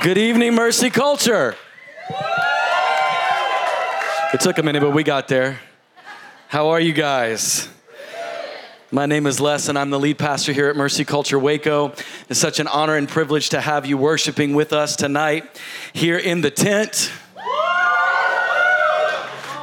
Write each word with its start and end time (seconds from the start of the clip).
Good 0.00 0.16
evening, 0.16 0.54
Mercy 0.54 0.90
Culture. 0.90 1.56
It 4.32 4.40
took 4.40 4.58
a 4.58 4.62
minute, 4.62 4.80
but 4.80 4.92
we 4.92 5.02
got 5.02 5.26
there. 5.26 5.58
How 6.46 6.68
are 6.68 6.78
you 6.78 6.92
guys? 6.92 7.68
My 8.92 9.06
name 9.06 9.26
is 9.26 9.40
Les, 9.40 9.68
and 9.68 9.76
I'm 9.76 9.90
the 9.90 9.98
lead 9.98 10.16
pastor 10.16 10.52
here 10.52 10.68
at 10.68 10.76
Mercy 10.76 11.04
Culture 11.04 11.36
Waco. 11.36 11.94
It's 12.28 12.38
such 12.38 12.60
an 12.60 12.68
honor 12.68 12.94
and 12.94 13.08
privilege 13.08 13.48
to 13.48 13.60
have 13.60 13.86
you 13.86 13.98
worshiping 13.98 14.54
with 14.54 14.72
us 14.72 14.94
tonight 14.94 15.44
here 15.92 16.16
in 16.16 16.42
the 16.42 16.50
tent. 16.52 17.10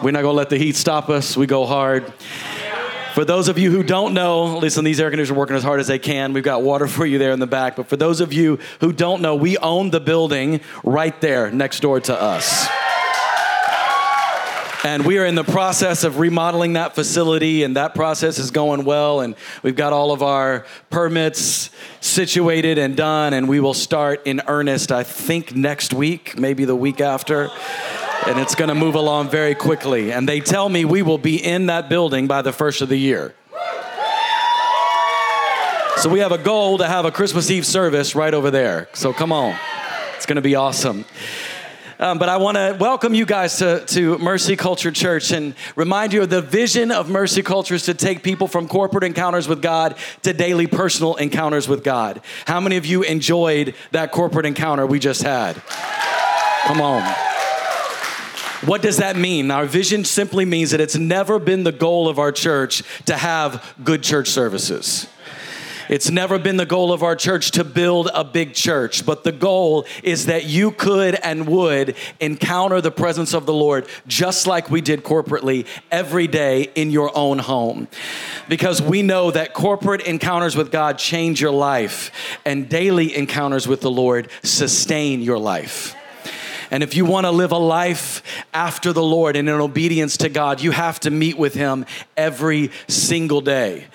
We're 0.03 0.11
not 0.11 0.21
gonna 0.21 0.31
let 0.31 0.49
the 0.49 0.57
heat 0.57 0.75
stop 0.75 1.09
us, 1.09 1.37
we 1.37 1.47
go 1.47 1.65
hard. 1.65 2.11
For 3.15 3.23
those 3.23 3.47
of 3.47 3.57
you 3.57 3.71
who 3.71 3.81
don't 3.81 4.13
know, 4.13 4.57
listen, 4.57 4.83
these 4.83 4.99
air 4.99 5.09
conditioners 5.09 5.37
are 5.37 5.39
working 5.39 5.55
as 5.55 5.63
hard 5.63 5.79
as 5.79 5.87
they 5.87 5.99
can. 5.99 6.33
We've 6.33 6.43
got 6.43 6.63
water 6.63 6.85
for 6.89 7.05
you 7.05 7.17
there 7.17 7.31
in 7.31 7.39
the 7.39 7.47
back. 7.47 7.77
But 7.77 7.87
for 7.87 7.95
those 7.95 8.19
of 8.19 8.33
you 8.33 8.59
who 8.81 8.91
don't 8.91 9.21
know, 9.21 9.35
we 9.37 9.57
own 9.57 9.89
the 9.89 10.01
building 10.01 10.59
right 10.83 11.19
there 11.21 11.49
next 11.49 11.79
door 11.79 12.01
to 12.01 12.21
us. 12.21 12.67
And 14.83 15.05
we 15.05 15.17
are 15.17 15.25
in 15.25 15.35
the 15.35 15.45
process 15.45 16.03
of 16.03 16.19
remodeling 16.19 16.73
that 16.73 16.93
facility, 16.93 17.63
and 17.63 17.77
that 17.77 17.95
process 17.95 18.37
is 18.37 18.51
going 18.51 18.83
well. 18.83 19.21
And 19.21 19.35
we've 19.63 19.77
got 19.77 19.93
all 19.93 20.11
of 20.11 20.21
our 20.21 20.65
permits 20.89 21.69
situated 22.01 22.77
and 22.77 22.97
done, 22.97 23.33
and 23.33 23.47
we 23.47 23.61
will 23.61 23.73
start 23.73 24.27
in 24.27 24.41
earnest, 24.45 24.91
I 24.91 25.03
think, 25.03 25.55
next 25.55 25.93
week, 25.93 26.37
maybe 26.37 26.65
the 26.65 26.75
week 26.75 26.99
after 26.99 27.49
and 28.27 28.39
it's 28.39 28.55
going 28.55 28.69
to 28.69 28.75
move 28.75 28.95
along 28.95 29.29
very 29.29 29.55
quickly. 29.55 30.11
And 30.11 30.27
they 30.27 30.39
tell 30.39 30.67
me 30.69 30.85
we 30.85 31.01
will 31.01 31.17
be 31.17 31.43
in 31.43 31.67
that 31.67 31.89
building 31.89 32.27
by 32.27 32.41
the 32.41 32.51
first 32.51 32.81
of 32.81 32.89
the 32.89 32.97
year. 32.97 33.35
So 35.97 36.09
we 36.09 36.19
have 36.19 36.31
a 36.31 36.37
goal 36.37 36.79
to 36.79 36.87
have 36.87 37.05
a 37.05 37.11
Christmas 37.11 37.49
Eve 37.49 37.65
service 37.65 38.15
right 38.15 38.33
over 38.33 38.51
there. 38.51 38.89
So 38.93 39.13
come 39.13 39.31
on, 39.31 39.57
it's 40.15 40.25
going 40.25 40.35
to 40.35 40.41
be 40.41 40.55
awesome. 40.55 41.05
Um, 41.97 42.19
but 42.19 42.27
I 42.27 42.35
want 42.37 42.57
to 42.57 42.75
welcome 42.77 43.13
you 43.13 43.25
guys 43.25 43.57
to, 43.59 43.85
to 43.85 44.17
Mercy 44.17 44.57
Culture 44.57 44.91
Church 44.91 45.31
and 45.31 45.55
remind 45.77 46.11
you 46.11 46.23
of 46.23 46.29
the 46.29 46.41
vision 46.41 46.91
of 46.91 47.09
Mercy 47.09 47.41
Culture 47.41 47.75
is 47.75 47.83
to 47.83 47.93
take 47.93 48.21
people 48.21 48.49
from 48.49 48.67
corporate 48.67 49.05
encounters 49.05 49.47
with 49.47 49.61
God 49.61 49.95
to 50.23 50.33
daily 50.33 50.67
personal 50.67 51.15
encounters 51.15 51.69
with 51.69 51.85
God. 51.85 52.21
How 52.45 52.59
many 52.59 52.75
of 52.75 52.85
you 52.85 53.03
enjoyed 53.03 53.75
that 53.91 54.11
corporate 54.11 54.45
encounter 54.45 54.85
we 54.85 54.99
just 54.99 55.23
had? 55.23 55.55
Come 56.65 56.81
on. 56.81 57.34
What 58.65 58.81
does 58.81 58.97
that 58.97 59.15
mean? 59.15 59.51
Our 59.51 59.65
vision 59.65 60.03
simply 60.05 60.43
means 60.43 60.71
that 60.71 60.81
it's 60.81 60.95
never 60.95 61.37
been 61.37 61.63
the 61.63 61.71
goal 61.71 62.09
of 62.09 62.17
our 62.17 62.31
church 62.31 62.83
to 63.05 63.15
have 63.15 63.75
good 63.83 64.01
church 64.01 64.29
services. 64.29 65.07
It's 65.87 66.09
never 66.09 66.39
been 66.39 66.57
the 66.57 66.65
goal 66.65 66.91
of 66.91 67.03
our 67.03 67.15
church 67.15 67.51
to 67.51 67.63
build 67.63 68.09
a 68.11 68.23
big 68.23 68.55
church, 68.55 69.05
but 69.05 69.23
the 69.23 69.31
goal 69.31 69.85
is 70.01 70.25
that 70.25 70.45
you 70.45 70.71
could 70.71 71.13
and 71.13 71.47
would 71.47 71.95
encounter 72.19 72.81
the 72.81 72.89
presence 72.89 73.35
of 73.35 73.45
the 73.45 73.53
Lord 73.53 73.87
just 74.07 74.47
like 74.47 74.71
we 74.71 74.81
did 74.81 75.03
corporately 75.03 75.67
every 75.91 76.25
day 76.25 76.71
in 76.73 76.89
your 76.89 77.15
own 77.15 77.37
home. 77.37 77.87
Because 78.49 78.81
we 78.81 79.03
know 79.03 79.29
that 79.29 79.53
corporate 79.53 80.01
encounters 80.01 80.55
with 80.55 80.71
God 80.71 80.97
change 80.97 81.39
your 81.39 81.51
life, 81.51 82.39
and 82.45 82.67
daily 82.67 83.15
encounters 83.15 83.67
with 83.67 83.81
the 83.81 83.91
Lord 83.91 84.29
sustain 84.41 85.21
your 85.21 85.37
life. 85.37 85.95
And 86.71 86.83
if 86.83 86.95
you 86.95 87.05
want 87.05 87.25
to 87.25 87.31
live 87.31 87.51
a 87.51 87.57
life 87.57 88.21
after 88.53 88.93
the 88.93 89.03
Lord 89.03 89.35
and 89.35 89.47
in 89.47 89.55
obedience 89.55 90.17
to 90.17 90.29
God, 90.29 90.61
you 90.61 90.71
have 90.71 90.99
to 91.01 91.11
meet 91.11 91.37
with 91.37 91.53
Him 91.53 91.85
every 92.17 92.71
single 92.87 93.41
day. 93.41 93.87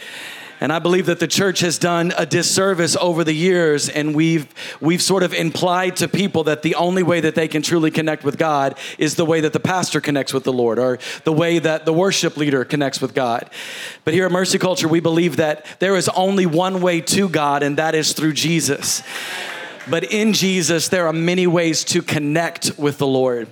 And 0.61 0.75
I 0.75 0.79
believe 0.79 1.07
that 1.07 1.21
the 1.21 1.27
church 1.27 1.61
has 1.61 1.79
done 1.79 2.13
a 2.19 2.27
disservice 2.27 2.95
over 2.95 3.25
the 3.25 3.33
years, 3.33 3.89
and 3.89 4.15
we've 4.15 4.47
we've 4.79 5.01
sort 5.01 5.23
of 5.23 5.33
implied 5.33 5.97
to 5.97 6.09
people 6.09 6.45
that 6.45 6.61
the 6.61 6.75
only 6.75 7.03
way 7.03 7.21
that 7.21 7.35
they 7.35 7.49
can 7.49 7.63
truly 7.63 7.91
connect 7.91 8.25
with 8.25 8.37
God 8.37 8.79
is 8.99 9.15
the 9.15 9.25
way 9.25 9.41
that 9.41 9.55
the 9.55 9.61
pastor 9.61 10.03
connects 10.03 10.35
with 10.35 10.45
the 10.45 10.53
Lord, 10.53 10.79
or 10.79 10.99
the 11.25 11.33
way 11.33 11.59
that 11.61 11.87
the 11.87 11.95
worship 11.95 12.37
leader 12.37 12.67
connects 12.67 13.01
with 13.01 13.15
God. 13.15 13.49
But 14.05 14.13
here 14.13 14.27
at 14.27 14.33
Mercy 14.33 14.59
Culture, 14.59 14.87
we 14.87 15.01
believe 15.01 15.37
that 15.37 15.65
there 15.79 15.97
is 15.97 16.11
only 16.11 16.45
one 16.45 16.83
way 16.83 17.01
to 17.01 17.31
God, 17.31 17.63
and 17.63 17.79
that 17.79 17.95
is 17.95 18.13
through 18.13 18.35
Jesus. 18.35 19.03
But 19.89 20.05
in 20.05 20.33
Jesus, 20.33 20.89
there 20.89 21.07
are 21.07 21.13
many 21.13 21.47
ways 21.47 21.85
to 21.85 22.03
connect 22.03 22.79
with 22.79 22.99
the 22.99 23.07
Lord. 23.07 23.49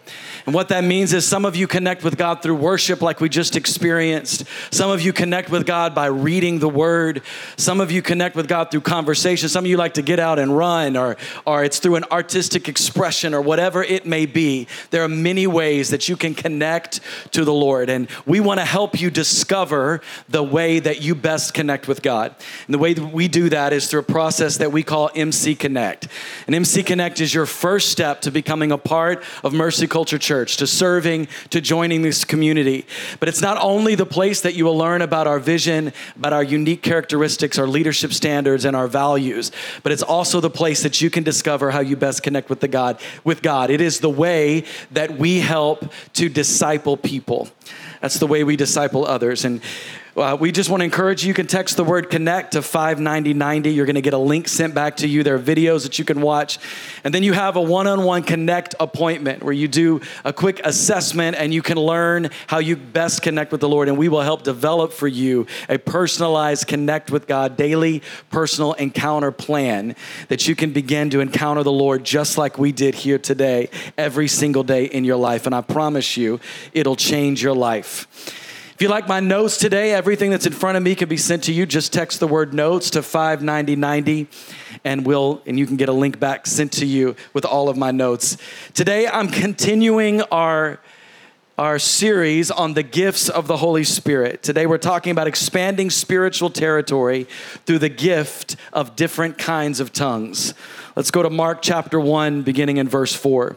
And 0.49 0.55
what 0.55 0.69
that 0.69 0.83
means 0.83 1.13
is 1.13 1.27
some 1.27 1.45
of 1.45 1.57
you 1.57 1.67
connect 1.67 2.03
with 2.03 2.17
God 2.17 2.41
through 2.41 2.55
worship, 2.55 3.03
like 3.03 3.21
we 3.21 3.29
just 3.29 3.55
experienced. 3.55 4.45
Some 4.71 4.91
of 4.91 5.03
you 5.03 5.13
connect 5.13 5.51
with 5.51 5.67
God 5.67 5.95
by 5.95 6.07
reading 6.07 6.59
the 6.59 6.71
word. 6.71 7.21
Some 7.59 7.83
of 7.83 7.93
you 7.93 8.01
connect 8.01 8.35
with 8.35 8.49
God 8.49 8.71
through 8.71 8.81
conversation. 8.81 9.51
Some 9.51 9.67
of 9.67 9.71
you 9.71 9.77
like 9.77 9.93
to 9.93 10.03
get 10.03 10.19
out 10.19 10.39
and 10.39 10.57
run, 10.57 10.97
or, 10.97 11.19
or 11.45 11.65
it's 11.65 11.81
through 11.81 11.97
an 11.97 12.05
artistic 12.11 12.67
expression, 12.67 13.35
or 13.35 13.43
whatever 13.43 13.83
it 13.83 14.07
may 14.07 14.25
be. 14.25 14.67
There 14.89 15.05
are 15.05 15.09
many 15.09 15.47
ways 15.47 15.91
that 15.91 16.09
you 16.09 16.17
can 16.17 16.35
connect 16.35 17.01
to 17.33 17.45
the 17.45 17.53
Lord. 17.53 17.91
And 17.91 18.09
we 18.25 18.41
want 18.41 18.59
to 18.59 18.65
help 18.65 18.99
you 18.99 19.11
discover 19.11 20.01
the 20.31 20.43
way 20.43 20.81
that 20.81 21.03
you 21.03 21.15
best 21.15 21.53
connect 21.53 21.89
with 21.89 22.01
God. 22.01 22.35
And 22.67 22.73
the 22.73 22.79
way 22.79 22.95
that 22.95 23.05
we 23.05 23.29
do 23.29 23.51
that 23.51 23.75
is 23.75 23.91
through 23.91 24.01
a 24.01 24.05
process 24.05 24.57
that 24.57 24.73
we 24.73 24.83
call 24.83 25.11
MC 25.15 25.55
Connect. 25.55 26.09
And 26.47 26.57
MC 26.57 26.83
Connect 26.85 27.21
is 27.21 27.35
your 27.35 27.45
first 27.45 27.91
step 27.91 28.23
to 28.23 28.31
becoming 28.31 28.73
a 28.73 28.79
part 28.79 29.23
of 29.45 29.53
Mercy 29.53 29.87
Culture 29.87 30.17
Church 30.17 30.38
church, 30.39 30.57
to 30.59 30.69
serving, 30.69 31.27
to 31.51 31.61
joining 31.61 32.03
this 32.03 32.25
community. 32.25 32.87
But 33.19 33.29
it's 33.29 33.41
not 33.41 33.59
only 33.61 33.97
the 33.97 34.07
place 34.07 34.41
that 34.43 34.55
you 34.55 34.65
will 34.65 34.79
learn 34.79 35.03
about 35.03 35.27
our 35.27 35.41
vision, 35.41 35.93
about 36.15 36.33
our 36.33 36.45
unique 36.45 36.81
characteristics, 36.81 37.59
our 37.59 37.67
leadership 37.67 38.13
standards, 38.13 38.65
and 38.65 38.77
our 38.77 38.87
values, 38.87 39.51
but 39.83 39.91
it's 39.91 40.03
also 40.03 40.39
the 40.39 40.51
place 40.51 40.85
that 40.85 41.01
you 41.01 41.11
can 41.11 41.25
discover 41.25 41.73
how 41.73 41.81
you 41.81 41.97
best 41.97 42.23
connect 42.23 42.51
with 42.51 42.61
the 42.61 42.69
God, 42.69 43.01
with 43.25 43.43
God. 43.43 43.69
It 43.71 43.81
is 43.81 43.99
the 43.99 44.11
way 44.11 44.65
that 44.93 45.19
we 45.19 45.41
help 45.41 45.93
to 46.13 46.29
disciple 46.29 46.97
people. 46.97 47.49
That's 48.01 48.21
the 48.21 48.29
way 48.29 48.45
we 48.45 48.55
disciple 48.55 49.05
others. 49.05 49.45
And 49.45 49.61
uh, 50.21 50.37
we 50.37 50.53
just 50.53 50.71
want 50.71 50.81
to 50.81 50.85
encourage 50.85 51.23
you. 51.23 51.29
You 51.29 51.35
can 51.35 51.47
text 51.47 51.77
the 51.77 51.85
word 51.85 52.11
connect 52.11 52.53
to 52.53 52.63
59090. 52.63 53.71
You're 53.71 53.87
going 53.87 53.95
to 53.95 54.01
get 54.01 54.15
a 54.15 54.19
link 54.19 54.49
sent 54.49 54.75
back 54.75 54.97
to 54.99 55.09
you. 55.09 55.23
There 55.23 55.35
are 55.35 55.41
videos 55.41 55.83
that 55.85 55.99
you 55.99 56.05
can 56.05 56.21
watch. 56.21 56.59
And 57.05 57.15
then 57.15 57.23
you 57.23 57.33
have 57.33 57.57
a 57.57 57.61
one 57.61 57.87
on 57.87 58.05
one 58.05 58.23
connect 58.23 58.75
appointment 58.81 59.43
where 59.43 59.53
you 59.53 59.69
do 59.69 60.01
a 60.25 60.33
quick 60.33 60.61
assessment 60.65 61.37
and 61.37 61.53
you 61.55 61.63
can 61.63 61.79
learn 61.79 62.31
how 62.47 62.59
you 62.59 62.77
best 62.77 63.23
connect 63.23 63.53
with 63.53 63.61
the 63.61 63.69
Lord. 63.69 63.89
And 63.89 63.97
we 63.97 64.09
will 64.09 64.23
help 64.23 64.43
develop 64.43 64.93
for 64.93 65.09
you 65.09 65.47
a 65.69 65.79
personalized 65.79 66.67
connect 66.67 67.11
with 67.11 67.27
God 67.27 67.57
daily 67.57 68.03
personal 68.31 68.75
encounter 68.75 69.31
plan 69.31 69.95
that 70.29 70.49
you 70.49 70.55
can 70.55 70.73
begin 70.73 71.11
to 71.11 71.21
encounter 71.21 71.63
the 71.63 71.73
Lord 71.73 72.05
just 72.05 72.39
like 72.39 72.59
we 72.59 72.73
did 72.73 72.95
here 72.95 73.19
today, 73.19 73.71
every 73.97 74.29
single 74.29 74.63
day 74.63 74.85
in 74.85 75.05
your 75.05 75.17
life. 75.17 75.47
And 75.47 75.55
I 75.55 75.61
promise 75.61 76.17
you, 76.17 76.41
it'll 76.73 76.97
change 76.97 77.43
your 77.43 77.55
life. 77.55 78.45
If 78.79 78.83
you 78.83 78.89
like 78.89 79.09
my 79.09 79.19
notes 79.19 79.57
today, 79.57 79.93
everything 79.93 80.31
that's 80.31 80.47
in 80.47 80.53
front 80.53 80.77
of 80.77 80.85
me 80.85 80.95
can 80.95 81.09
be 81.09 81.17
sent 81.17 81.43
to 81.43 81.53
you. 81.53 81.67
Just 81.67 81.93
text 81.93 82.21
the 82.21 82.29
word 82.29 82.55
notes 82.55 82.91
to 82.91 83.03
59090 83.03 84.29
and 84.85 85.05
we'll 85.05 85.43
and 85.47 85.59
you 85.59 85.67
can 85.67 85.77
get 85.77 85.89
a 85.89 85.93
link 85.93 86.21
back 86.21 86.47
sent 86.47 86.71
to 86.75 86.87
you 86.87 87.17
with 87.33 87.45
all 87.45 87.69
of 87.69 87.77
my 87.77 87.91
notes. 87.91 88.37
Today 88.75 89.09
I'm 89.09 89.27
continuing 89.27 90.23
our 90.31 90.79
our 91.59 91.81
series 91.81 92.53
on 92.53 92.75
the 92.75 92.85
gifts 92.85 93.29
of 93.29 93.49
the 93.49 93.57
Holy 93.57 93.83
Spirit. 93.83 94.45
Today 94.45 94.65
we're 94.65 94.79
talking 94.79 95.11
about 95.11 95.27
expanding 95.27 95.91
spiritual 95.91 96.49
territory 96.49 97.25
through 97.67 97.81
the 97.81 97.89
gift 97.89 98.55
of 98.73 98.95
different 98.95 99.39
kinds 99.39 99.81
of 99.81 99.93
tongues. 99.93 100.55
Let's 100.95 101.11
go 101.11 101.25
to 101.25 101.31
Mark 101.31 101.63
chapter 101.63 101.99
1 101.99 102.43
beginning 102.43 102.77
in 102.77 102.89
verse 102.89 103.13
4 103.13 103.57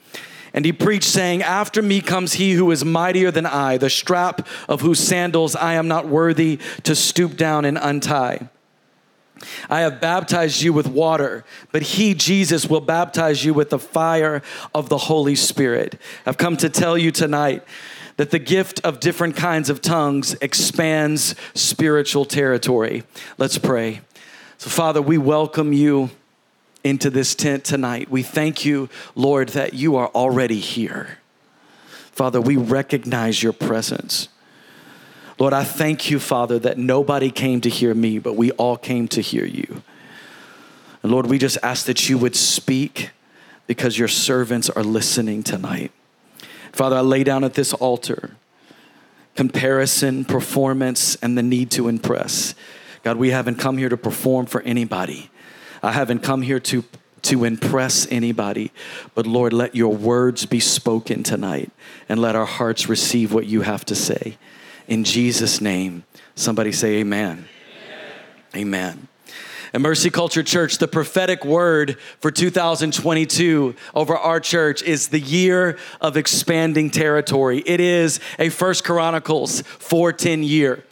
And 0.53 0.65
he 0.65 0.73
preached, 0.73 1.07
saying, 1.07 1.43
After 1.43 1.81
me 1.81 2.01
comes 2.01 2.33
he 2.33 2.53
who 2.53 2.71
is 2.71 2.83
mightier 2.83 3.31
than 3.31 3.45
I, 3.45 3.77
the 3.77 3.89
strap 3.89 4.47
of 4.67 4.81
whose 4.81 4.99
sandals 4.99 5.55
I 5.55 5.73
am 5.73 5.87
not 5.87 6.07
worthy 6.07 6.59
to 6.83 6.95
stoop 6.95 7.37
down 7.37 7.65
and 7.65 7.77
untie. 7.81 8.49
I 9.69 9.79
have 9.81 10.01
baptized 10.01 10.61
you 10.61 10.73
with 10.73 10.87
water, 10.87 11.43
but 11.71 11.81
he, 11.81 12.13
Jesus, 12.13 12.69
will 12.69 12.81
baptize 12.81 13.43
you 13.43 13.53
with 13.53 13.69
the 13.69 13.79
fire 13.79 14.41
of 14.75 14.89
the 14.89 14.97
Holy 14.97 15.35
Spirit. 15.35 15.99
I've 16.25 16.37
come 16.37 16.57
to 16.57 16.69
tell 16.69 16.97
you 16.97 17.11
tonight 17.11 17.63
that 18.17 18.31
the 18.31 18.39
gift 18.39 18.81
of 18.83 18.99
different 18.99 19.35
kinds 19.35 19.69
of 19.69 19.81
tongues 19.81 20.35
expands 20.41 21.33
spiritual 21.55 22.25
territory. 22.25 23.03
Let's 23.37 23.57
pray. 23.57 24.01
So, 24.57 24.69
Father, 24.69 25.01
we 25.01 25.17
welcome 25.17 25.73
you 25.73 26.11
into 26.83 27.09
this 27.09 27.35
tent 27.35 27.63
tonight. 27.63 28.09
We 28.09 28.23
thank 28.23 28.65
you, 28.65 28.89
Lord, 29.15 29.49
that 29.49 29.73
you 29.73 29.95
are 29.95 30.07
already 30.09 30.59
here. 30.59 31.19
Father, 32.11 32.41
we 32.41 32.57
recognize 32.57 33.41
your 33.41 33.53
presence. 33.53 34.27
Lord, 35.39 35.53
I 35.53 35.63
thank 35.63 36.11
you, 36.11 36.19
Father, 36.19 36.59
that 36.59 36.77
nobody 36.77 37.31
came 37.31 37.61
to 37.61 37.69
hear 37.69 37.93
me, 37.93 38.19
but 38.19 38.35
we 38.35 38.51
all 38.51 38.77
came 38.77 39.07
to 39.09 39.21
hear 39.21 39.45
you. 39.45 39.81
And 41.01 41.11
Lord, 41.11 41.25
we 41.25 41.39
just 41.39 41.57
ask 41.63 41.87
that 41.87 42.09
you 42.09 42.17
would 42.17 42.35
speak 42.35 43.09
because 43.65 43.97
your 43.97 44.07
servants 44.07 44.69
are 44.69 44.83
listening 44.83 45.41
tonight. 45.41 45.91
Father, 46.71 46.97
I 46.97 47.01
lay 47.01 47.23
down 47.23 47.43
at 47.43 47.55
this 47.55 47.73
altar 47.73 48.31
comparison, 49.35 50.25
performance, 50.25 51.15
and 51.15 51.37
the 51.37 51.41
need 51.41 51.71
to 51.71 51.87
impress. 51.87 52.53
God, 53.01 53.17
we 53.17 53.31
haven't 53.31 53.55
come 53.55 53.77
here 53.77 53.89
to 53.89 53.97
perform 53.97 54.45
for 54.45 54.61
anybody. 54.61 55.30
I 55.83 55.91
haven't 55.91 56.19
come 56.19 56.41
here 56.41 56.59
to, 56.59 56.83
to 57.23 57.43
impress 57.43 58.07
anybody. 58.11 58.71
But 59.15 59.27
Lord, 59.27 59.53
let 59.53 59.75
your 59.75 59.93
words 59.93 60.45
be 60.45 60.59
spoken 60.59 61.23
tonight 61.23 61.71
and 62.07 62.19
let 62.19 62.35
our 62.35 62.45
hearts 62.45 62.89
receive 62.89 63.33
what 63.33 63.45
you 63.47 63.61
have 63.61 63.85
to 63.85 63.95
say. 63.95 64.37
In 64.87 65.03
Jesus' 65.03 65.61
name, 65.61 66.03
somebody 66.35 66.71
say, 66.71 66.99
Amen. 66.99 67.47
Amen. 68.55 68.97
amen. 68.97 69.07
And 69.73 69.83
Mercy 69.83 70.09
Culture 70.09 70.43
Church, 70.43 70.79
the 70.79 70.87
prophetic 70.87 71.45
word 71.45 71.97
for 72.19 72.29
2022 72.29 73.73
over 73.95 74.17
our 74.17 74.41
church 74.41 74.83
is 74.83 75.07
the 75.07 75.19
year 75.19 75.77
of 76.01 76.17
expanding 76.17 76.89
territory. 76.89 77.63
It 77.65 77.79
is 77.79 78.19
a 78.37 78.49
First 78.49 78.83
Chronicles 78.83 79.61
410 79.61 80.43
year. 80.43 80.83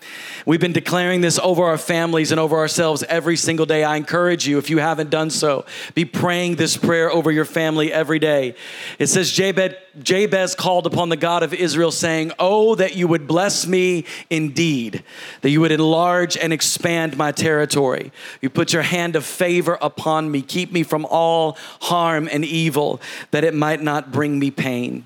We've 0.46 0.62
been 0.62 0.74
declaring 0.74 1.20
this 1.20 1.38
over 1.40 1.66
our 1.66 1.78
families 1.78 2.32
and 2.32 2.40
over 2.40 2.58
ourselves 2.58 3.04
every 3.04 3.36
single 3.36 3.66
day. 3.66 3.84
I 3.84 3.98
encourage 3.98 4.48
you, 4.48 4.58
if 4.58 4.70
you 4.70 4.78
haven't 4.78 5.10
done 5.10 5.30
so, 5.30 5.66
be 5.94 6.06
praying 6.06 6.56
this 6.56 6.78
prayer 6.78 7.12
over 7.12 7.32
your 7.32 7.46
family 7.46 7.92
every 7.92 8.18
day. 8.18 8.56
It 8.98 9.08
says, 9.08 9.32
Jabez, 9.32 9.76
Jabez 10.02 10.56
called 10.56 10.88
upon 10.88 11.10
the 11.10 11.18
God 11.18 11.44
of 11.44 11.54
Israel, 11.54 11.92
saying, 11.92 12.32
Oh, 12.40 12.76
that 12.76 12.96
you 12.96 13.08
would 13.08 13.28
bless 13.28 13.68
me 13.68 14.06
indeed, 14.30 15.04
that 15.42 15.50
you 15.50 15.60
would 15.62 15.74
enlarge 15.74 16.38
and 16.38 16.54
expand 16.54 17.18
my 17.18 17.32
territory. 17.32 18.12
You 18.42 18.50
put 18.50 18.69
your 18.74 18.84
hand 18.84 19.16
of 19.16 19.26
favor 19.26 19.78
upon 19.82 20.32
me, 20.32 20.42
keep 20.42 20.72
me 20.72 20.84
from 20.84 21.06
all 21.06 21.58
harm 21.82 22.30
and 22.32 22.44
evil, 22.46 23.02
that 23.32 23.44
it 23.44 23.54
might 23.54 23.82
not 23.82 24.12
bring 24.12 24.40
me 24.40 24.52
pain. 24.52 25.06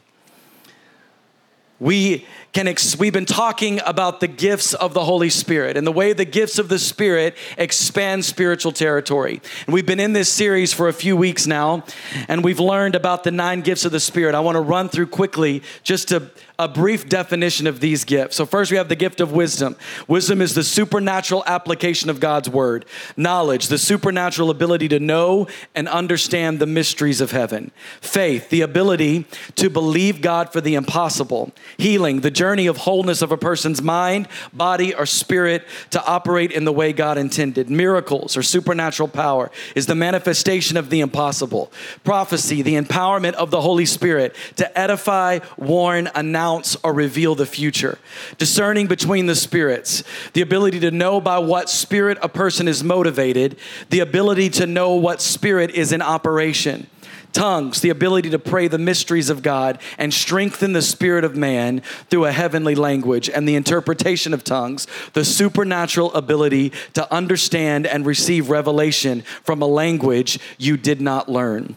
We 1.80 2.25
can 2.54 2.68
ex- 2.68 2.98
we've 2.98 3.12
been 3.12 3.25
talking 3.25 3.81
about 3.86 4.21
the 4.21 4.27
gifts 4.27 4.74
of 4.74 4.94
the 4.94 5.04
Holy 5.04 5.30
Spirit 5.30 5.75
and 5.75 5.86
the 5.86 5.92
way 5.92 6.13
the 6.13 6.24
gifts 6.24 6.57
of 6.57 6.69
the 6.69 6.80
Spirit 6.80 7.36
expand 7.57 8.24
spiritual 8.24 8.71
territory. 8.71 9.42
And 9.65 9.74
we've 9.74 9.86
been 9.86 10.00
in 10.00 10.13
this 10.13 10.30
series 10.30 10.71
for 10.71 10.88
a 10.88 10.94
few 10.94 11.18
weeks 11.18 11.45
now, 11.45 11.83
and 12.30 12.42
we've 12.42 12.60
learned 12.60 12.95
about 12.95 13.24
the 13.24 13.31
nine 13.31 13.62
gifts 13.62 13.83
of 13.83 13.92
the 13.92 14.00
Spirit. 14.00 14.33
I 14.33 14.39
want 14.39 14.56
to 14.56 14.62
run 14.62 14.88
through 14.88 15.07
quickly 15.07 15.62
just 15.81 16.07
to 16.10 16.30
a 16.63 16.68
brief 16.69 17.10
definition 17.10 17.68
of 17.68 17.81
these 17.81 18.06
gifts. 18.06 18.38
So, 18.38 18.45
first, 18.45 18.71
we 18.71 18.77
have 18.77 18.88
the 18.88 18.95
gift 18.95 19.19
of 19.19 19.33
wisdom. 19.33 19.75
Wisdom 20.07 20.42
is 20.42 20.56
the 20.56 20.63
supernatural 20.63 21.44
application 21.45 22.10
of 22.10 22.21
God's 22.21 22.50
word. 22.50 22.86
Knowledge, 23.18 23.68
the 23.68 23.77
supernatural 23.77 24.50
ability 24.50 24.88
to 24.88 25.00
know 25.00 25.48
and 25.75 25.89
understand 25.89 26.60
the 26.60 26.65
mysteries 26.65 27.19
of 27.19 27.31
heaven. 27.31 27.71
Faith, 28.00 28.50
the 28.50 28.62
ability 28.62 29.25
to 29.56 29.69
believe 29.69 30.21
God 30.21 30.54
for 30.54 30.62
the 30.62 30.75
impossible. 30.75 31.51
Healing, 31.77 32.21
the 32.21 32.31
journey 32.31 32.68
of 32.68 32.77
wholeness 32.77 33.21
of 33.21 33.33
a 33.33 33.38
person's 33.38 33.81
mind, 33.81 34.30
body, 34.54 34.95
or 34.95 35.06
spirit 35.06 35.68
to 35.89 36.01
operate 36.06 36.51
in 36.54 36.63
the 36.63 36.71
way 36.71 36.94
God 36.94 37.18
intended. 37.18 37.69
Miracles, 37.69 38.38
or 38.38 38.44
supernatural 38.44 39.10
power, 39.10 39.51
is 39.75 39.86
the 39.86 39.95
manifestation 39.95 40.77
of 40.77 40.89
the 40.89 41.01
impossible. 41.01 41.74
Prophecy, 42.06 42.62
the 42.62 42.75
empowerment 42.75 43.33
of 43.33 43.51
the 43.51 43.60
Holy 43.60 43.86
Spirit 43.86 44.33
to 44.56 44.80
edify, 44.80 45.39
warn, 45.57 46.10
announce, 46.15 46.53
announce 46.54 46.78
or 46.84 46.94
reveal 46.94 47.36
the 47.36 47.46
future. 47.46 47.98
Discerning 48.38 48.88
between 48.88 49.26
the 49.26 49.36
spirits, 49.36 50.04
the 50.34 50.42
ability 50.42 50.80
to 50.82 50.92
know 50.92 51.20
by 51.20 51.40
what 51.40 51.70
spirit 51.70 52.18
a 52.22 52.30
person 52.30 52.68
is 52.68 52.84
motivated, 52.84 53.58
the 53.90 54.00
ability 54.00 54.50
to 54.50 54.68
know 54.68 54.94
what 54.94 55.22
spirit 55.22 55.72
is 55.72 55.92
in 55.92 56.02
operation. 56.02 56.88
Tongues, 57.32 57.82
the 57.82 57.90
ability 57.90 58.30
to 58.30 58.38
pray 58.38 58.68
the 58.68 58.78
mysteries 58.78 59.32
of 59.32 59.42
God 59.42 59.80
and 59.98 60.14
strengthen 60.14 60.74
the 60.74 60.84
spirit 60.84 61.24
of 61.24 61.36
man 61.36 61.82
through 62.12 62.26
a 62.26 62.32
heavenly 62.32 62.76
language, 62.76 63.28
and 63.28 63.50
the 63.50 63.56
interpretation 63.56 64.36
of 64.36 64.44
tongues, 64.44 64.86
the 65.14 65.26
supernatural 65.26 66.14
ability 66.14 66.72
to 66.94 67.12
understand 67.12 67.88
and 67.88 68.06
receive 68.06 68.52
revelation 68.52 69.24
from 69.44 69.64
a 69.64 69.68
language 69.68 70.38
you 70.60 70.78
did 70.78 71.02
not 71.02 71.28
learn. 71.28 71.76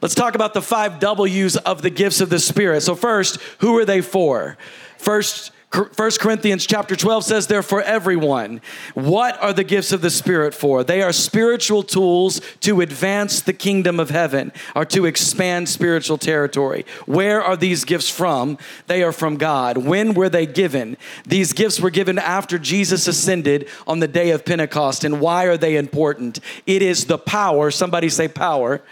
Let's 0.00 0.14
talk 0.14 0.34
about 0.34 0.54
the 0.54 0.62
five 0.62 1.00
W's 1.00 1.56
of 1.56 1.82
the 1.82 1.90
gifts 1.90 2.20
of 2.20 2.30
the 2.30 2.38
Spirit. 2.38 2.82
So, 2.82 2.94
first, 2.94 3.40
who 3.58 3.76
are 3.78 3.84
they 3.84 4.00
for? 4.00 4.56
First, 4.96 5.52
1 5.70 5.90
Corinthians 6.18 6.66
chapter 6.66 6.96
12 6.96 7.24
says 7.24 7.46
they're 7.46 7.62
for 7.62 7.82
everyone. 7.82 8.62
What 8.94 9.40
are 9.42 9.52
the 9.52 9.64
gifts 9.64 9.92
of 9.92 10.00
the 10.00 10.08
Spirit 10.08 10.54
for? 10.54 10.82
They 10.82 11.02
are 11.02 11.12
spiritual 11.12 11.82
tools 11.82 12.40
to 12.60 12.80
advance 12.80 13.42
the 13.42 13.52
kingdom 13.52 14.00
of 14.00 14.08
heaven 14.08 14.50
or 14.74 14.86
to 14.86 15.04
expand 15.04 15.68
spiritual 15.68 16.16
territory. 16.16 16.86
Where 17.04 17.42
are 17.42 17.56
these 17.56 17.84
gifts 17.84 18.08
from? 18.08 18.56
They 18.86 19.02
are 19.02 19.12
from 19.12 19.36
God. 19.36 19.76
When 19.76 20.14
were 20.14 20.30
they 20.30 20.46
given? 20.46 20.96
These 21.26 21.52
gifts 21.52 21.78
were 21.78 21.90
given 21.90 22.18
after 22.18 22.58
Jesus 22.58 23.06
ascended 23.06 23.68
on 23.86 24.00
the 24.00 24.08
day 24.08 24.30
of 24.30 24.46
Pentecost. 24.46 25.04
And 25.04 25.20
why 25.20 25.44
are 25.44 25.58
they 25.58 25.76
important? 25.76 26.40
It 26.64 26.80
is 26.80 27.04
the 27.04 27.18
power, 27.18 27.70
somebody 27.70 28.08
say 28.08 28.26
power. 28.26 28.78
power 28.78 28.82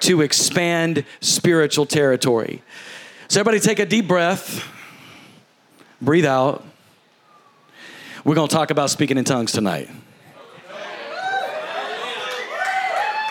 to 0.00 0.22
expand 0.22 1.04
spiritual 1.20 1.86
territory. 1.86 2.62
So, 3.28 3.40
everybody 3.40 3.60
take 3.60 3.78
a 3.78 3.86
deep 3.86 4.08
breath, 4.08 4.66
breathe 6.00 6.24
out. 6.24 6.64
We're 8.24 8.34
going 8.34 8.48
to 8.48 8.54
talk 8.54 8.70
about 8.70 8.90
speaking 8.90 9.18
in 9.18 9.24
tongues 9.24 9.52
tonight. 9.52 9.90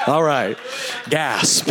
All 0.08 0.24
right, 0.24 0.58
gasp. 1.10 1.70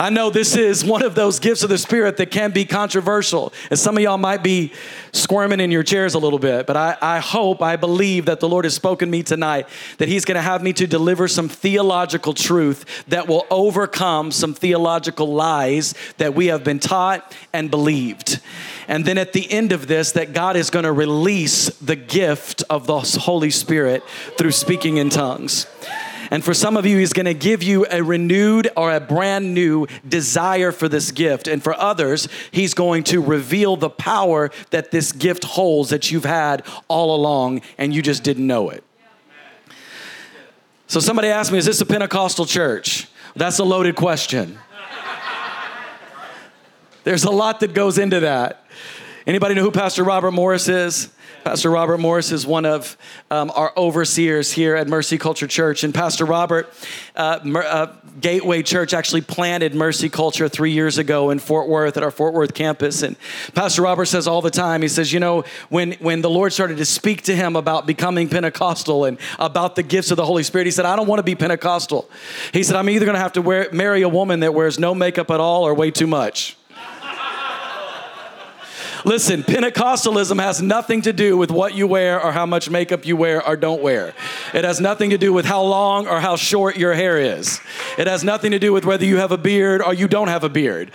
I 0.00 0.08
know 0.08 0.30
this 0.30 0.56
is 0.56 0.82
one 0.82 1.02
of 1.02 1.14
those 1.14 1.38
gifts 1.40 1.62
of 1.62 1.68
the 1.68 1.76
Spirit 1.76 2.16
that 2.16 2.30
can 2.30 2.52
be 2.52 2.64
controversial. 2.64 3.52
And 3.68 3.78
some 3.78 3.98
of 3.98 4.02
y'all 4.02 4.16
might 4.16 4.42
be 4.42 4.72
squirming 5.12 5.60
in 5.60 5.70
your 5.70 5.82
chairs 5.82 6.14
a 6.14 6.18
little 6.18 6.38
bit, 6.38 6.66
but 6.66 6.74
I, 6.74 6.96
I 7.02 7.18
hope, 7.18 7.60
I 7.60 7.76
believe 7.76 8.24
that 8.24 8.40
the 8.40 8.48
Lord 8.48 8.64
has 8.64 8.72
spoken 8.72 9.10
me 9.10 9.22
tonight, 9.22 9.68
that 9.98 10.08
He's 10.08 10.24
going 10.24 10.36
to 10.36 10.42
have 10.42 10.62
me 10.62 10.72
to 10.72 10.86
deliver 10.86 11.28
some 11.28 11.50
theological 11.50 12.32
truth 12.32 13.04
that 13.08 13.28
will 13.28 13.46
overcome 13.50 14.32
some 14.32 14.54
theological 14.54 15.34
lies 15.34 15.94
that 16.16 16.34
we 16.34 16.46
have 16.46 16.64
been 16.64 16.78
taught 16.78 17.36
and 17.52 17.70
believed. 17.70 18.40
And 18.88 19.04
then 19.04 19.18
at 19.18 19.34
the 19.34 19.52
end 19.52 19.70
of 19.70 19.86
this, 19.86 20.12
that 20.12 20.32
God 20.32 20.56
is 20.56 20.70
going 20.70 20.86
to 20.86 20.92
release 20.92 21.68
the 21.76 21.96
gift 21.96 22.64
of 22.70 22.86
the 22.86 23.00
Holy 23.00 23.50
Spirit 23.50 24.02
through 24.38 24.52
speaking 24.52 24.96
in 24.96 25.10
tongues. 25.10 25.66
And 26.30 26.44
for 26.44 26.54
some 26.54 26.76
of 26.76 26.86
you, 26.86 26.98
He's 26.98 27.12
gonna 27.12 27.34
give 27.34 27.62
you 27.62 27.86
a 27.90 28.02
renewed 28.02 28.70
or 28.76 28.94
a 28.94 29.00
brand 29.00 29.52
new 29.52 29.86
desire 30.08 30.72
for 30.72 30.88
this 30.88 31.10
gift. 31.10 31.48
And 31.48 31.62
for 31.62 31.74
others, 31.74 32.28
He's 32.50 32.74
going 32.74 33.04
to 33.04 33.20
reveal 33.20 33.76
the 33.76 33.90
power 33.90 34.50
that 34.70 34.90
this 34.90 35.12
gift 35.12 35.44
holds 35.44 35.90
that 35.90 36.10
you've 36.10 36.24
had 36.24 36.64
all 36.88 37.14
along 37.14 37.62
and 37.78 37.94
you 37.94 38.02
just 38.02 38.22
didn't 38.22 38.46
know 38.46 38.70
it. 38.70 38.84
So 40.86 41.00
somebody 41.00 41.28
asked 41.28 41.52
me, 41.52 41.58
Is 41.58 41.66
this 41.66 41.80
a 41.80 41.86
Pentecostal 41.86 42.46
church? 42.46 43.08
That's 43.36 43.58
a 43.58 43.64
loaded 43.64 43.96
question. 43.96 44.58
There's 47.04 47.24
a 47.24 47.30
lot 47.30 47.60
that 47.60 47.74
goes 47.74 47.98
into 47.98 48.20
that. 48.20 48.64
Anybody 49.26 49.54
know 49.54 49.62
who 49.62 49.70
Pastor 49.70 50.04
Robert 50.04 50.32
Morris 50.32 50.68
is? 50.68 51.08
Pastor 51.44 51.70
Robert 51.70 51.98
Morris 51.98 52.32
is 52.32 52.46
one 52.46 52.66
of 52.66 52.98
um, 53.30 53.50
our 53.54 53.72
overseers 53.76 54.52
here 54.52 54.76
at 54.76 54.88
Mercy 54.88 55.16
Culture 55.16 55.46
Church. 55.46 55.84
And 55.84 55.94
Pastor 55.94 56.26
Robert, 56.26 56.72
uh, 57.16 57.40
uh, 57.42 57.92
Gateway 58.20 58.62
Church 58.62 58.92
actually 58.92 59.22
planted 59.22 59.74
Mercy 59.74 60.10
Culture 60.10 60.48
three 60.48 60.72
years 60.72 60.98
ago 60.98 61.30
in 61.30 61.38
Fort 61.38 61.68
Worth 61.68 61.96
at 61.96 62.02
our 62.02 62.10
Fort 62.10 62.34
Worth 62.34 62.52
campus. 62.52 63.02
And 63.02 63.16
Pastor 63.54 63.82
Robert 63.82 64.04
says 64.06 64.28
all 64.28 64.42
the 64.42 64.50
time, 64.50 64.82
he 64.82 64.88
says, 64.88 65.12
you 65.12 65.20
know, 65.20 65.44
when, 65.70 65.92
when 65.92 66.20
the 66.20 66.30
Lord 66.30 66.52
started 66.52 66.76
to 66.76 66.84
speak 66.84 67.22
to 67.22 67.34
him 67.34 67.56
about 67.56 67.86
becoming 67.86 68.28
Pentecostal 68.28 69.06
and 69.06 69.16
about 69.38 69.76
the 69.76 69.82
gifts 69.82 70.10
of 70.10 70.18
the 70.18 70.26
Holy 70.26 70.42
Spirit, 70.42 70.66
he 70.66 70.70
said, 70.70 70.84
I 70.84 70.94
don't 70.94 71.06
want 71.06 71.20
to 71.20 71.24
be 71.24 71.34
Pentecostal. 71.34 72.10
He 72.52 72.62
said, 72.62 72.76
I'm 72.76 72.90
either 72.90 73.06
going 73.06 73.16
to 73.16 73.20
have 73.20 73.32
to 73.34 73.42
wear, 73.42 73.68
marry 73.72 74.02
a 74.02 74.08
woman 74.08 74.40
that 74.40 74.52
wears 74.52 74.78
no 74.78 74.94
makeup 74.94 75.30
at 75.30 75.40
all 75.40 75.66
or 75.66 75.72
way 75.72 75.90
too 75.90 76.06
much. 76.06 76.56
Listen, 79.04 79.42
Pentecostalism 79.42 80.40
has 80.40 80.60
nothing 80.60 81.02
to 81.02 81.12
do 81.12 81.36
with 81.36 81.50
what 81.50 81.74
you 81.74 81.86
wear 81.86 82.22
or 82.22 82.32
how 82.32 82.46
much 82.46 82.68
makeup 82.68 83.06
you 83.06 83.16
wear 83.16 83.46
or 83.46 83.56
don't 83.56 83.82
wear. 83.82 84.12
It 84.52 84.64
has 84.64 84.80
nothing 84.80 85.10
to 85.10 85.18
do 85.18 85.32
with 85.32 85.46
how 85.46 85.62
long 85.62 86.06
or 86.06 86.20
how 86.20 86.36
short 86.36 86.76
your 86.76 86.92
hair 86.92 87.18
is. 87.18 87.60
It 87.98 88.06
has 88.06 88.22
nothing 88.24 88.50
to 88.50 88.58
do 88.58 88.72
with 88.72 88.84
whether 88.84 89.04
you 89.04 89.16
have 89.16 89.32
a 89.32 89.38
beard 89.38 89.82
or 89.82 89.94
you 89.94 90.08
don't 90.08 90.28
have 90.28 90.44
a 90.44 90.48
beard. 90.48 90.90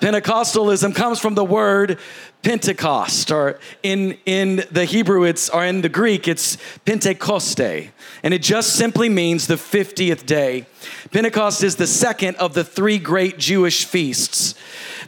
Pentecostalism 0.00 0.94
comes 0.94 1.20
from 1.20 1.34
the 1.34 1.44
word 1.44 1.98
Pentecost, 2.42 3.30
or 3.30 3.58
in, 3.82 4.16
in 4.24 4.64
the 4.70 4.86
Hebrew, 4.86 5.24
it's 5.24 5.50
or 5.50 5.64
in 5.64 5.82
the 5.82 5.90
Greek, 5.90 6.26
it's 6.26 6.56
Pentecoste, 6.86 7.90
and 8.22 8.32
it 8.32 8.40
just 8.40 8.76
simply 8.76 9.10
means 9.10 9.46
the 9.46 9.56
50th 9.56 10.24
day. 10.24 10.64
Pentecost 11.10 11.62
is 11.62 11.76
the 11.76 11.86
second 11.86 12.36
of 12.36 12.54
the 12.54 12.64
three 12.64 12.98
great 12.98 13.38
Jewish 13.38 13.84
feasts 13.84 14.54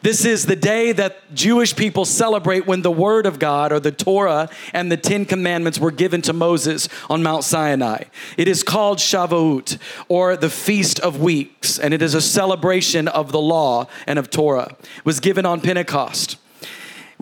This 0.03 0.25
is 0.25 0.47
the 0.47 0.57
day 0.57 0.91
that 0.91 1.33
Jewish 1.33 1.77
people 1.77 2.05
celebrate 2.05 2.67
when 2.67 2.83
the 2.83 2.91
Word 2.91 3.25
of 3.25 3.39
God, 3.39 3.71
or 3.71 3.79
the 3.79 3.93
Torah, 3.93 4.49
and 4.73 4.91
the 4.91 4.97
Ten 4.97 5.25
Commandments 5.25 5.79
were 5.79 5.93
given 5.93 6.21
to 6.23 6.33
Moses 6.33 6.89
on 7.09 7.23
Mount 7.23 7.45
Sinai. 7.45 8.05
It 8.37 8.49
is 8.49 8.65
called 8.65 8.99
Shavuot, 8.99 9.79
or 10.09 10.37
the 10.37 10.51
Feast 10.51 10.99
of 10.99 11.21
Weeks, 11.21 11.79
and 11.79 11.95
it 11.95 12.03
is 12.03 12.15
a 12.15 12.21
celebration 12.21 13.07
of 13.07 13.31
the 13.31 13.41
law 13.41 13.87
and 14.09 14.19
of 14.19 14.29
Torah. 14.29 14.77
It 14.81 15.05
was 15.05 15.21
given 15.21 15.47
on 15.47 15.61
Pentecost. 15.61 16.37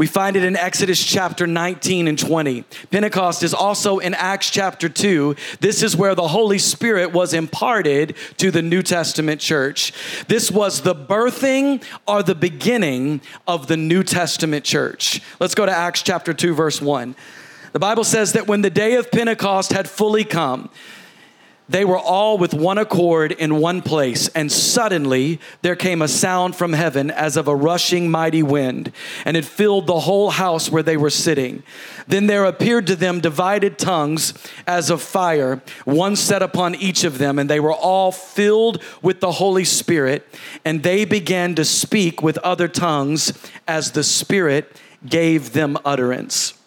We 0.00 0.06
find 0.06 0.34
it 0.34 0.44
in 0.44 0.56
Exodus 0.56 1.04
chapter 1.04 1.46
19 1.46 2.08
and 2.08 2.18
20. 2.18 2.64
Pentecost 2.90 3.42
is 3.42 3.52
also 3.52 3.98
in 3.98 4.14
Acts 4.14 4.48
chapter 4.48 4.88
2. 4.88 5.36
This 5.60 5.82
is 5.82 5.94
where 5.94 6.14
the 6.14 6.28
Holy 6.28 6.56
Spirit 6.56 7.12
was 7.12 7.34
imparted 7.34 8.16
to 8.38 8.50
the 8.50 8.62
New 8.62 8.82
Testament 8.82 9.42
church. 9.42 9.92
This 10.26 10.50
was 10.50 10.80
the 10.80 10.94
birthing 10.94 11.84
or 12.08 12.22
the 12.22 12.34
beginning 12.34 13.20
of 13.46 13.66
the 13.66 13.76
New 13.76 14.02
Testament 14.02 14.64
church. 14.64 15.20
Let's 15.38 15.54
go 15.54 15.66
to 15.66 15.72
Acts 15.72 16.00
chapter 16.00 16.32
2, 16.32 16.54
verse 16.54 16.80
1. 16.80 17.14
The 17.72 17.78
Bible 17.78 18.04
says 18.04 18.32
that 18.32 18.46
when 18.46 18.62
the 18.62 18.70
day 18.70 18.94
of 18.94 19.10
Pentecost 19.10 19.74
had 19.74 19.86
fully 19.86 20.24
come, 20.24 20.70
they 21.70 21.84
were 21.84 21.98
all 21.98 22.36
with 22.36 22.52
one 22.52 22.78
accord 22.78 23.30
in 23.30 23.60
one 23.60 23.80
place, 23.80 24.26
and 24.30 24.50
suddenly 24.50 25.38
there 25.62 25.76
came 25.76 26.02
a 26.02 26.08
sound 26.08 26.56
from 26.56 26.72
heaven 26.72 27.12
as 27.12 27.36
of 27.36 27.46
a 27.46 27.54
rushing 27.54 28.10
mighty 28.10 28.42
wind, 28.42 28.90
and 29.24 29.36
it 29.36 29.44
filled 29.44 29.86
the 29.86 30.00
whole 30.00 30.30
house 30.30 30.68
where 30.68 30.82
they 30.82 30.96
were 30.96 31.10
sitting. 31.10 31.62
Then 32.08 32.26
there 32.26 32.44
appeared 32.44 32.88
to 32.88 32.96
them 32.96 33.20
divided 33.20 33.78
tongues 33.78 34.34
as 34.66 34.90
of 34.90 35.00
fire, 35.00 35.62
one 35.84 36.16
set 36.16 36.42
upon 36.42 36.74
each 36.74 37.04
of 37.04 37.18
them, 37.18 37.38
and 37.38 37.48
they 37.48 37.60
were 37.60 37.72
all 37.72 38.10
filled 38.10 38.82
with 39.00 39.20
the 39.20 39.32
Holy 39.32 39.64
Spirit, 39.64 40.26
and 40.64 40.82
they 40.82 41.04
began 41.04 41.54
to 41.54 41.64
speak 41.64 42.20
with 42.20 42.36
other 42.38 42.66
tongues 42.66 43.32
as 43.68 43.92
the 43.92 44.02
Spirit 44.02 44.76
gave 45.06 45.52
them 45.52 45.78
utterance. 45.84 46.59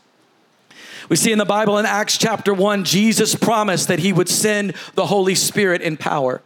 We 1.14 1.18
see 1.18 1.32
in 1.32 1.38
the 1.38 1.46
Bible 1.46 1.78
in 1.78 1.86
Acts 1.86 2.18
chapter 2.18 2.56
1, 2.56 2.86
Jesus 2.86 3.36
promised 3.36 3.88
that 3.90 4.00
he 4.00 4.12
would 4.12 4.28
send 4.28 4.74
the 4.96 5.06
Holy 5.06 5.36
Spirit 5.36 5.84
in 5.84 5.96
power. 5.96 6.42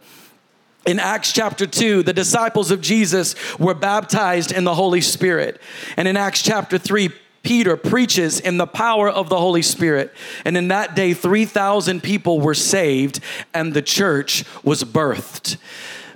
In 0.84 0.98
Acts 0.98 1.32
chapter 1.32 1.66
2, 1.66 2.02
the 2.02 2.12
disciples 2.12 2.70
of 2.70 2.82
Jesus 2.82 3.34
were 3.58 3.72
baptized 3.72 4.52
in 4.52 4.64
the 4.64 4.74
Holy 4.74 5.00
Spirit. 5.00 5.58
And 5.96 6.06
in 6.06 6.18
Acts 6.18 6.42
chapter 6.42 6.76
3, 6.76 7.08
Peter 7.42 7.78
preaches 7.78 8.40
in 8.40 8.58
the 8.58 8.66
power 8.66 9.08
of 9.08 9.30
the 9.30 9.38
Holy 9.38 9.62
Spirit. 9.62 10.12
And 10.44 10.54
in 10.54 10.68
that 10.68 10.94
day, 10.94 11.14
3,000 11.14 12.02
people 12.02 12.38
were 12.38 12.52
saved 12.52 13.20
and 13.54 13.72
the 13.72 13.80
church 13.80 14.44
was 14.62 14.84
birthed. 14.84 15.56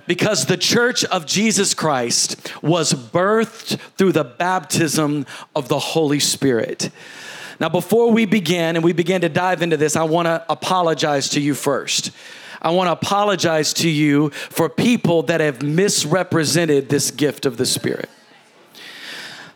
Because 0.05 0.45
the 0.45 0.57
church 0.57 1.03
of 1.05 1.25
Jesus 1.25 1.73
Christ 1.73 2.61
was 2.61 2.93
birthed 2.93 3.79
through 3.97 4.11
the 4.11 4.23
baptism 4.23 5.25
of 5.55 5.69
the 5.69 5.79
Holy 5.79 6.19
Spirit. 6.19 6.91
Now, 7.59 7.69
before 7.69 8.11
we 8.11 8.25
begin 8.25 8.75
and 8.75 8.83
we 8.83 8.93
begin 8.93 9.21
to 9.21 9.29
dive 9.29 9.61
into 9.61 9.77
this, 9.77 9.95
I 9.95 10.03
want 10.03 10.25
to 10.25 10.43
apologize 10.49 11.29
to 11.29 11.39
you 11.39 11.53
first. 11.53 12.11
I 12.61 12.71
want 12.71 12.87
to 12.87 12.93
apologize 12.93 13.73
to 13.75 13.89
you 13.89 14.29
for 14.29 14.69
people 14.69 15.23
that 15.23 15.41
have 15.41 15.61
misrepresented 15.61 16.89
this 16.89 17.11
gift 17.11 17.45
of 17.45 17.57
the 17.57 17.65
Spirit. 17.65 18.09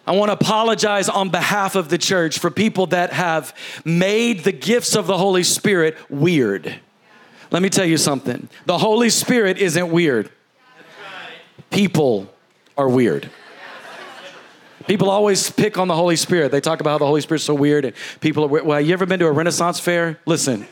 I 0.05 0.11
want 0.11 0.29
to 0.29 0.33
apologize 0.33 1.09
on 1.09 1.29
behalf 1.29 1.75
of 1.75 1.89
the 1.89 1.97
church 1.97 2.39
for 2.39 2.49
people 2.49 2.87
that 2.87 3.11
have 3.11 3.53
made 3.83 4.45
the 4.45 4.53
gifts 4.53 4.95
of 4.95 5.07
the 5.07 5.17
Holy 5.17 5.43
Spirit 5.43 5.97
weird. 6.09 6.79
Let 7.51 7.61
me 7.61 7.69
tell 7.69 7.85
you 7.85 7.97
something 7.97 8.47
the 8.65 8.77
Holy 8.77 9.09
Spirit 9.09 9.57
isn't 9.57 9.91
weird, 9.91 10.29
people 11.69 12.33
are 12.77 12.89
weird. 12.89 13.29
People 14.87 15.09
always 15.09 15.51
pick 15.51 15.77
on 15.77 15.89
the 15.89 15.95
Holy 15.95 16.15
Spirit. 16.15 16.51
They 16.51 16.61
talk 16.61 16.79
about 16.79 16.91
how 16.91 16.97
the 16.99 17.05
Holy 17.05 17.19
Spirit's 17.19 17.43
so 17.43 17.53
weird 17.53 17.83
and 17.83 17.93
people 18.21 18.45
are. 18.45 18.63
Well, 18.63 18.79
you 18.79 18.93
ever 18.93 19.05
been 19.05 19.19
to 19.19 19.27
a 19.27 19.31
Renaissance 19.31 19.81
fair? 19.81 20.17
Listen, 20.25 20.61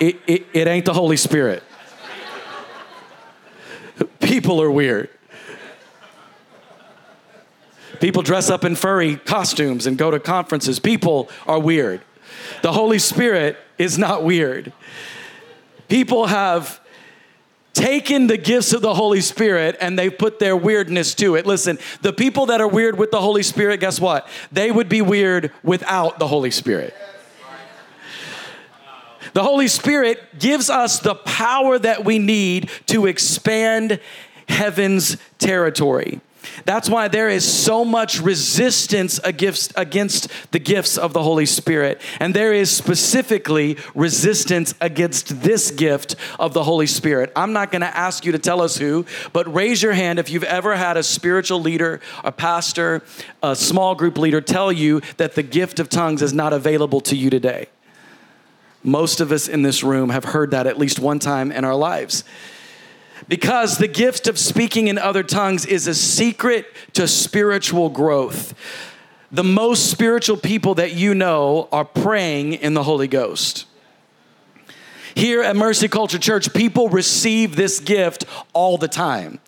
it, 0.00 0.20
it, 0.26 0.46
it 0.52 0.68
ain't 0.68 0.84
the 0.84 0.92
Holy 0.92 1.16
Spirit. 1.16 1.62
People 4.20 4.60
are 4.60 4.70
weird. 4.70 5.08
People 8.00 8.22
dress 8.22 8.50
up 8.50 8.64
in 8.64 8.74
furry 8.74 9.16
costumes 9.16 9.86
and 9.86 9.96
go 9.96 10.10
to 10.10 10.20
conferences. 10.20 10.78
People 10.78 11.30
are 11.46 11.58
weird. 11.58 12.02
The 12.62 12.72
Holy 12.72 12.98
Spirit 12.98 13.56
is 13.78 13.96
not 13.96 14.24
weird. 14.24 14.74
People 15.88 16.26
have 16.26 16.80
taken 17.74 18.28
the 18.28 18.38
gifts 18.38 18.72
of 18.72 18.80
the 18.80 18.94
Holy 18.94 19.20
Spirit 19.20 19.76
and 19.80 19.98
they 19.98 20.08
put 20.08 20.38
their 20.38 20.56
weirdness 20.56 21.14
to 21.16 21.34
it. 21.34 21.44
Listen, 21.44 21.78
the 22.00 22.12
people 22.12 22.46
that 22.46 22.60
are 22.60 22.68
weird 22.68 22.98
with 22.98 23.10
the 23.10 23.20
Holy 23.20 23.42
Spirit, 23.42 23.80
guess 23.80 24.00
what? 24.00 24.26
They 24.50 24.70
would 24.70 24.88
be 24.88 25.02
weird 25.02 25.52
without 25.62 26.18
the 26.18 26.26
Holy 26.26 26.50
Spirit. 26.50 26.94
The 29.32 29.42
Holy 29.42 29.66
Spirit 29.66 30.38
gives 30.38 30.70
us 30.70 31.00
the 31.00 31.16
power 31.16 31.78
that 31.78 32.04
we 32.04 32.20
need 32.20 32.70
to 32.86 33.06
expand 33.06 33.98
heaven's 34.48 35.16
territory. 35.38 36.20
That's 36.64 36.88
why 36.88 37.08
there 37.08 37.28
is 37.28 37.44
so 37.44 37.84
much 37.84 38.20
resistance 38.20 39.20
against, 39.24 39.74
the 39.74 40.58
gifts 40.58 40.98
of 40.98 41.12
the 41.12 41.22
Holy 41.22 41.46
Spirit. 41.46 42.00
And 42.20 42.34
there 42.34 42.52
is 42.52 42.70
specifically 42.70 43.76
resistance 43.94 44.74
against 44.80 45.42
this 45.42 45.70
gift 45.70 46.16
of 46.38 46.54
the 46.54 46.64
Holy 46.64 46.86
Spirit. 46.86 47.32
I'm 47.36 47.52
not 47.52 47.70
going 47.70 47.82
to 47.82 47.96
ask 47.96 48.24
you 48.24 48.32
to 48.32 48.38
tell 48.38 48.60
us 48.60 48.76
who, 48.76 49.06
but 49.32 49.52
raise 49.52 49.82
your 49.82 49.92
hand 49.92 50.18
if 50.18 50.30
you've 50.30 50.44
ever 50.44 50.76
had 50.76 50.96
a 50.96 51.02
spiritual 51.02 51.60
leader, 51.60 52.00
a 52.22 52.32
pastor, 52.32 53.02
a 53.42 53.56
small 53.56 53.94
group 53.94 54.18
leader 54.18 54.40
tell 54.40 54.72
you 54.72 55.00
that 55.16 55.34
the 55.34 55.42
gift 55.42 55.78
of 55.80 55.88
tongues 55.88 56.22
is 56.22 56.32
not 56.32 56.52
available 56.52 57.00
to 57.02 57.16
you 57.16 57.30
today. 57.30 57.68
Most 58.82 59.20
of 59.20 59.32
us 59.32 59.48
in 59.48 59.62
this 59.62 59.82
room 59.82 60.10
have 60.10 60.24
heard 60.24 60.50
that 60.50 60.66
at 60.66 60.78
least 60.78 60.98
one 60.98 61.18
time 61.18 61.50
in 61.50 61.64
our 61.64 61.74
lives 61.74 62.22
because 63.28 63.78
the 63.78 63.88
gift 63.88 64.26
of 64.26 64.38
speaking 64.38 64.88
in 64.88 64.98
other 64.98 65.22
tongues 65.22 65.66
is 65.66 65.86
a 65.86 65.94
secret 65.94 66.66
to 66.94 67.08
spiritual 67.08 67.88
growth. 67.88 68.54
The 69.32 69.44
most 69.44 69.90
spiritual 69.90 70.36
people 70.36 70.74
that 70.76 70.92
you 70.92 71.14
know 71.14 71.68
are 71.72 71.84
praying 71.84 72.54
in 72.54 72.74
the 72.74 72.82
Holy 72.82 73.08
Ghost. 73.08 73.66
Here 75.14 75.42
at 75.42 75.54
Mercy 75.54 75.88
Culture 75.88 76.18
Church, 76.18 76.52
people 76.52 76.88
receive 76.88 77.54
this 77.54 77.78
gift 77.78 78.24
all 78.52 78.78
the 78.78 78.88
time. 78.88 79.38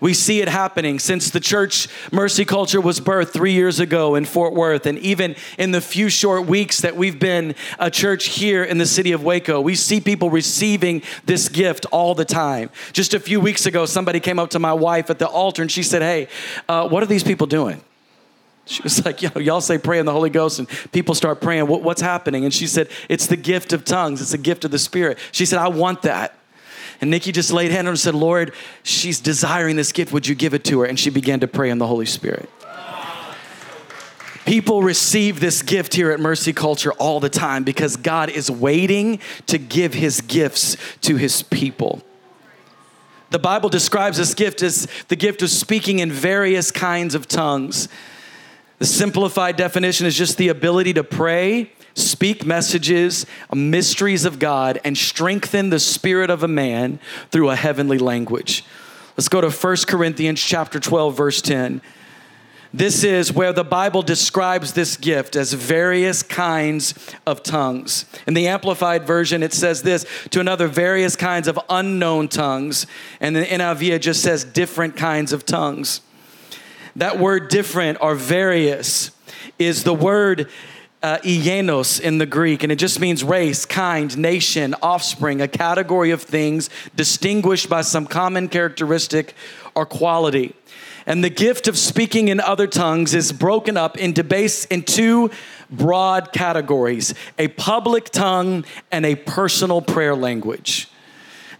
We 0.00 0.12
see 0.12 0.42
it 0.42 0.48
happening 0.48 0.98
since 0.98 1.30
the 1.30 1.40
church 1.40 1.88
Mercy 2.12 2.44
Culture 2.44 2.80
was 2.80 3.00
birthed 3.00 3.30
three 3.30 3.54
years 3.54 3.80
ago 3.80 4.16
in 4.16 4.26
Fort 4.26 4.52
Worth. 4.52 4.84
And 4.84 4.98
even 4.98 5.34
in 5.56 5.70
the 5.70 5.80
few 5.80 6.10
short 6.10 6.46
weeks 6.46 6.82
that 6.82 6.94
we've 6.94 7.18
been 7.18 7.54
a 7.78 7.90
church 7.90 8.26
here 8.26 8.62
in 8.62 8.76
the 8.76 8.84
city 8.84 9.12
of 9.12 9.24
Waco, 9.24 9.62
we 9.62 9.74
see 9.74 10.02
people 10.02 10.28
receiving 10.28 11.02
this 11.24 11.48
gift 11.48 11.86
all 11.90 12.14
the 12.14 12.26
time. 12.26 12.68
Just 12.92 13.14
a 13.14 13.20
few 13.20 13.40
weeks 13.40 13.64
ago, 13.64 13.86
somebody 13.86 14.20
came 14.20 14.38
up 14.38 14.50
to 14.50 14.58
my 14.58 14.74
wife 14.74 15.08
at 15.08 15.18
the 15.18 15.26
altar 15.26 15.62
and 15.62 15.72
she 15.72 15.82
said, 15.82 16.02
Hey, 16.02 16.28
uh, 16.68 16.86
what 16.86 17.02
are 17.02 17.06
these 17.06 17.24
people 17.24 17.46
doing? 17.46 17.80
She 18.66 18.82
was 18.82 19.04
like, 19.04 19.22
Yo, 19.22 19.30
y'all 19.40 19.60
say 19.60 19.78
pray 19.78 19.98
in 19.98 20.06
the 20.06 20.12
Holy 20.12 20.30
Ghost, 20.30 20.58
and 20.58 20.68
people 20.92 21.14
start 21.14 21.40
praying. 21.40 21.66
What, 21.66 21.82
what's 21.82 22.00
happening? 22.00 22.44
And 22.44 22.52
she 22.52 22.66
said, 22.66 22.88
It's 23.08 23.26
the 23.26 23.36
gift 23.36 23.72
of 23.72 23.84
tongues, 23.84 24.20
it's 24.20 24.32
the 24.32 24.38
gift 24.38 24.64
of 24.64 24.70
the 24.70 24.78
Spirit. 24.78 25.18
She 25.32 25.46
said, 25.46 25.58
I 25.58 25.68
want 25.68 26.02
that. 26.02 26.38
And 27.00 27.10
Nikki 27.10 27.32
just 27.32 27.52
laid 27.52 27.70
hand 27.70 27.80
on 27.80 27.86
her 27.86 27.90
and 27.90 28.00
said, 28.00 28.14
Lord, 28.14 28.54
she's 28.82 29.20
desiring 29.20 29.76
this 29.76 29.92
gift. 29.92 30.12
Would 30.12 30.26
you 30.26 30.34
give 30.34 30.54
it 30.54 30.64
to 30.64 30.80
her? 30.80 30.86
And 30.86 30.98
she 30.98 31.10
began 31.10 31.40
to 31.40 31.48
pray 31.48 31.70
in 31.70 31.78
the 31.78 31.86
Holy 31.86 32.06
Spirit. 32.06 32.48
People 34.46 34.82
receive 34.82 35.40
this 35.40 35.62
gift 35.62 35.94
here 35.94 36.10
at 36.10 36.20
Mercy 36.20 36.52
Culture 36.52 36.92
all 36.92 37.18
the 37.18 37.30
time 37.30 37.64
because 37.64 37.96
God 37.96 38.28
is 38.28 38.50
waiting 38.50 39.18
to 39.46 39.56
give 39.56 39.94
his 39.94 40.20
gifts 40.20 40.76
to 41.00 41.16
his 41.16 41.42
people. 41.42 42.02
The 43.30 43.38
Bible 43.38 43.70
describes 43.70 44.18
this 44.18 44.34
gift 44.34 44.62
as 44.62 44.86
the 45.08 45.16
gift 45.16 45.42
of 45.42 45.50
speaking 45.50 45.98
in 45.98 46.12
various 46.12 46.70
kinds 46.70 47.14
of 47.14 47.26
tongues. 47.26 47.88
The 48.84 48.88
simplified 48.88 49.56
definition 49.56 50.06
is 50.06 50.14
just 50.14 50.36
the 50.36 50.48
ability 50.48 50.92
to 50.92 51.02
pray 51.02 51.72
speak 51.94 52.44
messages, 52.44 53.24
mysteries 53.50 54.26
of 54.26 54.38
God, 54.38 54.78
and 54.84 54.94
strengthen 54.94 55.70
the 55.70 55.80
spirit 55.80 56.28
of 56.28 56.42
a 56.42 56.48
man 56.48 57.00
through 57.30 57.48
a 57.48 57.56
heavenly 57.56 57.96
language. 57.96 58.62
Let's 59.16 59.30
go 59.30 59.40
to 59.40 59.48
1 59.48 59.76
Corinthians 59.88 60.38
chapter 60.42 60.78
12 60.78 61.16
verse 61.16 61.40
10. 61.40 61.80
This 62.74 63.04
is 63.04 63.32
where 63.32 63.54
the 63.54 63.64
Bible 63.64 64.02
describes 64.02 64.74
this 64.74 64.98
gift 64.98 65.34
as 65.34 65.54
various 65.54 66.22
kinds 66.22 66.92
of 67.26 67.42
tongues. 67.42 68.04
In 68.26 68.34
the 68.34 68.48
Amplified 68.48 69.06
Version, 69.06 69.42
it 69.42 69.54
says 69.54 69.82
this 69.82 70.04
to 70.28 70.40
another 70.40 70.68
various 70.68 71.16
kinds 71.16 71.48
of 71.48 71.58
unknown 71.70 72.28
tongues. 72.28 72.86
And 73.18 73.34
the 73.34 73.46
NIV 73.46 74.02
just 74.02 74.20
says 74.20 74.44
different 74.44 74.94
kinds 74.94 75.32
of 75.32 75.46
tongues. 75.46 76.02
That 76.96 77.18
word 77.18 77.48
different 77.48 77.98
or 78.00 78.14
various 78.14 79.10
is 79.58 79.84
the 79.84 79.94
word 79.94 80.48
uh, 81.02 81.18
in 81.22 82.18
the 82.18 82.26
Greek, 82.26 82.62
and 82.62 82.72
it 82.72 82.76
just 82.76 82.98
means 82.98 83.22
race, 83.22 83.66
kind, 83.66 84.16
nation, 84.16 84.74
offspring, 84.80 85.42
a 85.42 85.48
category 85.48 86.12
of 86.12 86.22
things 86.22 86.70
distinguished 86.96 87.68
by 87.68 87.82
some 87.82 88.06
common 88.06 88.48
characteristic 88.48 89.34
or 89.74 89.84
quality. 89.84 90.54
And 91.04 91.22
the 91.22 91.30
gift 91.30 91.68
of 91.68 91.76
speaking 91.76 92.28
in 92.28 92.40
other 92.40 92.66
tongues 92.66 93.12
is 93.12 93.32
broken 93.32 93.76
up 93.76 93.98
into 93.98 94.24
base 94.24 94.64
in 94.66 94.82
two 94.82 95.30
broad 95.70 96.32
categories 96.32 97.12
a 97.38 97.48
public 97.48 98.10
tongue 98.10 98.64
and 98.90 99.04
a 99.04 99.14
personal 99.14 99.82
prayer 99.82 100.14
language. 100.14 100.88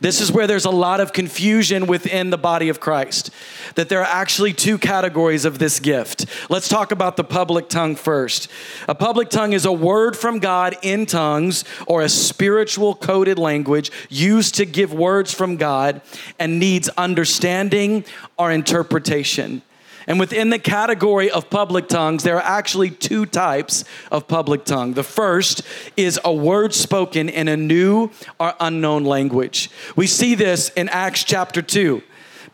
This 0.05 0.21
is 0.21 0.31
where 0.31 0.47
there's 0.47 0.67
a 0.67 0.71
lot 0.71 1.01
of 1.01 1.15
confusion 1.15 1.87
within 1.87 2.29
the 2.29 2.37
body 2.37 2.69
of 2.69 2.79
Christ, 2.79 3.31
that 3.75 3.89
there 3.89 4.03
are 4.03 4.05
actually 4.05 4.53
two 4.53 4.77
categories 4.77 5.47
of 5.47 5.59
this 5.59 5.81
gift. 5.81 6.27
Let's 6.51 6.69
talk 6.69 6.93
about 6.93 7.17
the 7.17 7.25
public 7.25 7.71
tongue 7.71 7.97
first. 7.97 8.49
A 8.87 8.95
public 8.95 9.31
tongue 9.31 9.55
is 9.55 9.65
a 9.65 9.73
word 9.73 10.15
from 10.15 10.41
God 10.41 10.77
in 10.83 11.07
tongues 11.07 11.65
or 11.87 12.03
a 12.03 12.11
spiritual 12.11 12.95
coded 12.95 13.39
language 13.39 13.91
used 14.11 14.57
to 14.57 14.67
give 14.67 14.93
words 14.93 15.33
from 15.33 15.57
God 15.57 16.03
and 16.39 16.59
needs 16.59 16.91
understanding 16.99 18.05
or 18.37 18.53
interpretation. 18.53 19.63
And 20.07 20.21
within 20.21 20.51
the 20.51 20.59
category 20.59 21.31
of 21.31 21.49
public 21.51 21.89
tongues, 21.89 22.23
there 22.23 22.37
are 22.37 22.43
actually 22.43 22.91
two 22.91 23.27
types 23.27 23.85
of 24.11 24.29
public 24.29 24.65
tongue. 24.65 24.95
The 24.95 25.03
first 25.03 25.63
is 25.97 26.21
a 26.25 26.33
word 26.33 26.75
spoken 26.75 27.29
in 27.29 27.49
a 27.49 27.57
new 27.57 28.11
or 28.39 28.55
unknown 28.61 29.05
language. 29.05 29.71
We 29.97 30.07
see 30.07 30.35
this 30.35 30.69
in 30.71 30.89
Acts 30.89 31.25
chapter 31.25 31.63
2 31.63 32.03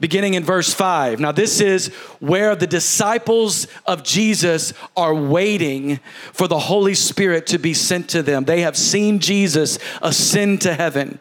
beginning 0.00 0.33
in 0.35 0.42
verse 0.42 0.73
5. 0.73 1.21
Now, 1.21 1.30
this 1.30 1.61
is 1.61 1.88
where 2.19 2.57
the 2.57 2.66
disciples 2.66 3.66
of 3.87 4.02
Jesus 4.02 4.73
are 4.97 5.14
waiting 5.14 6.00
for 6.33 6.49
the 6.49 6.59
Holy 6.59 6.95
Spirit 6.95 7.47
to 7.49 7.59
be 7.59 7.75
sent 7.75 8.09
to 8.11 8.23
them. 8.23 8.45
They 8.45 8.62
have 8.62 8.76
seen 8.76 9.21
Jesus 9.21 9.78
ascend 10.00 10.62
to 10.62 10.75
heaven, 10.75 11.21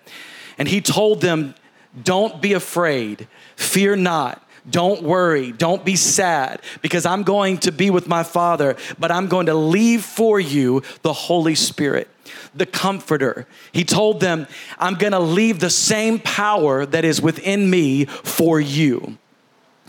and 0.58 0.68
he 0.68 0.80
told 0.80 1.22
them, 1.22 1.56
Don't 2.02 2.42
be 2.42 2.54
afraid, 2.54 3.28
fear 3.58 3.98
not. 3.98 4.42
Don't 4.70 5.04
worry. 5.04 5.52
Don't 5.52 5.84
be 5.84 5.96
sad 5.96 6.62
because 6.82 7.06
I'm 7.06 7.24
going 7.24 7.58
to 7.60 7.72
be 7.72 7.90
with 7.90 8.08
my 8.08 8.24
Father, 8.24 8.76
but 8.98 9.12
I'm 9.12 9.28
going 9.28 9.48
to 9.48 9.54
leave 9.54 10.04
for 10.04 10.40
you 10.40 10.84
the 11.02 11.14
Holy 11.14 11.56
Spirit, 11.56 12.10
the 12.54 12.66
Comforter. 12.66 13.48
He 13.72 13.84
told 13.84 14.20
them, 14.20 14.48
I'm 14.78 14.96
going 14.96 15.14
to 15.14 15.20
leave 15.20 15.60
the 15.60 15.70
same 15.70 16.20
power 16.20 16.86
that 16.86 17.06
is 17.06 17.22
within 17.22 17.70
me 17.70 18.06
for 18.06 18.60
you. 18.60 19.18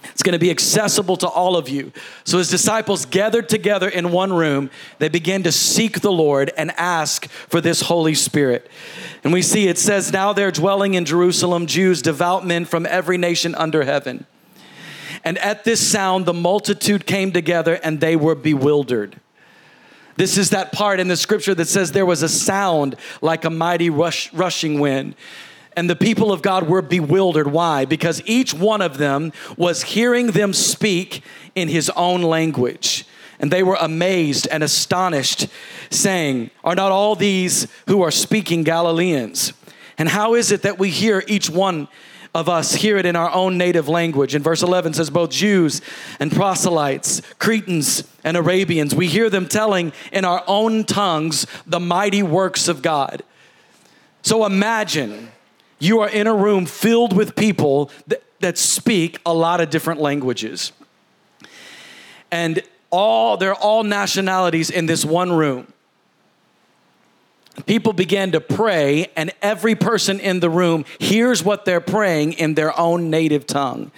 It's 0.05 0.23
going 0.23 0.33
to 0.33 0.39
be 0.39 0.51
accessible 0.51 1.17
to 1.19 1.29
all 1.29 1.57
of 1.57 1.69
you. 1.69 1.93
So 2.25 2.39
his 2.39 2.49
disciples 2.49 3.05
gathered 3.05 3.49
together 3.49 3.89
in 3.89 4.13
one 4.13 4.33
room. 4.33 4.71
They 4.99 5.09
began 5.09 5.43
to 5.43 5.53
seek 5.53 6.01
the 6.01 6.13
Lord 6.13 6.53
and 6.57 6.71
ask 6.73 7.29
for 7.29 7.61
this 7.61 7.83
Holy 7.83 8.15
Spirit. 8.15 8.71
And 9.23 9.33
we 9.33 9.43
see 9.43 9.69
it 9.69 9.79
says, 9.79 10.13
Now 10.13 10.33
they're 10.33 10.51
dwelling 10.51 10.95
in 10.95 11.05
Jerusalem, 11.05 11.67
Jews, 11.67 12.03
devout 12.03 12.47
men 12.47 12.65
from 12.65 12.87
every 12.87 13.19
nation 13.19 13.55
under 13.55 13.85
heaven. 13.85 14.27
And 15.25 15.39
at 15.39 15.65
this 15.65 15.87
sound, 15.87 16.27
the 16.27 16.33
multitude 16.33 17.07
came 17.07 17.33
together 17.33 17.75
and 17.75 18.01
they 18.01 18.17
were 18.17 18.35
bewildered. 18.35 19.21
This 20.17 20.37
is 20.37 20.51
that 20.51 20.73
part 20.73 21.01
in 21.01 21.09
the 21.09 21.17
scripture 21.17 21.55
that 21.55 21.69
says 21.69 21.93
there 21.93 22.07
was 22.07 22.23
a 22.23 22.29
sound 22.29 22.97
like 23.23 23.45
a 23.45 23.51
mighty 23.51 23.91
rush, 23.91 24.33
rushing 24.33 24.81
wind. 24.81 25.15
And 25.77 25.89
the 25.89 25.97
people 25.97 26.33
of 26.33 26.43
God 26.43 26.69
were 26.69 26.83
bewildered. 26.83 27.47
Why? 27.47 27.85
Because 27.85 28.23
each 28.27 28.53
one 28.53 28.83
of 28.83 28.99
them 28.99 29.33
was 29.57 29.83
hearing 29.83 30.29
them 30.33 30.53
speak 30.53 31.23
in 31.55 31.69
his 31.69 31.91
own 31.91 32.23
language. 32.23 33.07
And 33.39 33.51
they 33.51 33.63
were 33.63 33.79
amazed 33.81 34.47
and 34.51 34.63
astonished, 34.63 35.47
saying, 35.89 36.51
Are 36.63 36.75
not 36.75 36.93
all 36.93 37.15
these 37.15 37.67
who 37.87 38.03
are 38.03 38.11
speaking 38.11 38.63
Galileans? 38.63 39.55
And 39.97 40.09
how 40.09 40.35
is 40.35 40.53
it 40.53 40.63
that 40.63 40.79
we 40.79 40.91
hear 40.91 41.25
each 41.27 41.49
one 41.49 41.89
of 42.35 42.49
us 42.49 42.75
hear 42.75 42.97
it 42.97 43.07
in 43.07 43.17
our 43.17 43.31
own 43.31 43.59
native 43.59 43.89
language. 43.89 44.35
In 44.35 44.43
verse 44.43 44.63
11 44.63 44.95
says, 44.95 45.11
Both 45.11 45.31
Jews 45.31 45.81
and 46.21 46.31
proselytes, 46.31 47.23
Cretans 47.39 48.05
and 48.23 48.37
Arabians, 48.37 48.95
we 48.95 49.09
hear 49.09 49.29
them 49.29 49.49
telling 49.49 49.93
in 50.13 50.25
our 50.25 50.45
own 50.47 50.85
tongues 50.85 51.47
the 51.67 51.81
mighty 51.81 52.23
works 52.23 52.69
of 52.69 52.83
God. 52.83 53.23
So 54.23 54.45
imagine 54.45 55.33
you 55.79 56.01
are 56.01 56.09
in 56.09 56.27
a 56.27 56.35
room 56.35 56.67
filled 56.67 57.17
with 57.17 57.35
people 57.35 57.91
that, 58.07 58.23
that 58.41 58.59
speak 58.59 59.19
a 59.27 59.35
lot 59.35 59.61
of 59.61 59.71
different 59.71 60.01
languages. 60.01 60.73
And 62.31 62.63
all 62.91 63.37
they're 63.37 63.55
all 63.55 63.83
nationalities 63.83 64.71
in 64.71 64.87
this 64.87 65.05
one 65.05 65.33
room 65.33 65.73
people 67.71 67.93
began 67.93 68.33
to 68.33 68.41
pray, 68.41 69.07
and 69.15 69.31
every 69.41 69.77
person 69.77 70.19
in 70.19 70.41
the 70.41 70.51
room 70.51 70.85
hears 70.99 71.45
what 71.45 71.65
they're 71.65 71.81
praying 71.81 72.33
in 72.33 72.55
their 72.55 72.77
own 72.77 73.11
native 73.11 73.47
tongue. 73.47 73.93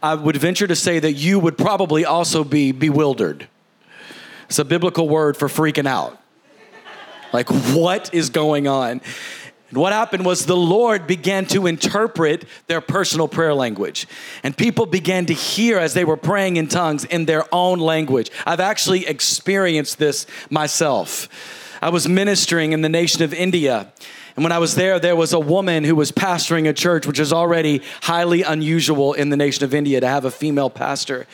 I 0.00 0.14
would 0.14 0.36
venture 0.36 0.68
to 0.68 0.76
say 0.76 1.00
that 1.00 1.14
you 1.14 1.40
would 1.40 1.58
probably 1.58 2.04
also 2.04 2.44
be 2.44 2.70
bewildered. 2.70 3.48
It's 4.44 4.60
a 4.60 4.64
biblical 4.64 5.08
word 5.08 5.36
for 5.36 5.48
freaking 5.48 5.88
out. 5.88 6.16
Like, 7.32 7.48
what 7.48 8.14
is 8.14 8.30
going 8.30 8.68
on? 8.68 9.00
And 9.70 9.78
what 9.78 9.92
happened 9.92 10.24
was 10.24 10.46
the 10.46 10.56
Lord 10.56 11.08
began 11.08 11.44
to 11.46 11.66
interpret 11.66 12.44
their 12.68 12.80
personal 12.80 13.26
prayer 13.26 13.52
language. 13.52 14.06
And 14.44 14.56
people 14.56 14.86
began 14.86 15.26
to 15.26 15.34
hear 15.34 15.78
as 15.78 15.92
they 15.92 16.04
were 16.04 16.16
praying 16.16 16.56
in 16.56 16.68
tongues 16.68 17.04
in 17.04 17.24
their 17.24 17.52
own 17.52 17.80
language. 17.80 18.30
I've 18.46 18.60
actually 18.60 19.08
experienced 19.08 19.98
this 19.98 20.24
myself. 20.50 21.28
I 21.80 21.90
was 21.90 22.08
ministering 22.08 22.72
in 22.72 22.82
the 22.82 22.88
nation 22.88 23.22
of 23.22 23.32
India. 23.32 23.92
And 24.36 24.44
when 24.44 24.52
I 24.52 24.58
was 24.58 24.76
there, 24.76 25.00
there 25.00 25.16
was 25.16 25.32
a 25.32 25.40
woman 25.40 25.82
who 25.82 25.96
was 25.96 26.12
pastoring 26.12 26.68
a 26.68 26.72
church, 26.72 27.08
which 27.08 27.18
is 27.18 27.32
already 27.32 27.82
highly 28.02 28.44
unusual 28.44 29.12
in 29.12 29.30
the 29.30 29.36
nation 29.36 29.64
of 29.64 29.74
India 29.74 30.00
to 30.00 30.06
have 30.06 30.24
a 30.24 30.30
female 30.30 30.70
pastor. 30.70 31.26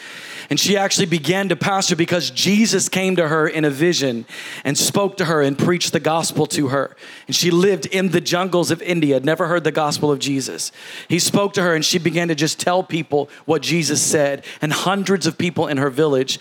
And 0.49 0.59
she 0.59 0.77
actually 0.77 1.05
began 1.05 1.51
to 1.51 1.57
pastor 1.57 1.97
because 1.97 2.31
Jesus 2.31 2.89
came 2.89 3.17
to 3.17 3.29
her 3.29 3.47
in 3.47 3.67
a 3.67 3.71
vision 3.71 4.25
and 4.65 4.79
spoke 4.79 5.19
to 5.19 5.27
her 5.27 5.43
and 5.43 5.59
preached 5.59 5.93
the 5.93 6.01
gospel 6.01 6.47
to 6.47 6.69
her. 6.69 6.97
And 7.27 7.37
she 7.37 7.51
lived 7.51 7.85
in 7.85 8.11
the 8.11 8.23
jungles 8.23 8.71
of 8.71 8.81
India, 8.81 9.21
never 9.21 9.49
heard 9.49 9.65
the 9.65 9.73
gospel 9.73 10.11
of 10.11 10.19
Jesus. 10.19 10.73
He 11.07 11.19
spoke 11.19 11.53
to 11.55 11.63
her 11.63 11.75
and 11.75 11.85
she 11.85 11.99
began 11.99 12.29
to 12.29 12.35
just 12.35 12.59
tell 12.59 12.83
people 12.83 13.29
what 13.45 13.61
Jesus 13.61 14.03
said. 14.03 14.47
And 14.63 14.73
hundreds 14.73 15.27
of 15.27 15.37
people 15.37 15.67
in 15.67 15.77
her 15.77 15.91
village 15.91 16.39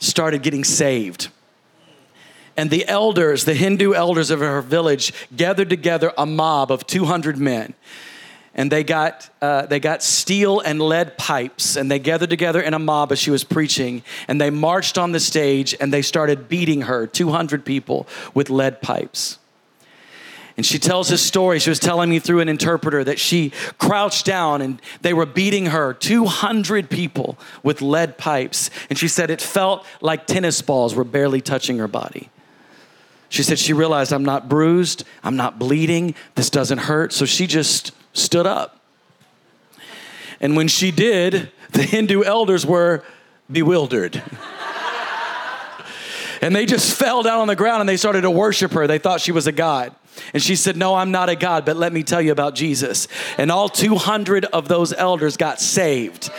started 0.00 0.42
getting 0.42 0.64
saved 0.64 1.28
and 2.56 2.70
the 2.70 2.86
elders, 2.88 3.44
the 3.44 3.54
Hindu 3.54 3.94
elders 3.94 4.30
of 4.30 4.40
her 4.40 4.62
village, 4.62 5.12
gathered 5.36 5.70
together 5.70 6.12
a 6.16 6.26
mob 6.26 6.70
of 6.70 6.86
200 6.86 7.36
men. 7.36 7.74
And 8.54 8.72
they 8.72 8.84
got, 8.84 9.28
uh, 9.42 9.66
they 9.66 9.78
got 9.78 10.02
steel 10.02 10.60
and 10.60 10.80
lead 10.80 11.18
pipes, 11.18 11.76
and 11.76 11.90
they 11.90 11.98
gathered 11.98 12.30
together 12.30 12.62
in 12.62 12.72
a 12.72 12.78
mob 12.78 13.12
as 13.12 13.18
she 13.18 13.30
was 13.30 13.44
preaching. 13.44 14.02
And 14.28 14.40
they 14.40 14.48
marched 14.48 14.96
on 14.96 15.12
the 15.12 15.20
stage 15.20 15.76
and 15.78 15.92
they 15.92 16.00
started 16.00 16.48
beating 16.48 16.82
her, 16.82 17.06
200 17.06 17.66
people, 17.66 18.06
with 18.32 18.48
lead 18.48 18.80
pipes. 18.80 19.38
And 20.56 20.64
she 20.64 20.78
tells 20.78 21.10
this 21.10 21.22
story. 21.22 21.58
She 21.58 21.68
was 21.68 21.78
telling 21.78 22.08
me 22.08 22.18
through 22.18 22.40
an 22.40 22.48
interpreter 22.48 23.04
that 23.04 23.18
she 23.18 23.52
crouched 23.76 24.24
down 24.24 24.62
and 24.62 24.80
they 25.02 25.12
were 25.12 25.26
beating 25.26 25.66
her, 25.66 25.92
200 25.92 26.88
people 26.88 27.36
with 27.62 27.82
lead 27.82 28.16
pipes. 28.16 28.70
And 28.88 28.98
she 28.98 29.06
said 29.06 29.28
it 29.28 29.42
felt 29.42 29.84
like 30.00 30.26
tennis 30.26 30.62
balls 30.62 30.94
were 30.94 31.04
barely 31.04 31.42
touching 31.42 31.76
her 31.76 31.88
body. 31.88 32.30
She 33.28 33.42
said 33.42 33.58
she 33.58 33.72
realized 33.72 34.12
I'm 34.12 34.24
not 34.24 34.48
bruised, 34.48 35.04
I'm 35.24 35.36
not 35.36 35.58
bleeding, 35.58 36.14
this 36.34 36.50
doesn't 36.50 36.78
hurt. 36.78 37.12
So 37.12 37.24
she 37.24 37.46
just 37.46 37.92
stood 38.12 38.46
up. 38.46 38.80
And 40.40 40.56
when 40.56 40.68
she 40.68 40.90
did, 40.90 41.50
the 41.72 41.82
Hindu 41.82 42.22
elders 42.22 42.64
were 42.64 43.02
bewildered. 43.50 44.22
and 46.40 46.54
they 46.54 46.66
just 46.66 46.96
fell 46.96 47.22
down 47.22 47.40
on 47.40 47.48
the 47.48 47.56
ground 47.56 47.80
and 47.80 47.88
they 47.88 47.96
started 47.96 48.22
to 48.22 48.30
worship 48.30 48.72
her. 48.72 48.86
They 48.86 48.98
thought 48.98 49.20
she 49.20 49.32
was 49.32 49.46
a 49.46 49.52
god. 49.52 49.94
And 50.32 50.42
she 50.42 50.56
said, 50.56 50.76
No, 50.76 50.94
I'm 50.94 51.10
not 51.10 51.28
a 51.28 51.36
God, 51.36 51.64
but 51.64 51.76
let 51.76 51.92
me 51.92 52.02
tell 52.02 52.22
you 52.22 52.32
about 52.32 52.54
Jesus. 52.54 53.08
And 53.38 53.50
all 53.50 53.68
200 53.68 54.46
of 54.46 54.68
those 54.68 54.92
elders 54.92 55.36
got 55.36 55.60
saved. 55.60 56.30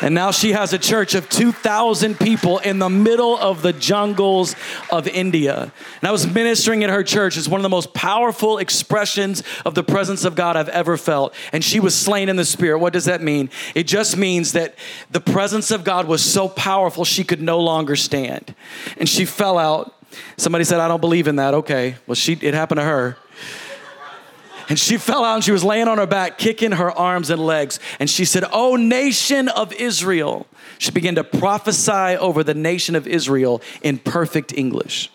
And 0.00 0.14
now 0.14 0.30
she 0.30 0.52
has 0.52 0.72
a 0.72 0.78
church 0.78 1.14
of 1.14 1.28
2,000 1.28 2.18
people 2.18 2.58
in 2.58 2.78
the 2.78 2.88
middle 2.88 3.36
of 3.36 3.62
the 3.62 3.72
jungles 3.72 4.54
of 4.90 5.08
India. 5.08 5.72
And 6.00 6.08
I 6.08 6.12
was 6.12 6.26
ministering 6.26 6.82
in 6.82 6.90
her 6.90 7.02
church. 7.02 7.36
It's 7.36 7.48
one 7.48 7.60
of 7.60 7.62
the 7.62 7.68
most 7.68 7.94
powerful 7.94 8.58
expressions 8.58 9.42
of 9.64 9.74
the 9.74 9.82
presence 9.82 10.24
of 10.24 10.34
God 10.34 10.56
I've 10.56 10.68
ever 10.68 10.96
felt. 10.96 11.34
And 11.52 11.64
she 11.64 11.80
was 11.80 11.94
slain 11.94 12.28
in 12.28 12.36
the 12.36 12.44
spirit. 12.44 12.78
What 12.78 12.92
does 12.92 13.06
that 13.06 13.22
mean? 13.22 13.50
It 13.74 13.84
just 13.84 14.16
means 14.16 14.52
that 14.52 14.76
the 15.10 15.20
presence 15.20 15.70
of 15.70 15.84
God 15.84 16.06
was 16.06 16.24
so 16.24 16.48
powerful 16.48 17.04
she 17.04 17.24
could 17.24 17.42
no 17.42 17.60
longer 17.60 17.96
stand. 17.96 18.54
And 18.98 19.08
she 19.08 19.24
fell 19.24 19.58
out. 19.58 19.94
Somebody 20.36 20.64
said, 20.64 20.80
I 20.80 20.88
don't 20.88 21.00
believe 21.00 21.28
in 21.28 21.36
that. 21.36 21.54
Okay. 21.54 21.96
Well, 22.06 22.14
she, 22.14 22.32
it 22.34 22.54
happened 22.54 22.78
to 22.78 22.84
her. 22.84 23.16
And 24.68 24.78
she 24.78 24.98
fell 24.98 25.24
out 25.24 25.36
and 25.36 25.44
she 25.44 25.52
was 25.52 25.64
laying 25.64 25.88
on 25.88 25.98
her 25.98 26.06
back, 26.06 26.36
kicking 26.36 26.72
her 26.72 26.90
arms 26.90 27.30
and 27.30 27.44
legs. 27.44 27.80
And 27.98 28.10
she 28.10 28.24
said, 28.24 28.44
Oh, 28.52 28.76
nation 28.76 29.48
of 29.48 29.72
Israel. 29.72 30.46
She 30.78 30.90
began 30.90 31.14
to 31.14 31.24
prophesy 31.24 32.16
over 32.16 32.44
the 32.44 32.54
nation 32.54 32.94
of 32.94 33.06
Israel 33.06 33.62
in 33.82 33.98
perfect 33.98 34.52
English. 34.52 35.10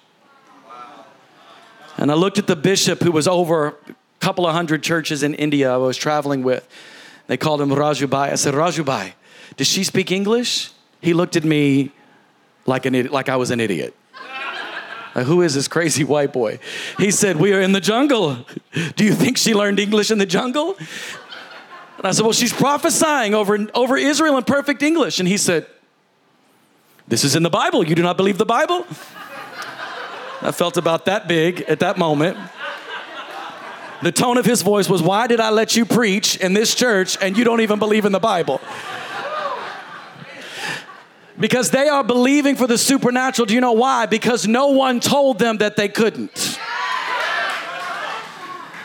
And 1.97 2.11
I 2.11 2.15
looked 2.15 2.39
at 2.39 2.47
the 2.47 2.55
bishop 2.55 3.01
who 3.01 3.11
was 3.11 3.27
over 3.27 3.67
a 3.67 3.75
couple 4.19 4.47
of 4.47 4.53
hundred 4.53 4.81
churches 4.81 5.21
in 5.21 5.35
India 5.35 5.71
I 5.71 5.77
was 5.77 5.97
traveling 5.97 6.41
with. 6.41 6.67
They 7.27 7.37
called 7.37 7.61
him 7.61 7.69
Rajubai. 7.69 8.31
I 8.31 8.35
said, 8.35 8.55
Rajubai, 8.55 9.13
does 9.55 9.67
she 9.67 9.83
speak 9.83 10.11
English? 10.11 10.71
He 10.99 11.13
looked 11.13 11.35
at 11.35 11.43
me 11.43 11.91
like, 12.65 12.85
an, 12.85 13.07
like 13.07 13.29
I 13.29 13.35
was 13.35 13.51
an 13.51 13.59
idiot. 13.59 13.95
Who 15.13 15.43
is 15.43 15.53
this 15.53 15.67
crazy 15.67 16.03
white 16.03 16.33
boy? 16.33 16.59
He 16.97 17.11
said, 17.11 17.37
We 17.37 17.53
are 17.53 17.61
in 17.61 17.71
the 17.71 17.79
jungle. 17.79 18.45
Do 18.95 19.05
you 19.05 19.13
think 19.13 19.37
she 19.37 19.53
learned 19.53 19.79
English 19.79 20.09
in 20.09 20.17
the 20.17 20.25
jungle? 20.25 20.75
And 21.97 22.07
I 22.07 22.11
said, 22.11 22.23
Well, 22.23 22.33
she's 22.33 22.53
prophesying 22.53 23.35
over, 23.35 23.67
over 23.75 23.95
Israel 23.95 24.37
in 24.37 24.43
perfect 24.43 24.81
English. 24.81 25.19
And 25.19 25.27
he 25.27 25.37
said, 25.37 25.67
This 27.07 27.23
is 27.23 27.35
in 27.35 27.43
the 27.43 27.51
Bible. 27.51 27.87
You 27.87 27.93
do 27.93 28.01
not 28.01 28.17
believe 28.17 28.39
the 28.39 28.45
Bible? 28.45 28.87
I 30.41 30.51
felt 30.51 30.77
about 30.77 31.05
that 31.05 31.27
big 31.27 31.61
at 31.61 31.79
that 31.79 31.97
moment. 31.97 32.37
The 34.01 34.11
tone 34.11 34.37
of 34.37 34.45
his 34.45 34.63
voice 34.63 34.89
was, 34.89 35.01
Why 35.01 35.27
did 35.27 35.39
I 35.39 35.51
let 35.51 35.75
you 35.75 35.85
preach 35.85 36.37
in 36.37 36.53
this 36.53 36.73
church 36.73 37.17
and 37.21 37.37
you 37.37 37.43
don't 37.43 37.61
even 37.61 37.77
believe 37.77 38.05
in 38.05 38.11
the 38.11 38.19
Bible? 38.19 38.59
Because 41.39 41.71
they 41.71 41.87
are 41.87 42.03
believing 42.03 42.55
for 42.55 42.67
the 42.67 42.77
supernatural. 42.77 43.45
Do 43.45 43.53
you 43.53 43.61
know 43.61 43.73
why? 43.73 44.05
Because 44.05 44.47
no 44.47 44.67
one 44.67 44.99
told 44.99 45.39
them 45.39 45.57
that 45.57 45.75
they 45.75 45.89
couldn't. 45.89 46.52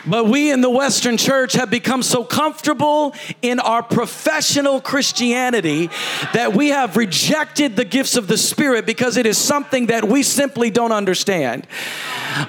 But 0.05 0.27
we 0.27 0.51
in 0.51 0.61
the 0.61 0.69
Western 0.69 1.17
church 1.17 1.53
have 1.53 1.69
become 1.69 2.03
so 2.03 2.23
comfortable 2.23 3.13
in 3.41 3.59
our 3.59 3.83
professional 3.83 4.81
Christianity 4.81 5.89
that 6.33 6.53
we 6.53 6.69
have 6.69 6.97
rejected 6.97 7.75
the 7.75 7.85
gifts 7.85 8.15
of 8.15 8.27
the 8.27 8.37
Spirit 8.37 8.85
because 8.85 9.17
it 9.17 9.25
is 9.25 9.37
something 9.37 9.87
that 9.87 10.05
we 10.07 10.23
simply 10.23 10.69
don't 10.69 10.91
understand. 10.91 11.67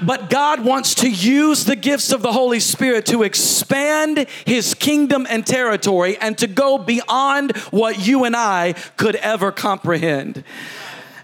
But 0.03 0.31
God 0.31 0.65
wants 0.65 0.95
to 0.97 1.11
use 1.11 1.65
the 1.65 1.77
gifts 1.77 2.13
of 2.13 2.23
the 2.23 2.33
Holy 2.33 2.61
Spirit 2.61 3.07
to 3.07 3.23
expand 3.23 4.27
His 4.45 4.75
kingdom 4.75 5.27
and 5.29 5.47
territory 5.47 6.17
and 6.19 6.39
to 6.39 6.47
go 6.47 6.79
beyond 6.79 7.57
what 7.71 8.07
you 8.07 8.25
and 8.25 8.37
I 8.37 8.75
could 8.97 9.17
ever 9.17 9.51
comprehend. 9.53 10.45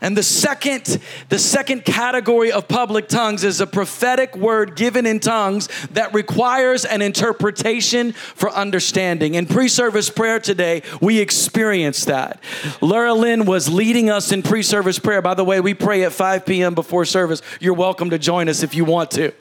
And 0.01 0.17
the 0.17 0.23
second, 0.23 1.01
the 1.29 1.39
second 1.39 1.85
category 1.85 2.53
of 2.53 2.69
public 2.69 3.09
tongues 3.09 3.45
is 3.45 3.61
a 3.61 3.67
prophetic 3.67 4.37
word 4.37 4.77
given 4.77 5.07
in 5.07 5.21
tongues 5.21 5.69
that 5.93 6.13
requires 6.15 6.85
an 6.85 7.03
interpretation 7.03 8.13
for 8.13 8.51
understanding. 8.51 9.35
In 9.35 9.47
pre-service 9.47 10.11
prayer 10.11 10.41
today, 10.41 10.83
we 11.01 11.19
experienced 11.19 12.07
that. 12.07 12.41
Laura 12.81 13.15
Lynn 13.15 13.47
was 13.47 13.69
leading 13.69 14.11
us 14.11 14.33
in 14.33 14.43
pre-service 14.43 14.99
prayer. 14.99 15.23
By 15.23 15.35
the 15.35 15.45
way, 15.45 15.61
we 15.61 15.75
pray 15.75 16.05
at 16.05 16.13
5 16.13 16.47
p.m. 16.47 16.75
before 16.75 17.05
service. 17.05 17.43
You're 17.61 17.75
welcome 17.75 18.11
to 18.11 18.19
join 18.19 18.49
us 18.49 18.63
if 18.63 18.75
you 18.75 18.85
want 18.85 19.11
to. 19.13 19.33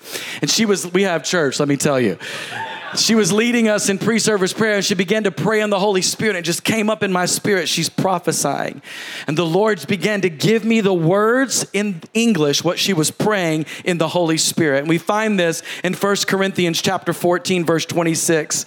And 0.42 0.50
she 0.50 0.66
was, 0.66 0.92
we 0.92 1.04
have 1.04 1.24
church, 1.24 1.60
let 1.60 1.68
me 1.68 1.78
tell 1.78 2.00
you 2.00 2.18
she 3.00 3.16
was 3.16 3.32
leading 3.32 3.68
us 3.68 3.90
in 3.90 3.98
pre 3.98 4.20
service 4.20 4.54
prayer 4.54 4.76
and 4.76 4.86
she 4.86 4.96
began 4.96 5.24
to 5.24 5.32
pray 5.32 5.62
in 5.62 5.70
the 5.70 5.80
Holy 5.80 6.02
Spirit. 6.02 6.36
It 6.36 6.44
just 6.44 6.64
came 6.64 6.90
up 6.90 7.04
in 7.04 7.12
my 7.12 7.26
spirit. 7.26 7.70
She's 7.70 7.90
prophesying. 7.90 8.82
And 9.28 9.38
the 9.38 9.46
Lord 9.46 9.86
began 9.88 10.22
to 10.22 10.30
give 10.30 10.66
me 10.66 10.82
the 10.82 10.94
words 10.94 11.66
in 11.74 12.02
English, 12.14 12.64
what 12.64 12.80
she 12.80 12.94
was 12.94 13.12
praying 13.12 13.66
in 13.84 13.98
the 13.98 14.10
Holy 14.10 14.38
Spirit. 14.38 14.80
And 14.80 14.90
we 14.90 14.98
find 14.98 15.40
this 15.40 15.64
in 15.84 15.94
1 15.94 16.16
Corinthians 16.28 16.82
chapter 16.82 17.14
14, 17.14 17.66
verse 17.66 17.86
26. 17.86 18.66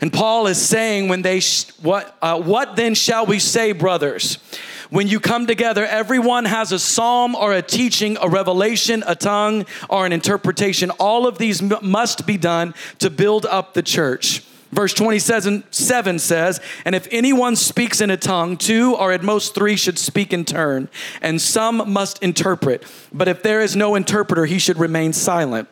And 0.00 0.12
Paul 0.12 0.46
is 0.46 0.60
saying, 0.60 1.08
when 1.08 1.22
they, 1.22 1.40
sh- 1.40 1.70
what, 1.80 2.16
uh, 2.20 2.40
what 2.40 2.76
then 2.76 2.94
shall 2.94 3.26
we 3.26 3.38
say, 3.38 3.72
brothers? 3.72 4.38
When 4.90 5.08
you 5.08 5.20
come 5.20 5.46
together, 5.46 5.84
everyone 5.86 6.44
has 6.44 6.72
a 6.72 6.78
psalm 6.78 7.34
or 7.34 7.52
a 7.52 7.62
teaching, 7.62 8.16
a 8.20 8.28
revelation, 8.28 9.02
a 9.06 9.14
tongue, 9.14 9.66
or 9.88 10.06
an 10.06 10.12
interpretation. 10.12 10.90
All 10.90 11.26
of 11.26 11.38
these 11.38 11.62
m- 11.62 11.78
must 11.82 12.26
be 12.26 12.36
done 12.36 12.74
to 12.98 13.10
build 13.10 13.46
up 13.46 13.74
the 13.74 13.82
church. 13.82 14.42
Verse 14.72 14.92
27 14.92 15.64
7 15.70 16.18
says, 16.18 16.60
And 16.84 16.94
if 16.94 17.06
anyone 17.10 17.54
speaks 17.54 18.00
in 18.00 18.10
a 18.10 18.16
tongue, 18.16 18.56
two 18.56 18.96
or 18.96 19.12
at 19.12 19.22
most 19.22 19.54
three 19.54 19.76
should 19.76 19.98
speak 19.98 20.32
in 20.32 20.44
turn, 20.44 20.88
and 21.22 21.40
some 21.40 21.92
must 21.92 22.22
interpret. 22.22 22.84
But 23.12 23.28
if 23.28 23.42
there 23.42 23.60
is 23.60 23.76
no 23.76 23.94
interpreter, 23.94 24.46
he 24.46 24.58
should 24.58 24.78
remain 24.78 25.12
silent 25.12 25.68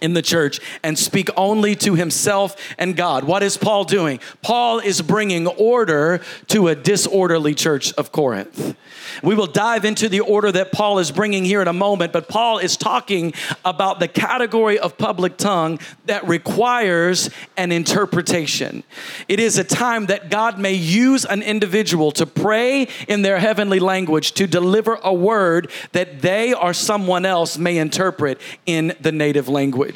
in 0.00 0.14
the 0.14 0.22
church 0.22 0.60
and 0.82 0.98
speak 0.98 1.28
only 1.36 1.74
to 1.76 1.94
himself 1.94 2.56
and 2.78 2.96
God. 2.96 3.24
What 3.24 3.42
is 3.42 3.56
Paul 3.56 3.84
doing? 3.84 4.20
Paul 4.42 4.78
is 4.78 5.02
bringing 5.02 5.46
order 5.46 6.20
to 6.48 6.68
a 6.68 6.74
disorderly 6.74 7.54
church 7.54 7.92
of 7.94 8.12
Corinth. 8.12 8.76
We 9.22 9.34
will 9.34 9.46
dive 9.46 9.84
into 9.84 10.08
the 10.08 10.20
order 10.20 10.52
that 10.52 10.72
Paul 10.72 10.98
is 10.98 11.10
bringing 11.10 11.44
here 11.44 11.62
in 11.62 11.68
a 11.68 11.72
moment, 11.72 12.12
but 12.12 12.28
Paul 12.28 12.58
is 12.58 12.76
talking 12.76 13.32
about 13.64 14.00
the 14.00 14.08
category 14.08 14.78
of 14.78 14.98
public 14.98 15.36
tongue 15.36 15.78
that 16.06 16.26
requires 16.26 17.30
an 17.56 17.72
interpretation. 17.72 18.84
It 19.26 19.40
is 19.40 19.58
a 19.58 19.64
time 19.64 20.06
that 20.06 20.30
God 20.30 20.58
may 20.58 20.74
use 20.74 21.24
an 21.24 21.42
individual 21.42 22.12
to 22.12 22.26
pray 22.26 22.88
in 23.08 23.22
their 23.22 23.38
heavenly 23.38 23.80
language 23.80 24.32
to 24.32 24.46
deliver 24.46 24.98
a 25.02 25.12
word 25.12 25.70
that 25.92 26.22
they 26.22 26.54
or 26.54 26.72
someone 26.72 27.24
else 27.24 27.58
may 27.58 27.78
interpret 27.78 28.40
in 28.66 28.94
the 29.00 29.12
native 29.12 29.48
language. 29.48 29.87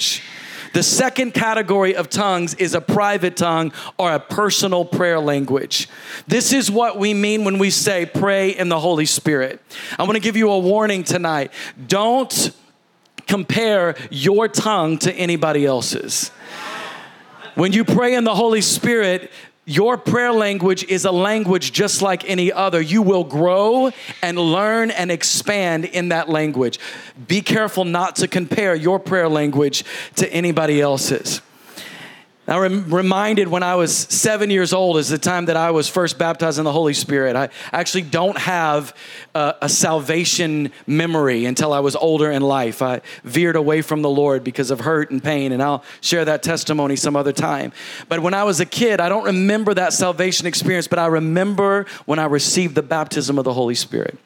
The 0.73 0.83
second 0.83 1.35
category 1.35 1.95
of 1.95 2.09
tongues 2.09 2.55
is 2.55 2.75
a 2.75 2.81
private 2.81 3.37
tongue 3.37 3.73
or 3.99 4.13
a 4.13 4.19
personal 4.19 4.85
prayer 4.85 5.21
language. 5.21 5.89
This 6.27 6.53
is 6.53 6.71
what 6.71 6.99
we 6.99 7.13
mean 7.13 7.45
when 7.45 7.59
we 7.59 7.69
say 7.71 8.07
pray 8.07 8.51
in 8.51 8.69
the 8.71 8.81
Holy 8.81 9.05
Spirit. 9.05 9.61
I 9.99 10.05
want 10.05 10.15
to 10.15 10.21
give 10.21 10.37
you 10.37 10.51
a 10.51 10.59
warning 10.59 11.05
tonight. 11.05 11.53
Don't 11.89 12.53
compare 13.27 13.97
your 14.11 14.49
tongue 14.49 14.99
to 14.99 15.13
anybody 15.13 15.67
else's. 15.67 16.31
When 17.55 17.73
you 17.73 17.85
pray 17.85 18.15
in 18.15 18.25
the 18.25 18.35
Holy 18.35 18.63
Spirit, 18.63 19.31
your 19.65 19.97
prayer 19.97 20.33
language 20.33 20.85
is 20.85 21.05
a 21.05 21.13
language 21.13 21.73
just 21.73 22.03
like 22.03 22.29
any 22.29 22.53
other. 22.53 22.81
You 22.81 23.01
will 23.01 23.23
grow 23.23 23.93
and 24.21 24.37
learn 24.37 24.91
and 24.91 25.11
expand 25.11 25.85
in 25.85 26.09
that 26.09 26.29
language. 26.29 26.81
Be 27.29 27.43
careful 27.43 27.85
not 27.85 28.17
to 28.17 28.29
compare 28.29 28.75
your 28.75 28.99
prayer 28.99 29.29
language 29.29 29.85
to 30.17 30.33
anybody 30.33 30.81
else's. 30.81 31.41
I'm 32.49 32.93
reminded 32.93 33.47
when 33.47 33.63
I 33.63 33.77
was 33.77 33.97
seven 33.97 34.51
years 34.51 34.73
old 34.73 34.97
is 34.97 35.09
the 35.09 35.19
time 35.19 35.45
that 35.45 35.57
I 35.57 35.71
was 35.71 35.89
first 35.89 36.19
baptized 36.19 36.59
in 36.59 36.65
the 36.65 36.73
Holy 36.73 36.93
Spirit. 36.93 37.37
I 37.37 37.51
actually 37.71 38.03
don't 38.03 38.37
have 38.37 38.97
a, 39.33 39.55
a, 39.63 39.69
salvation 39.69 40.73
memory 40.85 41.45
until 41.45 41.73
I 41.73 41.79
was 41.79 41.95
older 41.95 42.33
in 42.33 42.43
life. 42.43 42.83
I 42.83 43.03
veered 43.23 43.55
away 43.55 43.81
from 43.81 44.03
the 44.03 44.11
Lord 44.11 44.43
because 44.43 44.73
of 44.73 44.81
hurt 44.81 45.13
and 45.13 45.23
pain, 45.23 45.53
and 45.53 45.63
I'll 45.63 45.85
share 46.01 46.25
that 46.25 46.43
testimony 46.43 46.97
some 46.97 47.15
other 47.15 47.33
time. 47.33 47.73
But 48.09 48.21
when 48.21 48.35
I 48.35 48.43
was 48.43 48.59
a 48.59 48.67
kid, 48.67 49.01
I 49.01 49.09
don't 49.09 49.25
remember 49.25 49.73
that 49.75 49.93
salvation 49.93 50.49
experience, 50.49 50.89
but 50.89 50.99
I 50.99 51.07
remember 51.07 51.87
when 52.07 52.19
I 52.19 52.25
received 52.25 52.75
the 52.75 52.83
baptism 52.83 53.39
of 53.39 53.45
the 53.45 53.53
Holy 53.53 53.77
Spirit. 53.77 54.19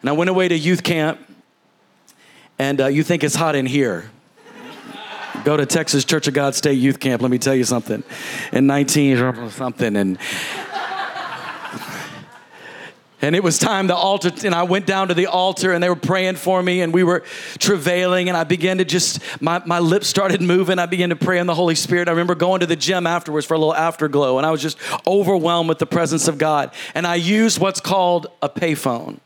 And 0.00 0.08
I 0.08 0.14
went 0.14 0.30
away 0.30 0.48
to 0.48 0.56
youth 0.56 0.82
camp, 0.82 1.20
and 2.58 2.80
uh, 2.80 2.86
you 2.86 3.02
think 3.02 3.22
it's 3.22 3.36
hot 3.36 3.54
in 3.54 3.66
here. 3.66 4.10
Go 5.46 5.56
to 5.56 5.64
Texas 5.64 6.04
Church 6.04 6.26
of 6.26 6.34
God 6.34 6.56
State 6.56 6.72
Youth 6.72 6.98
Camp. 6.98 7.22
Let 7.22 7.30
me 7.30 7.38
tell 7.38 7.54
you 7.54 7.62
something. 7.62 8.02
In 8.52 8.66
19 8.66 9.48
something, 9.50 9.94
and 9.94 10.18
and 13.22 13.36
it 13.36 13.44
was 13.44 13.56
time 13.56 13.86
the 13.86 13.94
altar, 13.94 14.32
and 14.44 14.52
I 14.52 14.64
went 14.64 14.86
down 14.86 15.06
to 15.06 15.14
the 15.14 15.26
altar 15.26 15.72
and 15.72 15.80
they 15.80 15.88
were 15.88 15.94
praying 15.94 16.34
for 16.34 16.60
me, 16.60 16.80
and 16.80 16.92
we 16.92 17.04
were 17.04 17.22
travailing, 17.60 18.28
and 18.28 18.36
I 18.36 18.42
began 18.42 18.78
to 18.78 18.84
just, 18.84 19.20
my, 19.40 19.62
my 19.64 19.78
lips 19.78 20.08
started 20.08 20.42
moving. 20.42 20.80
I 20.80 20.86
began 20.86 21.10
to 21.10 21.16
pray 21.16 21.38
in 21.38 21.46
the 21.46 21.54
Holy 21.54 21.76
Spirit. 21.76 22.08
I 22.08 22.10
remember 22.10 22.34
going 22.34 22.58
to 22.58 22.66
the 22.66 22.74
gym 22.74 23.06
afterwards 23.06 23.46
for 23.46 23.54
a 23.54 23.58
little 23.58 23.72
afterglow, 23.72 24.38
and 24.38 24.46
I 24.46 24.50
was 24.50 24.60
just 24.60 24.78
overwhelmed 25.06 25.68
with 25.68 25.78
the 25.78 25.86
presence 25.86 26.26
of 26.26 26.38
God. 26.38 26.72
And 26.92 27.06
I 27.06 27.14
used 27.14 27.60
what's 27.60 27.80
called 27.80 28.26
a 28.42 28.48
payphone. 28.48 29.20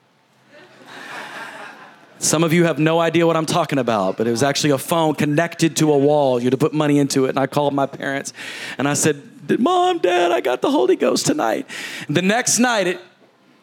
Some 2.21 2.45
of 2.45 2.53
you 2.53 2.65
have 2.65 2.79
no 2.79 3.01
idea 3.01 3.27
what 3.27 3.37
I'm 3.37 3.47
talking 3.47 3.79
about, 3.79 4.19
but 4.19 4.27
it 4.27 4.31
was 4.31 4.43
actually 4.43 4.71
a 4.71 4.79
phone 4.79 5.15
connected 5.15 5.77
to 5.79 5.91
a 5.91 5.99
wall. 5.99 6.39
You 6.39 6.45
had 6.45 6.51
to 6.51 6.59
put 6.59 6.75
money 6.75 6.99
into 6.99 7.25
it. 7.25 7.31
And 7.31 7.39
I 7.39 7.47
called 7.47 7.73
my 7.73 7.87
parents 7.87 8.35
and 8.77 8.87
I 8.87 8.93
said, 8.93 9.23
Mom, 9.59 9.99
Dad, 9.99 10.31
I 10.31 10.43
got 10.43 10.61
the 10.61 10.71
Holy 10.71 10.97
Ghost 10.97 11.25
tonight. 11.27 11.67
The 12.11 12.23
next 12.23 12.59
night, 12.59 12.87
it, 12.87 13.01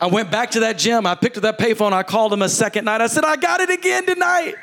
I 0.01 0.07
went 0.07 0.31
back 0.31 0.51
to 0.51 0.61
that 0.61 0.79
gym. 0.79 1.05
I 1.05 1.13
picked 1.13 1.37
up 1.37 1.43
that 1.43 1.59
payphone. 1.59 1.93
I 1.93 2.01
called 2.01 2.33
him 2.33 2.41
a 2.41 2.49
second 2.49 2.85
night. 2.85 2.99
I 2.99 3.07
said, 3.07 3.23
I 3.23 3.35
got 3.35 3.61
it 3.61 3.69
again 3.69 4.05
tonight 4.07 4.55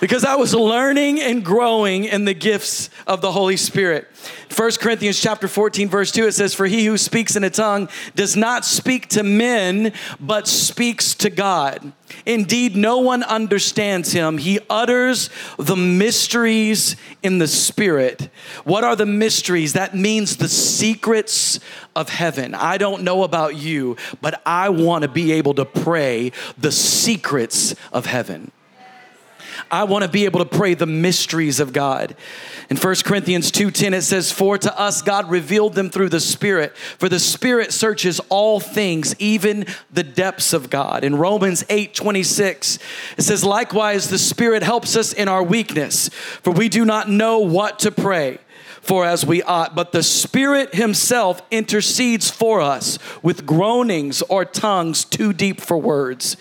because 0.00 0.24
I 0.24 0.36
was 0.36 0.54
learning 0.54 1.20
and 1.20 1.44
growing 1.44 2.04
in 2.04 2.24
the 2.24 2.34
gifts 2.34 2.90
of 3.06 3.20
the 3.20 3.32
Holy 3.32 3.56
Spirit. 3.56 4.08
1 4.54 4.72
Corinthians 4.80 5.20
chapter 5.20 5.48
14 5.48 5.88
verse 5.88 6.12
2 6.12 6.26
it 6.26 6.32
says 6.32 6.54
for 6.54 6.66
he 6.66 6.84
who 6.84 6.96
speaks 6.96 7.34
in 7.34 7.44
a 7.44 7.50
tongue 7.50 7.88
does 8.14 8.36
not 8.36 8.64
speak 8.64 9.08
to 9.08 9.22
men 9.22 9.92
but 10.20 10.46
speaks 10.46 11.14
to 11.14 11.30
God. 11.30 11.92
Indeed 12.24 12.76
no 12.76 12.98
one 12.98 13.22
understands 13.24 14.12
him. 14.12 14.38
He 14.38 14.60
utters 14.70 15.30
the 15.58 15.76
mysteries 15.76 16.96
in 17.22 17.38
the 17.38 17.48
spirit. 17.48 18.30
What 18.64 18.84
are 18.84 18.96
the 18.96 19.06
mysteries? 19.06 19.72
That 19.72 19.96
means 19.96 20.36
the 20.36 20.48
secrets 20.48 21.58
of 21.96 22.08
heaven. 22.08 22.54
I 22.54 22.78
don't 22.78 23.02
know 23.02 23.24
about 23.24 23.56
you, 23.56 23.96
but 24.20 24.40
I 24.46 24.68
want 24.68 25.02
to 25.02 25.08
be 25.08 25.32
able 25.32 25.54
to 25.54 25.64
pray 25.64 26.32
the 26.56 26.72
secrets 26.72 27.74
of 27.92 28.06
heaven. 28.06 28.52
I 29.70 29.84
want 29.84 30.04
to 30.04 30.10
be 30.10 30.24
able 30.24 30.40
to 30.40 30.58
pray 30.58 30.74
the 30.74 30.86
mysteries 30.86 31.60
of 31.60 31.72
God. 31.72 32.16
In 32.70 32.76
1 32.76 33.04
Corinthians 33.04 33.50
2:10 33.50 33.94
it 33.94 34.02
says 34.02 34.32
for 34.32 34.56
to 34.58 34.78
us 34.78 35.02
God 35.02 35.30
revealed 35.30 35.74
them 35.74 35.90
through 35.90 36.08
the 36.08 36.20
Spirit 36.20 36.76
for 36.76 37.08
the 37.08 37.18
Spirit 37.18 37.72
searches 37.72 38.20
all 38.28 38.60
things 38.60 39.14
even 39.18 39.66
the 39.92 40.02
depths 40.02 40.52
of 40.52 40.70
God. 40.70 41.04
In 41.04 41.16
Romans 41.16 41.64
8:26 41.68 42.78
it 43.16 43.22
says 43.22 43.44
likewise 43.44 44.08
the 44.08 44.18
Spirit 44.18 44.62
helps 44.62 44.96
us 44.96 45.12
in 45.12 45.28
our 45.28 45.42
weakness 45.42 46.08
for 46.42 46.52
we 46.52 46.68
do 46.68 46.84
not 46.84 47.08
know 47.08 47.38
what 47.38 47.78
to 47.80 47.90
pray 47.90 48.38
for 48.84 49.04
as 49.04 49.24
we 49.24 49.42
ought, 49.42 49.74
but 49.74 49.92
the 49.92 50.02
Spirit 50.02 50.74
Himself 50.74 51.42
intercedes 51.50 52.30
for 52.30 52.60
us 52.60 52.98
with 53.22 53.46
groanings 53.46 54.22
or 54.22 54.44
tongues 54.44 55.04
too 55.04 55.32
deep 55.32 55.60
for 55.60 55.78
words. 55.78 56.36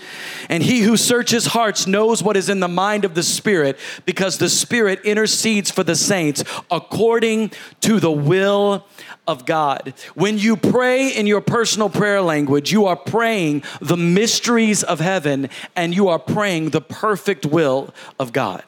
And 0.49 0.63
He 0.63 0.81
who 0.81 0.97
searches 0.97 1.47
hearts 1.47 1.87
knows 1.87 2.21
what 2.21 2.37
is 2.37 2.49
in 2.49 2.59
the 2.59 2.67
mind 2.67 3.05
of 3.05 3.15
the 3.15 3.23
Spirit, 3.23 3.77
because 4.05 4.37
the 4.37 4.49
Spirit 4.49 5.01
intercedes 5.03 5.71
for 5.71 5.83
the 5.83 5.95
saints 5.95 6.43
according 6.69 7.51
to 7.81 7.99
the 7.99 8.11
will 8.11 8.85
of 9.27 9.45
God. 9.45 9.93
When 10.15 10.37
you 10.37 10.57
pray 10.57 11.09
in 11.09 11.27
your 11.27 11.41
personal 11.41 11.89
prayer 11.89 12.21
language, 12.21 12.71
you 12.71 12.85
are 12.85 12.95
praying 12.95 13.63
the 13.79 13.97
mysteries 13.97 14.83
of 14.83 14.99
heaven 14.99 15.49
and 15.75 15.95
you 15.95 16.09
are 16.09 16.19
praying 16.19 16.71
the 16.71 16.81
perfect 16.81 17.45
will 17.45 17.93
of 18.19 18.33
God. 18.33 18.63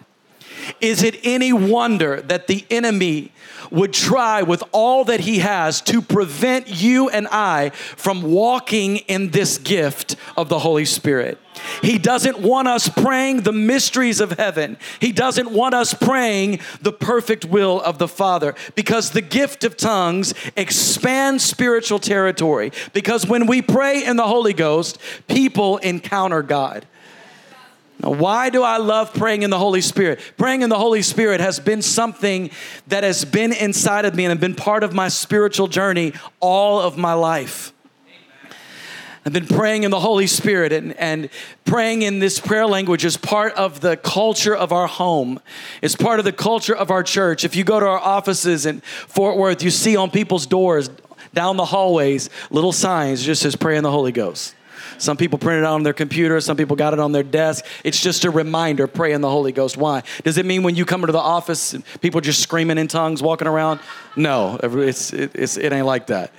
Is 0.81 1.03
it 1.03 1.19
any 1.23 1.53
wonder 1.53 2.21
that 2.21 2.47
the 2.47 2.65
enemy 2.69 3.31
would 3.71 3.93
try 3.93 4.41
with 4.41 4.63
all 4.71 5.03
that 5.05 5.21
he 5.21 5.39
has 5.39 5.81
to 5.81 6.01
prevent 6.01 6.67
you 6.67 7.09
and 7.09 7.27
I 7.27 7.69
from 7.69 8.21
walking 8.21 8.97
in 8.97 9.31
this 9.31 9.57
gift 9.57 10.15
of 10.37 10.49
the 10.49 10.59
Holy 10.59 10.85
Spirit? 10.85 11.39
He 11.81 11.97
doesn't 11.97 12.39
want 12.39 12.67
us 12.67 12.89
praying 12.89 13.41
the 13.41 13.53
mysteries 13.53 14.19
of 14.19 14.33
heaven. 14.33 14.77
He 14.99 15.11
doesn't 15.11 15.51
want 15.51 15.73
us 15.73 15.93
praying 15.93 16.59
the 16.81 16.91
perfect 16.91 17.45
will 17.45 17.81
of 17.81 17.97
the 17.97 18.07
Father 18.07 18.55
because 18.75 19.11
the 19.11 19.21
gift 19.21 19.63
of 19.63 19.77
tongues 19.77 20.33
expands 20.55 21.43
spiritual 21.43 21.99
territory. 21.99 22.71
Because 22.93 23.25
when 23.25 23.47
we 23.47 23.61
pray 23.61 24.03
in 24.03 24.17
the 24.17 24.27
Holy 24.27 24.53
Ghost, 24.53 24.99
people 25.27 25.77
encounter 25.77 26.41
God. 26.41 26.85
Now, 27.99 28.11
why 28.11 28.49
do 28.49 28.63
I 28.63 28.77
love 28.77 29.13
praying 29.13 29.43
in 29.43 29.49
the 29.49 29.57
Holy 29.57 29.81
Spirit? 29.81 30.19
Praying 30.37 30.61
in 30.61 30.69
the 30.69 30.77
Holy 30.77 31.01
Spirit 31.01 31.39
has 31.39 31.59
been 31.59 31.81
something 31.81 32.51
that 32.87 33.03
has 33.03 33.23
been 33.23 33.53
inside 33.53 34.05
of 34.05 34.15
me 34.15 34.25
and 34.25 34.39
been 34.39 34.55
part 34.55 34.83
of 34.83 34.93
my 34.93 35.07
spiritual 35.07 35.67
journey 35.67 36.13
all 36.39 36.79
of 36.79 36.97
my 36.97 37.13
life. 37.13 37.71
I've 39.27 39.33
been 39.33 39.47
praying 39.47 39.83
in 39.83 39.89
the 39.89 39.99
Holy 39.99 40.27
Spirit 40.27 40.71
and, 40.71 40.93
and 40.97 41.29
praying 41.63 42.03
in 42.03 42.19
this 42.19 42.39
prayer 42.39 42.67
language 42.67 43.03
is 43.03 43.17
part 43.17 43.53
of 43.53 43.81
the 43.81 43.97
culture 43.97 44.55
of 44.55 44.71
our 44.71 44.85
home. 44.85 45.39
It's 45.81 45.95
part 45.95 46.19
of 46.19 46.25
the 46.25 46.31
culture 46.31 46.75
of 46.75 46.91
our 46.91 47.01
church. 47.01 47.43
If 47.43 47.55
you 47.55 47.63
go 47.63 47.79
to 47.79 47.87
our 47.87 47.97
offices 47.97 48.67
in 48.67 48.81
Fort 48.81 49.35
Worth, 49.35 49.63
you 49.63 49.71
see 49.71 49.95
on 49.95 50.11
people's 50.11 50.45
doors, 50.45 50.91
down 51.33 51.57
the 51.57 51.65
hallways, 51.65 52.29
little 52.51 52.71
signs 52.71 53.23
just 53.23 53.41
says 53.41 53.55
pray 53.55 53.77
in 53.77 53.83
the 53.83 53.89
Holy 53.89 54.11
Ghost. 54.11 54.53
Some 54.97 55.17
people 55.17 55.39
print 55.39 55.59
it 55.59 55.65
out 55.65 55.73
on 55.73 55.83
their 55.83 55.93
computer, 55.93 56.39
some 56.41 56.57
people 56.57 56.75
got 56.75 56.93
it 56.93 56.99
on 56.99 57.11
their 57.11 57.23
desk. 57.23 57.65
It's 57.83 58.01
just 58.01 58.25
a 58.25 58.29
reminder 58.29 58.87
pray 58.87 59.13
in 59.13 59.21
the 59.21 59.29
Holy 59.29 59.51
Ghost. 59.51 59.77
Why? 59.77 60.03
Does 60.23 60.37
it 60.37 60.45
mean 60.45 60.63
when 60.63 60.75
you 60.75 60.85
come 60.85 61.01
into 61.01 61.13
the 61.13 61.19
office 61.19 61.75
people 62.01 62.21
just 62.21 62.41
screaming 62.41 62.77
in 62.77 62.87
tongues 62.87 63.21
walking 63.21 63.47
around? 63.47 63.79
No, 64.15 64.57
it's, 64.61 65.11
it's, 65.11 65.57
it 65.57 65.73
ain't 65.73 65.85
like 65.85 66.07
that. 66.07 66.31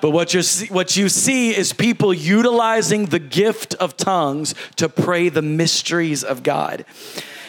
But 0.00 0.10
what, 0.10 0.32
you 0.34 0.42
what 0.68 0.96
you 0.96 1.08
see 1.08 1.56
is 1.56 1.72
people 1.72 2.14
utilizing 2.14 3.06
the 3.06 3.18
gift 3.18 3.74
of 3.74 3.96
tongues 3.96 4.54
to 4.76 4.88
pray 4.88 5.28
the 5.28 5.42
mysteries 5.42 6.22
of 6.22 6.42
God. 6.42 6.84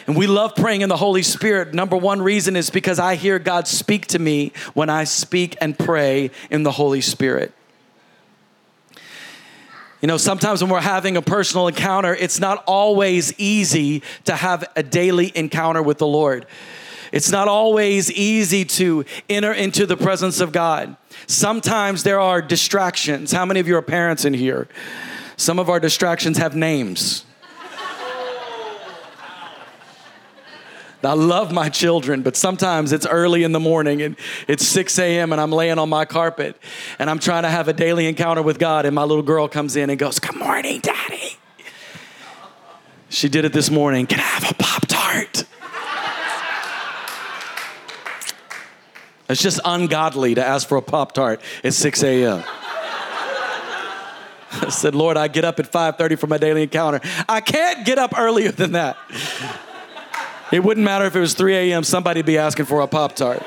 And 0.06 0.16
we 0.16 0.26
love 0.26 0.56
praying 0.56 0.80
in 0.80 0.88
the 0.88 0.96
Holy 0.96 1.22
Spirit. 1.22 1.74
Number 1.74 1.94
one 1.96 2.22
reason 2.22 2.56
is 2.56 2.70
because 2.70 2.98
I 2.98 3.16
hear 3.16 3.38
God 3.38 3.68
speak 3.68 4.06
to 4.06 4.18
me 4.18 4.52
when 4.72 4.88
I 4.88 5.04
speak 5.04 5.54
and 5.60 5.78
pray 5.78 6.30
in 6.50 6.62
the 6.62 6.72
Holy 6.72 7.02
Spirit. 7.02 7.52
You 10.00 10.06
know, 10.06 10.16
sometimes 10.16 10.62
when 10.62 10.70
we're 10.70 10.80
having 10.80 11.16
a 11.16 11.22
personal 11.22 11.66
encounter, 11.66 12.14
it's 12.14 12.38
not 12.38 12.62
always 12.66 13.38
easy 13.38 14.02
to 14.26 14.36
have 14.36 14.64
a 14.76 14.82
daily 14.82 15.32
encounter 15.34 15.82
with 15.82 15.98
the 15.98 16.06
Lord. 16.06 16.46
It's 17.10 17.30
not 17.30 17.48
always 17.48 18.12
easy 18.12 18.64
to 18.64 19.04
enter 19.28 19.52
into 19.52 19.86
the 19.86 19.96
presence 19.96 20.40
of 20.40 20.52
God. 20.52 20.96
Sometimes 21.26 22.04
there 22.04 22.20
are 22.20 22.40
distractions. 22.40 23.32
How 23.32 23.44
many 23.44 23.60
of 23.60 23.66
you 23.66 23.76
are 23.76 23.82
parents 23.82 24.24
in 24.24 24.34
here? 24.34 24.68
Some 25.36 25.58
of 25.58 25.68
our 25.68 25.80
distractions 25.80 26.36
have 26.38 26.54
names. 26.54 27.24
I 31.02 31.12
love 31.12 31.52
my 31.52 31.68
children, 31.68 32.22
but 32.22 32.36
sometimes 32.36 32.92
it's 32.92 33.06
early 33.06 33.44
in 33.44 33.52
the 33.52 33.60
morning 33.60 34.02
and 34.02 34.16
it's 34.48 34.66
6 34.66 34.98
a.m. 34.98 35.30
and 35.32 35.40
I'm 35.40 35.52
laying 35.52 35.78
on 35.78 35.88
my 35.88 36.04
carpet 36.04 36.60
and 36.98 37.08
I'm 37.08 37.20
trying 37.20 37.44
to 37.44 37.48
have 37.48 37.68
a 37.68 37.72
daily 37.72 38.08
encounter 38.08 38.42
with 38.42 38.58
God, 38.58 38.84
and 38.84 38.94
my 38.94 39.04
little 39.04 39.22
girl 39.22 39.48
comes 39.48 39.76
in 39.76 39.90
and 39.90 39.98
goes, 39.98 40.18
Good 40.18 40.34
morning, 40.36 40.80
Daddy. 40.80 41.36
She 43.10 43.28
did 43.28 43.44
it 43.44 43.52
this 43.52 43.70
morning. 43.70 44.06
Can 44.06 44.18
I 44.18 44.22
have 44.22 44.50
a 44.50 44.54
Pop 44.54 44.86
Tart? 44.86 45.44
It's 49.28 49.42
just 49.42 49.60
ungodly 49.64 50.34
to 50.34 50.44
ask 50.44 50.66
for 50.66 50.78
a 50.78 50.82
Pop 50.82 51.12
Tart 51.12 51.40
at 51.62 51.74
6 51.74 52.02
a.m. 52.02 52.42
I 54.50 54.70
said, 54.70 54.94
Lord, 54.94 55.16
I 55.16 55.28
get 55.28 55.44
up 55.44 55.60
at 55.60 55.70
5:30 55.70 56.18
for 56.18 56.26
my 56.26 56.38
daily 56.38 56.62
encounter. 56.62 57.00
I 57.28 57.40
can't 57.40 57.86
get 57.86 57.98
up 57.98 58.18
earlier 58.18 58.50
than 58.50 58.72
that. 58.72 58.96
It 60.50 60.64
wouldn't 60.64 60.84
matter 60.84 61.04
if 61.04 61.14
it 61.14 61.20
was 61.20 61.34
3 61.34 61.54
a.m., 61.54 61.84
somebody'd 61.84 62.26
be 62.26 62.38
asking 62.38 62.66
for 62.66 62.80
a 62.80 62.86
Pop 62.86 63.14
Tart. 63.14 63.42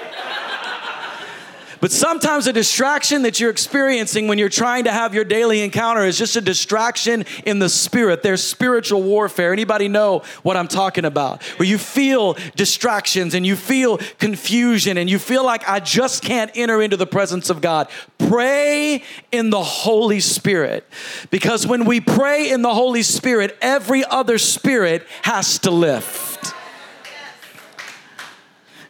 But 1.82 1.92
sometimes 1.92 2.46
a 2.46 2.54
distraction 2.54 3.24
that 3.24 3.40
you're 3.40 3.50
experiencing 3.50 4.28
when 4.28 4.38
you're 4.38 4.50
trying 4.50 4.84
to 4.84 4.92
have 4.92 5.16
your 5.16 5.24
daily 5.24 5.64
encounter 5.64 6.06
is 6.06 6.16
just 6.16 6.36
a 6.36 6.42
distraction 6.42 7.26
in 7.44 7.58
the 7.58 7.70
spirit. 7.70 8.22
There's 8.22 8.44
spiritual 8.44 9.02
warfare. 9.02 9.52
Anybody 9.52 9.88
know 9.88 10.22
what 10.44 10.58
I'm 10.58 10.68
talking 10.68 11.06
about? 11.06 11.42
Where 11.58 11.68
you 11.68 11.80
feel 11.80 12.38
distractions 12.56 13.34
and 13.34 13.48
you 13.48 13.56
feel 13.56 13.98
confusion 14.20 15.00
and 15.00 15.10
you 15.10 15.18
feel 15.18 15.44
like 15.44 15.68
I 15.68 15.80
just 15.80 16.24
can't 16.24 16.52
enter 16.54 16.84
into 16.84 16.98
the 16.98 17.08
presence 17.08 17.50
of 17.50 17.62
God. 17.62 17.90
Pray 18.20 19.04
in 19.32 19.50
the 19.50 19.64
Holy 19.64 20.20
Spirit. 20.20 20.88
Because 21.32 21.66
when 21.66 21.86
we 21.86 22.00
pray 22.00 22.52
in 22.52 22.62
the 22.62 22.76
Holy 22.76 23.02
Spirit, 23.02 23.58
every 23.60 24.06
other 24.06 24.38
spirit 24.38 25.08
has 25.24 25.58
to 25.60 25.72
lift. 25.72 26.54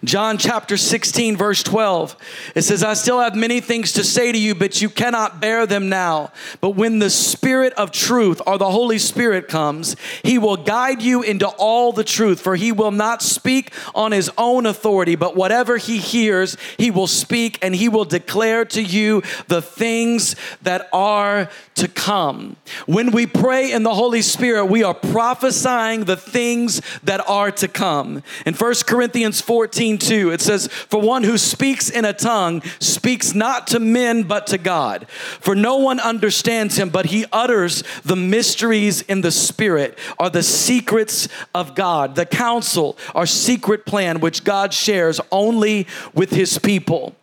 John 0.04 0.40
chapter 0.40 0.78
16, 0.78 1.38
verse 1.38 1.62
12. 1.62 2.16
It 2.56 2.64
says, 2.64 2.84
I 2.84 2.96
still 2.96 3.20
have 3.20 3.36
many 3.36 3.62
things 3.62 3.94
to 3.94 4.04
say 4.04 4.32
to 4.32 4.38
you, 4.38 4.56
but 4.56 4.82
you 4.82 4.90
cannot 4.90 5.40
bear 5.40 5.68
them 5.68 5.90
now. 5.90 6.32
But 6.60 6.72
when 6.72 6.98
the 6.98 7.12
Spirit 7.12 7.74
of 7.74 7.92
truth 7.92 8.42
or 8.48 8.58
the 8.58 8.72
Holy 8.72 8.98
Spirit 8.98 9.48
comes, 9.48 9.96
he 10.24 10.40
will 10.40 10.58
guide 10.58 11.04
you 11.04 11.22
into 11.22 11.48
all 11.48 11.92
the 11.92 12.04
truth, 12.04 12.42
for 12.42 12.56
he 12.56 12.72
will 12.72 12.90
not 12.90 13.22
speak 13.22 13.74
on 13.94 14.12
his 14.12 14.32
own 14.40 14.66
authority, 14.66 15.16
but 15.16 15.36
whatever 15.36 15.78
he 15.78 16.00
hears, 16.00 16.58
he 16.78 16.90
will 16.90 17.08
speak 17.08 17.60
and 17.62 17.76
he 17.76 17.88
will 17.88 18.06
declare 18.06 18.66
to 18.66 18.82
you 18.82 19.22
the 19.50 19.62
things 19.62 20.36
that 20.64 20.90
are 20.92 21.48
to 21.76 21.88
come. 21.88 22.56
When 22.88 23.12
we 23.12 23.28
pray 23.28 23.72
in 23.72 23.84
the 23.84 23.94
Holy 23.94 24.24
Spirit, 24.24 24.66
we 24.66 24.84
are 24.84 24.96
prophesying 24.96 26.06
the 26.06 26.18
things 26.18 26.82
that 27.04 27.28
are 27.30 27.52
to 27.52 27.68
come. 27.68 28.24
In 28.48 28.56
1 28.56 28.74
Corinthians 28.88 29.42
14, 29.42 29.90
2. 29.97 30.32
It 30.32 30.41
says, 30.41 30.67
For 30.67 30.99
one 30.99 31.23
who 31.23 31.38
speaks 31.38 31.89
in 31.89 32.06
a 32.06 32.13
tongue 32.13 32.62
speaks 32.80 33.34
not 33.34 33.67
to 33.67 33.80
men 33.80 34.23
but 34.23 34.47
to 34.47 34.58
God. 34.58 35.08
For 35.10 35.56
no 35.56 35.77
one 35.77 35.99
understands 35.99 36.77
him, 36.77 36.89
but 36.89 37.08
he 37.08 37.25
utters 37.32 37.84
the 38.04 38.15
mysteries 38.15 39.01
in 39.04 39.21
the 39.21 39.32
Spirit, 39.32 39.97
are 40.19 40.30
the 40.30 40.43
secrets 40.43 41.27
of 41.54 41.75
God, 41.75 42.15
the 42.15 42.25
counsel 42.25 42.97
or 43.15 43.25
secret 43.25 43.86
plan 43.86 44.19
which 44.19 44.43
God 44.43 44.73
shares 44.73 45.19
only 45.32 45.88
with 46.13 46.32
his 46.32 46.58
people. 46.58 47.15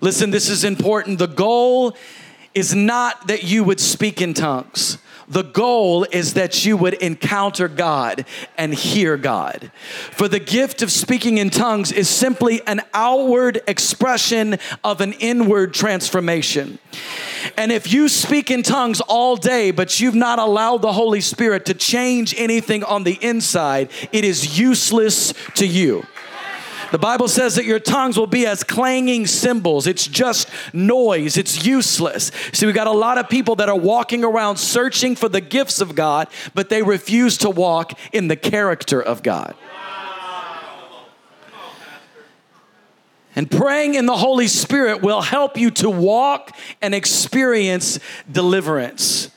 Listen, 0.00 0.30
this 0.30 0.48
is 0.48 0.64
important. 0.64 1.18
The 1.18 1.26
goal 1.26 1.96
is 2.54 2.74
not 2.74 3.28
that 3.28 3.44
you 3.44 3.64
would 3.64 3.80
speak 3.80 4.20
in 4.20 4.34
tongues. 4.34 4.98
The 5.32 5.44
goal 5.44 6.04
is 6.12 6.34
that 6.34 6.66
you 6.66 6.76
would 6.76 6.92
encounter 6.92 7.66
God 7.66 8.26
and 8.58 8.74
hear 8.74 9.16
God. 9.16 9.72
For 10.10 10.28
the 10.28 10.38
gift 10.38 10.82
of 10.82 10.92
speaking 10.92 11.38
in 11.38 11.48
tongues 11.48 11.90
is 11.90 12.06
simply 12.06 12.60
an 12.66 12.82
outward 12.92 13.62
expression 13.66 14.58
of 14.84 15.00
an 15.00 15.14
inward 15.14 15.72
transformation. 15.72 16.78
And 17.56 17.72
if 17.72 17.90
you 17.90 18.10
speak 18.10 18.50
in 18.50 18.62
tongues 18.62 19.00
all 19.00 19.36
day, 19.36 19.70
but 19.70 20.00
you've 20.00 20.14
not 20.14 20.38
allowed 20.38 20.82
the 20.82 20.92
Holy 20.92 21.22
Spirit 21.22 21.64
to 21.64 21.72
change 21.72 22.34
anything 22.36 22.84
on 22.84 23.04
the 23.04 23.18
inside, 23.22 23.90
it 24.12 24.24
is 24.24 24.58
useless 24.58 25.32
to 25.54 25.66
you. 25.66 26.06
The 26.92 26.98
Bible 26.98 27.26
says 27.26 27.54
that 27.54 27.64
your 27.64 27.80
tongues 27.80 28.18
will 28.18 28.26
be 28.26 28.46
as 28.46 28.62
clanging 28.62 29.26
cymbals. 29.26 29.86
It's 29.86 30.06
just 30.06 30.50
noise, 30.74 31.38
it's 31.38 31.64
useless. 31.64 32.30
See, 32.52 32.66
we've 32.66 32.74
got 32.74 32.86
a 32.86 32.92
lot 32.92 33.16
of 33.16 33.30
people 33.30 33.56
that 33.56 33.70
are 33.70 33.78
walking 33.78 34.24
around 34.24 34.58
searching 34.58 35.16
for 35.16 35.30
the 35.30 35.40
gifts 35.40 35.80
of 35.80 35.94
God, 35.94 36.28
but 36.54 36.68
they 36.68 36.82
refuse 36.82 37.38
to 37.38 37.48
walk 37.48 37.98
in 38.12 38.28
the 38.28 38.36
character 38.36 39.02
of 39.02 39.22
God. 39.22 39.54
And 43.34 43.50
praying 43.50 43.94
in 43.94 44.04
the 44.04 44.18
Holy 44.18 44.46
Spirit 44.46 45.00
will 45.00 45.22
help 45.22 45.56
you 45.56 45.70
to 45.70 45.88
walk 45.88 46.54
and 46.82 46.94
experience 46.94 47.98
deliverance. 48.30 49.31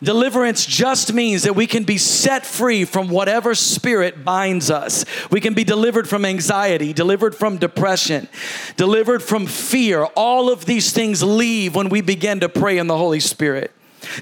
Deliverance 0.00 0.64
just 0.64 1.12
means 1.12 1.42
that 1.42 1.56
we 1.56 1.66
can 1.66 1.82
be 1.82 1.98
set 1.98 2.46
free 2.46 2.84
from 2.84 3.08
whatever 3.08 3.54
spirit 3.56 4.24
binds 4.24 4.70
us. 4.70 5.04
We 5.30 5.40
can 5.40 5.54
be 5.54 5.64
delivered 5.64 6.08
from 6.08 6.24
anxiety, 6.24 6.92
delivered 6.92 7.34
from 7.34 7.56
depression, 7.56 8.28
delivered 8.76 9.24
from 9.24 9.46
fear. 9.46 10.04
All 10.04 10.50
of 10.52 10.66
these 10.66 10.92
things 10.92 11.22
leave 11.24 11.74
when 11.74 11.88
we 11.88 12.00
begin 12.00 12.38
to 12.40 12.48
pray 12.48 12.78
in 12.78 12.86
the 12.86 12.96
Holy 12.96 13.18
Spirit. 13.18 13.72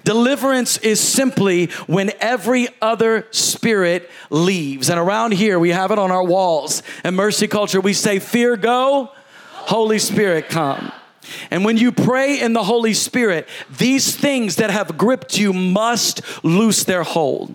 Deliverance 0.03 0.79
is 0.79 0.99
simply 0.99 1.67
when 1.87 2.11
every 2.21 2.69
other 2.81 3.27
spirit 3.31 4.11
leaves. 4.31 4.89
And 4.89 4.99
around 4.99 5.33
here, 5.33 5.59
we 5.59 5.71
have 5.71 5.91
it 5.91 5.99
on 5.99 6.11
our 6.11 6.25
walls. 6.25 6.83
In 7.05 7.15
Mercy 7.15 7.49
Culture, 7.49 7.83
we 7.83 7.93
say, 7.93 8.19
Fear 8.19 8.57
go, 8.57 9.13
Holy 9.53 9.99
Spirit 9.99 10.49
come. 10.49 10.91
And 11.51 11.65
when 11.65 11.77
you 11.77 11.93
pray 11.93 12.41
in 12.41 12.53
the 12.53 12.65
Holy 12.65 12.95
Spirit, 12.95 13.49
these 13.79 14.15
things 14.15 14.57
that 14.57 14.71
have 14.71 14.99
gripped 14.99 15.39
you 15.39 15.53
must 15.53 16.23
loose 16.45 16.85
their 16.85 17.03
hold. 17.03 17.55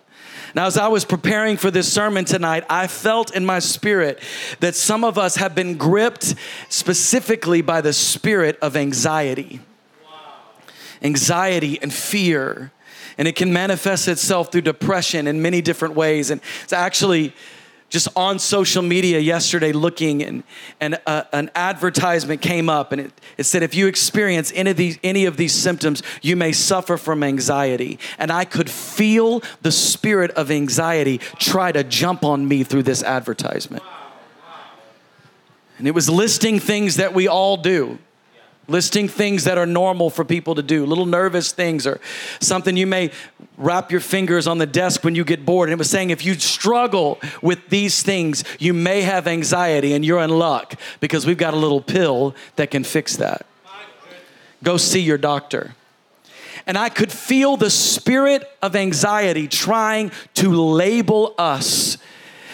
Now, 0.54 0.66
as 0.66 0.78
I 0.78 0.90
was 0.90 1.06
preparing 1.06 1.58
for 1.58 1.72
this 1.72 1.92
sermon 1.92 2.26
tonight, 2.26 2.66
I 2.70 2.88
felt 2.88 3.34
in 3.34 3.46
my 3.46 3.60
spirit 3.60 4.20
that 4.60 4.76
some 4.76 5.04
of 5.04 5.18
us 5.18 5.38
have 5.38 5.56
been 5.56 5.78
gripped 5.78 6.36
specifically 6.68 7.62
by 7.62 7.82
the 7.82 7.94
spirit 7.94 8.58
of 8.62 8.76
anxiety. 8.76 9.62
Anxiety 11.02 11.82
and 11.82 11.94
fear. 11.94 12.72
And 13.18 13.28
it 13.28 13.36
can 13.36 13.54
manifest 13.54 14.08
itself 14.08 14.52
through 14.52 14.62
depression 14.62 15.28
in 15.28 15.42
many 15.42 15.62
different 15.62 15.96
ways. 15.96 16.32
And 16.32 16.42
it's 16.64 16.74
actually 16.74 17.34
just 17.92 18.08
on 18.16 18.40
social 18.40 18.82
media 18.82 19.20
yesterday 19.20 19.74
looking 19.74 20.24
and, 20.24 20.44
and 20.80 21.00
uh, 21.06 21.24
an 21.34 21.52
advertisement 21.54 22.42
came 22.42 22.70
up 22.70 22.92
and 22.92 23.02
it, 23.02 23.12
it 23.38 23.44
said 23.44 23.62
if 23.62 23.76
you 23.76 23.86
experience 23.86 24.52
any 24.56 24.72
of, 24.72 24.78
these, 24.78 24.98
any 25.04 25.26
of 25.26 25.38
these 25.38 25.54
symptoms 25.54 26.02
you 26.22 26.36
may 26.36 26.54
suffer 26.54 26.98
from 26.98 27.22
anxiety. 27.22 28.00
And 28.18 28.32
i 28.32 28.46
could 28.46 28.70
feel 28.70 29.44
the 29.62 29.72
spirit 29.72 30.32
of 30.32 30.50
anxiety 30.50 31.20
try 31.38 31.72
to 31.72 31.84
jump 31.84 32.24
on 32.24 32.48
me 32.48 32.64
through 32.64 32.84
this 32.84 33.04
advertisement. 33.04 33.84
And 35.78 35.88
it 35.88 35.92
was 35.92 36.10
listing 36.10 36.60
things 36.60 36.96
that 36.96 37.14
we 37.14 37.28
all 37.28 37.58
do 37.58 38.00
listing 38.68 39.08
things 39.08 39.44
that 39.44 39.58
are 39.58 39.66
normal 39.66 40.10
for 40.10 40.24
people 40.24 40.56
to 40.56 40.64
do, 40.64 40.86
little 40.86 41.06
nervous 41.06 41.52
things, 41.52 41.86
or 41.86 42.00
something 42.40 42.78
you 42.78 42.88
may 42.88 43.12
wrap 43.58 43.92
your 43.92 44.02
fingers 44.02 44.48
on 44.48 44.58
the 44.58 44.66
desk 44.66 45.04
when 45.04 45.16
you 45.16 45.24
get 45.24 45.46
bored. 45.46 45.70
And 45.70 45.74
it 45.74 45.78
was 45.78 45.90
saying 45.90 46.10
if 46.10 46.26
you 46.26 46.34
struggle 46.36 47.20
with 47.42 47.70
these 47.70 48.02
things, 48.02 48.44
you 48.60 48.74
may 48.74 49.02
have 49.02 49.28
anxiety 49.28 49.94
and 49.94 50.06
you're 50.06 50.22
in 50.22 50.30
luck 50.30 50.76
because 51.00 51.26
we've 51.26 51.38
got 51.38 51.54
a 51.54 51.58
little 51.58 51.82
pill 51.82 52.36
that 52.56 52.72
can 52.72 52.84
fix 52.84 53.18
that. 53.18 53.46
Go 54.64 54.78
see 54.78 55.02
your 55.02 55.18
doctor. 55.18 55.76
And 56.68 56.78
I 56.78 56.90
could 56.90 57.12
feel 57.12 57.58
the 57.58 57.72
spirit 57.72 58.48
of 58.62 58.76
anxiety 58.76 59.48
trying 59.48 60.12
to 60.36 60.54
label 60.54 61.34
us 61.38 61.98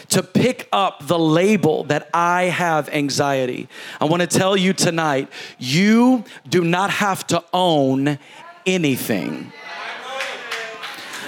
to 0.10 0.24
pick 0.24 0.68
up 0.72 1.08
the 1.08 1.20
label 1.20 1.84
that 1.86 2.10
I 2.14 2.44
have 2.44 2.90
anxiety. 2.90 3.68
I 4.00 4.06
want 4.06 4.22
to 4.22 4.28
tell 4.28 4.56
you 4.56 4.74
tonight 4.74 5.30
you 5.58 6.24
do 6.48 6.64
not 6.64 6.90
have 6.90 7.28
to 7.28 7.44
own 7.54 8.20
anything. 8.66 9.52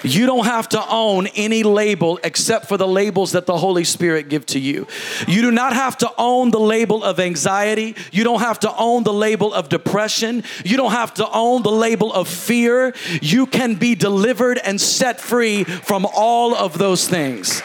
You 0.04 0.26
don't 0.26 0.46
have 0.46 0.70
to 0.70 0.84
own 0.90 1.28
any 1.36 1.64
label 1.64 2.20
except 2.24 2.68
for 2.68 2.78
the 2.78 2.88
labels 2.88 3.34
that 3.34 3.46
the 3.46 3.58
Holy 3.58 3.84
Spirit 3.84 4.30
give 4.30 4.46
to 4.48 4.60
you. 4.60 4.88
You 5.28 5.42
do 5.42 5.52
not 5.52 5.74
have 5.74 5.98
to 5.98 6.12
own 6.18 6.52
the 6.52 6.60
label 6.60 7.04
of 7.04 7.20
anxiety. 7.20 7.96
You 8.12 8.24
don't 8.24 8.40
have 8.40 8.60
to 8.62 8.74
own 8.78 9.04
the 9.04 9.14
label 9.14 9.54
of 9.54 9.70
depression. 9.70 10.44
You 10.64 10.78
don't 10.78 10.92
have 10.92 11.14
to 11.16 11.30
own 11.32 11.64
the 11.64 11.72
label 11.72 12.14
of 12.14 12.28
fear. 12.28 12.94
You 13.22 13.46
can 13.46 13.76
be 13.76 13.96
delivered 13.96 14.58
and 14.58 14.80
set 14.80 15.20
free 15.20 15.64
from 15.64 16.08
all 16.16 16.56
of 16.56 16.78
those 16.78 17.08
things. 17.08 17.62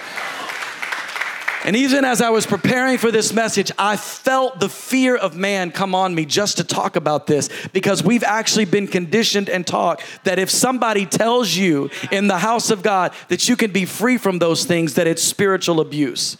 And 1.64 1.74
even 1.76 2.04
as 2.04 2.20
I 2.20 2.28
was 2.28 2.44
preparing 2.44 2.98
for 2.98 3.10
this 3.10 3.32
message, 3.32 3.72
I 3.78 3.96
felt 3.96 4.60
the 4.60 4.68
fear 4.68 5.16
of 5.16 5.34
man 5.34 5.70
come 5.70 5.94
on 5.94 6.14
me 6.14 6.26
just 6.26 6.58
to 6.58 6.64
talk 6.64 6.94
about 6.94 7.26
this 7.26 7.48
because 7.72 8.04
we've 8.04 8.22
actually 8.22 8.66
been 8.66 8.86
conditioned 8.86 9.48
and 9.48 9.66
taught 9.66 10.02
that 10.24 10.38
if 10.38 10.50
somebody 10.50 11.06
tells 11.06 11.56
you 11.56 11.88
in 12.12 12.26
the 12.26 12.38
house 12.38 12.70
of 12.70 12.82
God 12.82 13.14
that 13.28 13.48
you 13.48 13.56
can 13.56 13.72
be 13.72 13.86
free 13.86 14.18
from 14.18 14.38
those 14.38 14.66
things, 14.66 14.94
that 14.94 15.06
it's 15.06 15.22
spiritual 15.22 15.80
abuse. 15.80 16.36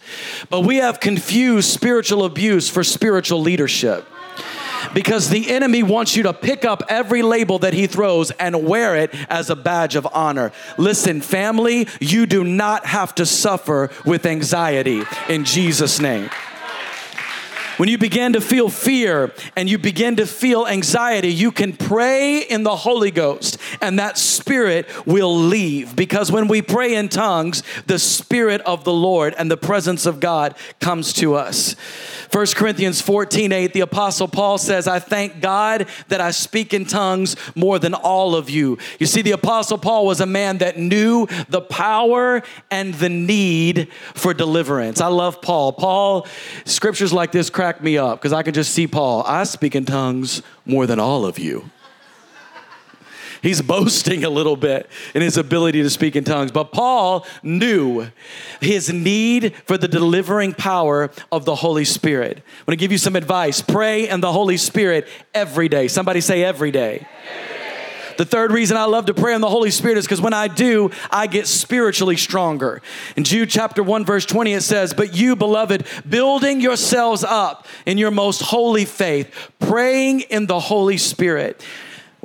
But 0.51 0.61
we 0.61 0.77
have 0.77 0.99
confused 0.99 1.71
spiritual 1.71 2.23
abuse 2.23 2.69
for 2.69 2.83
spiritual 2.83 3.41
leadership 3.41 4.07
because 4.93 5.29
the 5.29 5.49
enemy 5.49 5.83
wants 5.83 6.15
you 6.15 6.23
to 6.23 6.33
pick 6.33 6.65
up 6.65 6.83
every 6.89 7.21
label 7.21 7.59
that 7.59 7.73
he 7.73 7.87
throws 7.87 8.31
and 8.31 8.65
wear 8.65 8.95
it 8.95 9.13
as 9.29 9.49
a 9.49 9.55
badge 9.55 9.95
of 9.95 10.07
honor. 10.13 10.51
Listen, 10.77 11.21
family, 11.21 11.87
you 11.99 12.25
do 12.25 12.43
not 12.43 12.85
have 12.85 13.15
to 13.15 13.25
suffer 13.25 13.89
with 14.05 14.25
anxiety 14.25 15.03
in 15.29 15.45
Jesus' 15.45 15.99
name. 15.99 16.29
When 17.77 17.89
you 17.89 17.97
begin 17.97 18.33
to 18.33 18.41
feel 18.41 18.69
fear 18.69 19.33
and 19.55 19.69
you 19.69 19.77
begin 19.77 20.15
to 20.17 20.25
feel 20.25 20.65
anxiety, 20.65 21.33
you 21.33 21.51
can 21.51 21.73
pray 21.73 22.39
in 22.39 22.63
the 22.63 22.75
Holy 22.75 23.11
Ghost 23.11 23.57
and 23.81 23.99
that 23.99 24.17
spirit 24.17 24.87
will 25.05 25.35
leave. 25.35 25.95
Because 25.95 26.31
when 26.31 26.47
we 26.47 26.61
pray 26.61 26.95
in 26.95 27.09
tongues, 27.09 27.63
the 27.87 27.99
spirit 27.99 28.61
of 28.61 28.83
the 28.85 28.93
Lord 28.93 29.35
and 29.37 29.51
the 29.51 29.57
presence 29.57 30.05
of 30.05 30.19
God 30.19 30.55
comes 30.79 31.11
to 31.13 31.35
us. 31.35 31.73
1 32.31 32.47
Corinthians 32.55 33.01
14 33.01 33.51
8, 33.51 33.73
the 33.73 33.81
Apostle 33.81 34.27
Paul 34.27 34.57
says, 34.57 34.87
I 34.87 34.99
thank 34.99 35.41
God 35.41 35.87
that 36.07 36.21
I 36.21 36.31
speak 36.31 36.73
in 36.73 36.85
tongues 36.85 37.35
more 37.55 37.79
than 37.79 37.93
all 37.93 38.35
of 38.35 38.49
you. 38.49 38.77
You 38.99 39.05
see, 39.05 39.21
the 39.21 39.31
Apostle 39.31 39.77
Paul 39.77 40.05
was 40.05 40.21
a 40.21 40.25
man 40.25 40.59
that 40.59 40.77
knew 40.77 41.27
the 41.49 41.61
power 41.61 42.41
and 42.71 42.93
the 42.93 43.09
need 43.09 43.89
for 44.13 44.33
deliverance. 44.33 45.01
I 45.01 45.07
love 45.07 45.41
Paul. 45.41 45.73
Paul, 45.73 46.27
scriptures 46.63 47.13
like 47.13 47.31
this 47.31 47.49
crack 47.49 47.64
me 47.81 47.97
up 47.97 48.19
because 48.19 48.33
I 48.33 48.43
can 48.43 48.53
just 48.53 48.71
see 48.73 48.87
Paul. 48.87 49.23
I 49.25 49.43
speak 49.43 49.75
in 49.75 49.85
tongues 49.85 50.41
more 50.65 50.85
than 50.85 50.99
all 50.99 51.25
of 51.25 51.39
you. 51.39 51.69
He's 53.41 53.61
boasting 53.75 54.23
a 54.23 54.29
little 54.29 54.55
bit 54.55 54.89
in 55.13 55.21
his 55.21 55.37
ability 55.37 55.81
to 55.83 55.89
speak 55.89 56.15
in 56.15 56.23
tongues. 56.23 56.51
But 56.51 56.71
Paul 56.71 57.25
knew 57.43 58.07
his 58.61 58.91
need 58.91 59.55
for 59.65 59.77
the 59.77 59.87
delivering 59.87 60.53
power 60.53 61.11
of 61.31 61.45
the 61.45 61.55
Holy 61.55 61.85
Spirit. 61.85 62.37
I'm 62.37 62.65
gonna 62.65 62.77
give 62.77 62.91
you 62.91 62.97
some 62.97 63.15
advice 63.15 63.61
pray 63.61 64.09
in 64.09 64.21
the 64.21 64.31
Holy 64.31 64.57
Spirit 64.57 65.07
every 65.33 65.69
day. 65.69 65.87
Somebody 65.87 66.21
say 66.21 66.43
every 66.43 66.71
day. 66.71 67.07
The 68.17 68.25
third 68.25 68.51
reason 68.51 68.77
I 68.77 68.85
love 68.85 69.05
to 69.07 69.13
pray 69.13 69.35
in 69.35 69.41
the 69.41 69.49
Holy 69.49 69.71
Spirit 69.71 69.97
is 69.97 70.05
because 70.05 70.21
when 70.21 70.33
I 70.33 70.47
do, 70.47 70.91
I 71.11 71.27
get 71.27 71.47
spiritually 71.47 72.17
stronger. 72.17 72.81
In 73.15 73.23
Jude 73.23 73.49
chapter 73.49 73.83
1, 73.83 74.05
verse 74.05 74.25
20, 74.25 74.53
it 74.53 74.61
says, 74.61 74.93
But 74.93 75.15
you, 75.15 75.35
beloved, 75.35 75.85
building 76.07 76.61
yourselves 76.61 77.23
up 77.23 77.67
in 77.85 77.97
your 77.97 78.11
most 78.11 78.41
holy 78.41 78.85
faith, 78.85 79.51
praying 79.59 80.21
in 80.21 80.47
the 80.47 80.59
Holy 80.59 80.97
Spirit. 80.97 81.63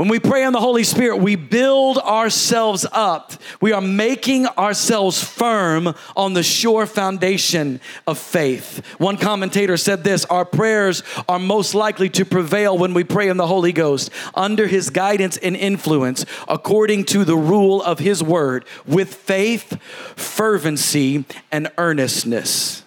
When 0.01 0.09
we 0.09 0.19
pray 0.19 0.45
in 0.45 0.55
the 0.55 0.61
Holy 0.61 0.83
Spirit, 0.83 1.19
we 1.19 1.37
build 1.37 1.99
ourselves 1.99 2.87
up. 2.91 3.35
We 3.61 3.73
are 3.73 3.83
making 3.83 4.47
ourselves 4.47 5.23
firm 5.23 5.95
on 6.17 6.33
the 6.33 6.43
sure 6.43 6.87
foundation 6.87 7.83
of 8.07 8.17
faith. 8.19 8.83
One 8.97 9.19
commentator 9.19 9.77
said 9.77 10.03
this 10.03 10.25
Our 10.25 10.47
prayers 10.47 11.03
are 11.29 11.39
most 11.39 11.75
likely 11.75 12.09
to 12.09 12.25
prevail 12.25 12.79
when 12.79 12.95
we 12.95 13.05
pray 13.05 13.29
in 13.29 13.37
the 13.37 13.47
Holy 13.47 13.73
Ghost, 13.73 14.09
under 14.35 14.67
His 14.67 14.89
guidance 14.89 15.37
and 15.37 15.55
influence, 15.55 16.25
according 16.49 17.05
to 17.05 17.23
the 17.23 17.37
rule 17.37 17.83
of 17.83 17.99
His 17.99 18.23
word, 18.23 18.65
with 18.87 19.15
faith, 19.15 19.79
fervency, 20.17 21.27
and 21.53 21.71
earnestness. 21.77 22.85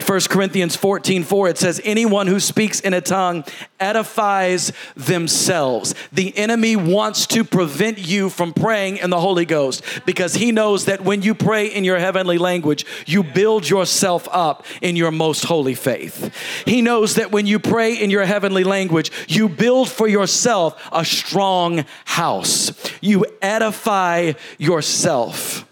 1 0.00 0.20
Corinthians 0.22 0.74
14 0.76 1.22
4, 1.22 1.48
it 1.48 1.58
says, 1.58 1.80
Anyone 1.84 2.26
who 2.26 2.40
speaks 2.40 2.80
in 2.80 2.94
a 2.94 3.00
tongue 3.00 3.44
edifies 3.78 4.72
themselves. 4.96 5.94
The 6.12 6.36
enemy 6.36 6.74
wants 6.74 7.26
to 7.28 7.44
prevent 7.44 7.98
you 7.98 8.28
from 8.28 8.52
praying 8.52 8.96
in 8.96 9.10
the 9.10 9.20
Holy 9.20 9.44
Ghost 9.44 9.84
because 10.04 10.34
he 10.34 10.52
knows 10.52 10.86
that 10.86 11.02
when 11.02 11.22
you 11.22 11.34
pray 11.34 11.66
in 11.66 11.84
your 11.84 11.98
heavenly 11.98 12.38
language, 12.38 12.84
you 13.06 13.22
build 13.22 13.68
yourself 13.68 14.28
up 14.32 14.64
in 14.82 14.96
your 14.96 15.10
most 15.10 15.44
holy 15.44 15.74
faith. 15.74 16.34
He 16.66 16.82
knows 16.82 17.14
that 17.14 17.30
when 17.30 17.46
you 17.46 17.58
pray 17.58 17.94
in 17.94 18.10
your 18.10 18.24
heavenly 18.24 18.64
language, 18.64 19.12
you 19.28 19.48
build 19.48 19.88
for 19.88 20.08
yourself 20.08 20.80
a 20.92 21.04
strong 21.04 21.84
house. 22.04 22.72
You 23.00 23.26
edify 23.40 24.32
yourself. 24.58 25.66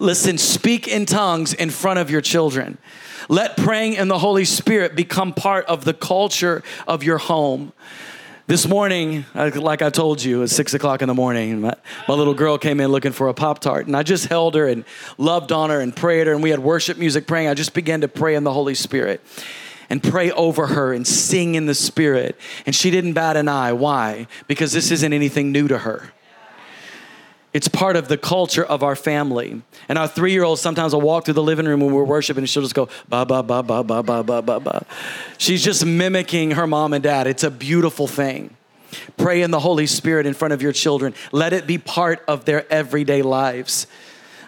Listen, 0.00 0.38
speak 0.38 0.88
in 0.88 1.04
tongues 1.04 1.52
in 1.52 1.68
front 1.68 1.98
of 1.98 2.10
your 2.10 2.22
children. 2.22 2.78
Let 3.28 3.58
praying 3.58 3.92
in 3.94 4.08
the 4.08 4.18
Holy 4.18 4.46
Spirit 4.46 4.96
become 4.96 5.34
part 5.34 5.66
of 5.66 5.84
the 5.84 5.92
culture 5.92 6.62
of 6.88 7.04
your 7.04 7.18
home. 7.18 7.74
This 8.46 8.66
morning, 8.66 9.26
like 9.34 9.82
I 9.82 9.90
told 9.90 10.24
you, 10.24 10.42
at 10.42 10.48
six 10.48 10.72
o'clock 10.72 11.02
in 11.02 11.08
the 11.08 11.14
morning, 11.14 11.60
my, 11.60 11.74
my 12.08 12.14
little 12.14 12.32
girl 12.32 12.56
came 12.56 12.80
in 12.80 12.90
looking 12.90 13.12
for 13.12 13.28
a 13.28 13.34
Pop 13.34 13.58
Tart, 13.58 13.86
and 13.86 13.94
I 13.94 14.02
just 14.02 14.26
held 14.26 14.54
her 14.54 14.66
and 14.66 14.86
loved 15.18 15.52
on 15.52 15.68
her 15.68 15.80
and 15.80 15.94
prayed 15.94 16.26
her, 16.26 16.32
and 16.32 16.42
we 16.42 16.48
had 16.48 16.60
worship 16.60 16.96
music 16.96 17.26
praying. 17.26 17.48
I 17.48 17.54
just 17.54 17.74
began 17.74 18.00
to 18.00 18.08
pray 18.08 18.34
in 18.34 18.42
the 18.42 18.54
Holy 18.54 18.74
Spirit 18.74 19.20
and 19.90 20.02
pray 20.02 20.30
over 20.32 20.68
her 20.68 20.94
and 20.94 21.06
sing 21.06 21.56
in 21.56 21.66
the 21.66 21.74
Spirit. 21.74 22.36
And 22.64 22.74
she 22.74 22.90
didn't 22.90 23.12
bat 23.12 23.36
an 23.36 23.48
eye. 23.48 23.74
Why? 23.74 24.28
Because 24.46 24.72
this 24.72 24.90
isn't 24.90 25.12
anything 25.12 25.52
new 25.52 25.68
to 25.68 25.78
her. 25.78 26.10
It's 27.52 27.66
part 27.66 27.96
of 27.96 28.06
the 28.08 28.16
culture 28.16 28.64
of 28.64 28.82
our 28.82 28.94
family. 28.94 29.60
And 29.88 29.98
our 29.98 30.06
three 30.06 30.32
year 30.32 30.44
old 30.44 30.58
sometimes 30.58 30.92
will 30.92 31.00
walk 31.00 31.24
through 31.24 31.34
the 31.34 31.42
living 31.42 31.66
room 31.66 31.80
when 31.80 31.92
we're 31.92 32.04
worshiping 32.04 32.42
and 32.42 32.48
she'll 32.48 32.62
just 32.62 32.74
go, 32.74 32.88
ba, 33.08 33.26
ba, 33.26 33.42
ba, 33.42 33.62
ba, 33.62 33.82
ba, 33.82 34.02
ba, 34.02 34.22
ba, 34.22 34.42
ba, 34.42 34.60
ba. 34.60 34.86
She's 35.38 35.64
just 35.64 35.84
mimicking 35.84 36.52
her 36.52 36.66
mom 36.66 36.92
and 36.92 37.02
dad. 37.02 37.26
It's 37.26 37.42
a 37.42 37.50
beautiful 37.50 38.06
thing. 38.06 38.56
Pray 39.16 39.42
in 39.42 39.50
the 39.50 39.60
Holy 39.60 39.86
Spirit 39.86 40.26
in 40.26 40.34
front 40.34 40.54
of 40.54 40.62
your 40.62 40.72
children. 40.72 41.14
Let 41.32 41.52
it 41.52 41.66
be 41.66 41.78
part 41.78 42.24
of 42.28 42.44
their 42.44 42.70
everyday 42.72 43.22
lives. 43.22 43.86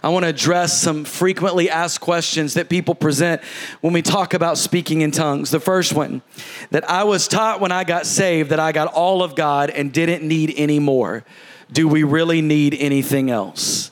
I 0.04 0.08
want 0.08 0.24
to 0.24 0.28
address 0.28 0.80
some 0.80 1.04
frequently 1.04 1.70
asked 1.70 2.00
questions 2.00 2.54
that 2.54 2.68
people 2.68 2.94
present 2.94 3.40
when 3.82 3.92
we 3.92 4.02
talk 4.02 4.34
about 4.34 4.58
speaking 4.58 5.02
in 5.02 5.12
tongues. 5.12 5.52
The 5.52 5.60
first 5.60 5.92
one 5.92 6.22
that 6.70 6.88
I 6.90 7.04
was 7.04 7.28
taught 7.28 7.60
when 7.60 7.70
I 7.70 7.84
got 7.84 8.06
saved 8.06 8.50
that 8.50 8.58
I 8.58 8.72
got 8.72 8.92
all 8.92 9.22
of 9.22 9.36
God 9.36 9.70
and 9.70 9.92
didn't 9.92 10.26
need 10.26 10.54
any 10.56 10.80
more. 10.80 11.24
Do 11.72 11.88
we 11.88 12.02
really 12.02 12.42
need 12.42 12.76
anything 12.78 13.30
else? 13.30 13.90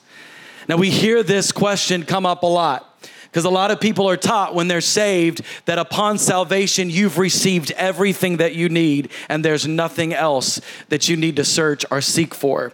Now, 0.69 0.77
we 0.77 0.91
hear 0.91 1.23
this 1.23 1.51
question 1.51 2.05
come 2.05 2.27
up 2.27 2.43
a 2.43 2.47
lot 2.47 2.87
because 3.31 3.45
a 3.45 3.51
lot 3.51 3.71
of 3.71 3.81
people 3.81 4.11
are 4.11 4.17
taught 4.17 4.57
when 4.57 4.67
they're 4.67 4.81
saved 4.81 5.43
that 5.67 5.79
upon 5.79 6.19
salvation, 6.19 6.91
you've 6.91 7.17
received 7.17 7.71
everything 7.73 8.39
that 8.39 8.57
you 8.57 8.69
need 8.69 9.11
and 9.29 9.45
there's 9.45 9.69
nothing 9.69 10.13
else 10.13 10.61
that 10.89 11.09
you 11.09 11.17
need 11.17 11.37
to 11.37 11.45
search 11.45 11.85
or 11.93 12.01
seek 12.01 12.35
for. 12.35 12.73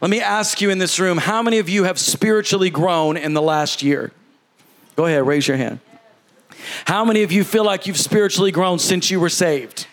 Let 0.00 0.10
me 0.10 0.20
ask 0.20 0.60
you 0.60 0.70
in 0.70 0.78
this 0.78 1.00
room 1.00 1.18
how 1.18 1.42
many 1.42 1.58
of 1.58 1.68
you 1.68 1.84
have 1.84 1.98
spiritually 1.98 2.70
grown 2.70 3.16
in 3.16 3.34
the 3.34 3.42
last 3.42 3.82
year? 3.82 4.12
Go 4.94 5.06
ahead, 5.06 5.26
raise 5.26 5.48
your 5.48 5.56
hand. 5.56 5.80
How 6.84 7.04
many 7.04 7.24
of 7.24 7.32
you 7.32 7.42
feel 7.42 7.64
like 7.64 7.88
you've 7.88 7.98
spiritually 7.98 8.52
grown 8.52 8.78
since 8.78 9.10
you 9.10 9.18
were 9.18 9.28
saved? 9.28 9.87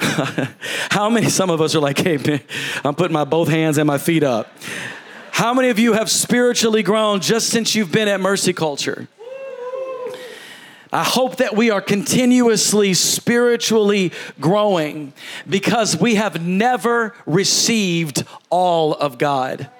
How 0.90 1.10
many, 1.10 1.28
some 1.28 1.50
of 1.50 1.60
us 1.60 1.74
are 1.74 1.80
like, 1.80 1.98
hey, 1.98 2.16
man, 2.16 2.40
I'm 2.84 2.94
putting 2.94 3.12
my 3.12 3.24
both 3.24 3.48
hands 3.48 3.78
and 3.78 3.86
my 3.86 3.98
feet 3.98 4.22
up. 4.22 4.52
How 5.30 5.54
many 5.54 5.68
of 5.68 5.78
you 5.78 5.92
have 5.92 6.10
spiritually 6.10 6.82
grown 6.82 7.20
just 7.20 7.50
since 7.50 7.74
you've 7.74 7.92
been 7.92 8.08
at 8.08 8.20
Mercy 8.20 8.52
Culture? 8.52 9.08
I 10.92 11.04
hope 11.04 11.36
that 11.36 11.54
we 11.54 11.70
are 11.70 11.80
continuously 11.80 12.94
spiritually 12.94 14.12
growing 14.40 15.12
because 15.48 15.96
we 15.96 16.16
have 16.16 16.44
never 16.44 17.14
received 17.26 18.24
all 18.48 18.94
of 18.94 19.16
God. 19.16 19.70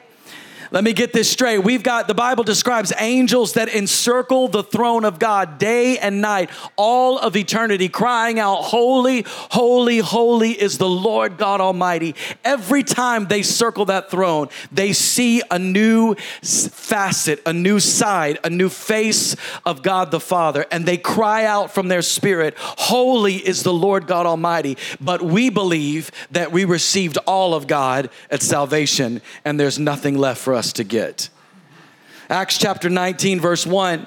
Let 0.73 0.85
me 0.85 0.93
get 0.93 1.12
this 1.12 1.29
straight. 1.29 1.59
We've 1.59 1.83
got, 1.83 2.07
the 2.07 2.14
Bible 2.14 2.45
describes 2.45 2.93
angels 2.97 3.55
that 3.55 3.68
encircle 3.68 4.47
the 4.47 4.62
throne 4.62 5.05
of 5.05 5.18
God 5.18 5.59
day 5.59 5.99
and 5.99 6.21
night, 6.21 6.49
all 6.77 7.18
of 7.18 7.37
eternity, 7.37 7.89
crying 7.89 8.39
out, 8.39 8.62
Holy, 8.62 9.25
holy, 9.27 9.99
holy 9.99 10.51
is 10.53 10.79
the 10.79 10.89
Lord 10.89 11.39
God 11.39 11.61
Almighty. 11.61 12.14
Every 12.45 12.85
time 12.85 13.27
they 13.27 13.43
circle 13.43 13.87
that 13.87 14.12
throne, 14.12 14.49
they 14.71 14.93
see 14.93 15.43
a 15.51 15.59
new 15.59 16.14
facet, 16.14 17.43
a 17.45 17.53
new 17.53 17.81
side, 17.81 18.39
a 18.45 18.51
new 18.51 18.68
face 18.68 19.35
of 19.66 19.83
God 19.83 20.12
the 20.12 20.21
Father, 20.21 20.66
and 20.71 20.87
they 20.87 20.97
cry 20.97 21.47
out 21.47 21.73
from 21.73 21.89
their 21.89 22.03
spirit, 22.03 22.55
Holy 22.59 23.37
is 23.37 23.64
the 23.64 23.73
Lord 23.73 24.07
God 24.07 24.25
Almighty. 24.25 24.79
But 25.01 25.21
we 25.21 25.51
believe 25.51 26.12
that 26.31 26.53
we 26.53 26.64
received 26.64 27.18
all 27.27 27.55
of 27.55 27.66
God 27.66 28.09
at 28.31 28.41
salvation, 28.41 29.21
and 29.45 29.59
there's 29.59 29.79
nothing 29.79 30.16
left 30.16 30.41
for 30.41 30.55
us 30.55 30.60
us 30.61 30.75
to 30.75 30.85
get. 30.85 31.31
Acts 32.29 32.59
chapter 32.59 32.91
19, 32.91 33.41
verse 33.41 33.67
1 33.67 34.07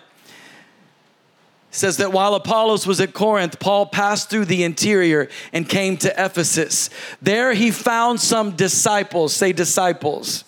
says 1.72 1.98
that 1.98 2.14
while 2.14 2.36
Apollos 2.36 2.86
was 2.86 3.02
at 3.02 3.12
Corinth, 3.12 3.60
Paul 3.60 3.88
passed 3.88 4.30
through 4.30 4.46
the 4.46 4.64
interior 4.64 5.30
and 5.52 5.68
came 5.68 5.98
to 5.98 6.14
Ephesus. 6.16 6.92
There 7.24 7.54
he 7.54 7.72
found 7.72 8.22
some 8.22 8.56
disciples, 8.56 9.34
say 9.34 9.52
disciples. 9.52 10.44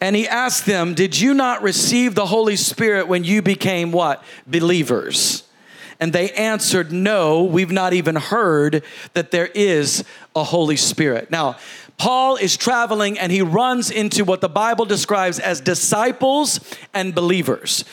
And 0.00 0.16
he 0.16 0.26
asked 0.26 0.66
them, 0.66 0.94
Did 0.94 1.20
you 1.20 1.34
not 1.34 1.62
receive 1.62 2.16
the 2.16 2.26
Holy 2.26 2.56
Spirit 2.56 3.06
when 3.06 3.22
you 3.22 3.42
became 3.42 3.92
what? 3.92 4.24
Believers. 4.44 5.44
And 6.00 6.12
they 6.12 6.30
answered, 6.32 6.90
No, 6.90 7.44
we've 7.44 7.70
not 7.70 7.92
even 7.92 8.16
heard 8.16 8.82
that 9.14 9.30
there 9.30 9.50
is 9.54 10.02
a 10.34 10.42
Holy 10.42 10.76
Spirit. 10.76 11.30
Now, 11.30 11.58
Paul 12.00 12.36
is 12.36 12.56
traveling 12.56 13.18
and 13.18 13.30
he 13.30 13.42
runs 13.42 13.90
into 13.90 14.24
what 14.24 14.40
the 14.40 14.48
Bible 14.48 14.86
describes 14.86 15.38
as 15.38 15.60
disciples 15.60 16.58
and 16.94 17.14
believers. 17.14 17.84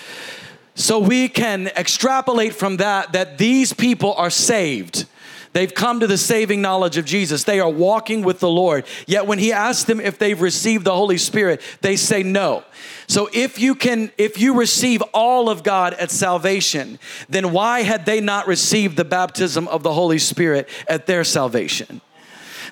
So 0.75 0.97
we 0.97 1.27
can 1.27 1.67
extrapolate 1.67 2.53
from 2.53 2.77
that 2.77 3.11
that 3.11 3.37
these 3.37 3.73
people 3.73 4.13
are 4.13 4.29
saved. 4.29 5.07
They've 5.51 5.73
come 5.73 5.99
to 5.99 6.07
the 6.07 6.17
saving 6.17 6.61
knowledge 6.61 6.95
of 6.95 7.03
Jesus. 7.03 7.43
They 7.43 7.59
are 7.59 7.69
walking 7.69 8.21
with 8.21 8.39
the 8.39 8.47
Lord. 8.47 8.85
Yet 9.07 9.27
when 9.27 9.39
he 9.39 9.51
asks 9.51 9.83
them 9.83 9.99
if 9.99 10.17
they've 10.17 10.39
received 10.39 10.85
the 10.85 10.95
Holy 10.95 11.17
Spirit, 11.17 11.61
they 11.81 11.97
say 11.97 12.23
no. 12.23 12.63
So 13.07 13.29
if 13.33 13.59
you 13.59 13.75
can 13.75 14.13
if 14.17 14.39
you 14.39 14.57
receive 14.57 15.01
all 15.13 15.49
of 15.49 15.63
God 15.63 15.93
at 15.95 16.11
salvation, 16.11 16.97
then 17.27 17.51
why 17.51 17.81
had 17.81 18.05
they 18.05 18.21
not 18.21 18.47
received 18.47 18.95
the 18.95 19.03
baptism 19.03 19.67
of 19.67 19.83
the 19.83 19.91
Holy 19.91 20.19
Spirit 20.19 20.69
at 20.87 21.07
their 21.07 21.25
salvation? 21.25 21.99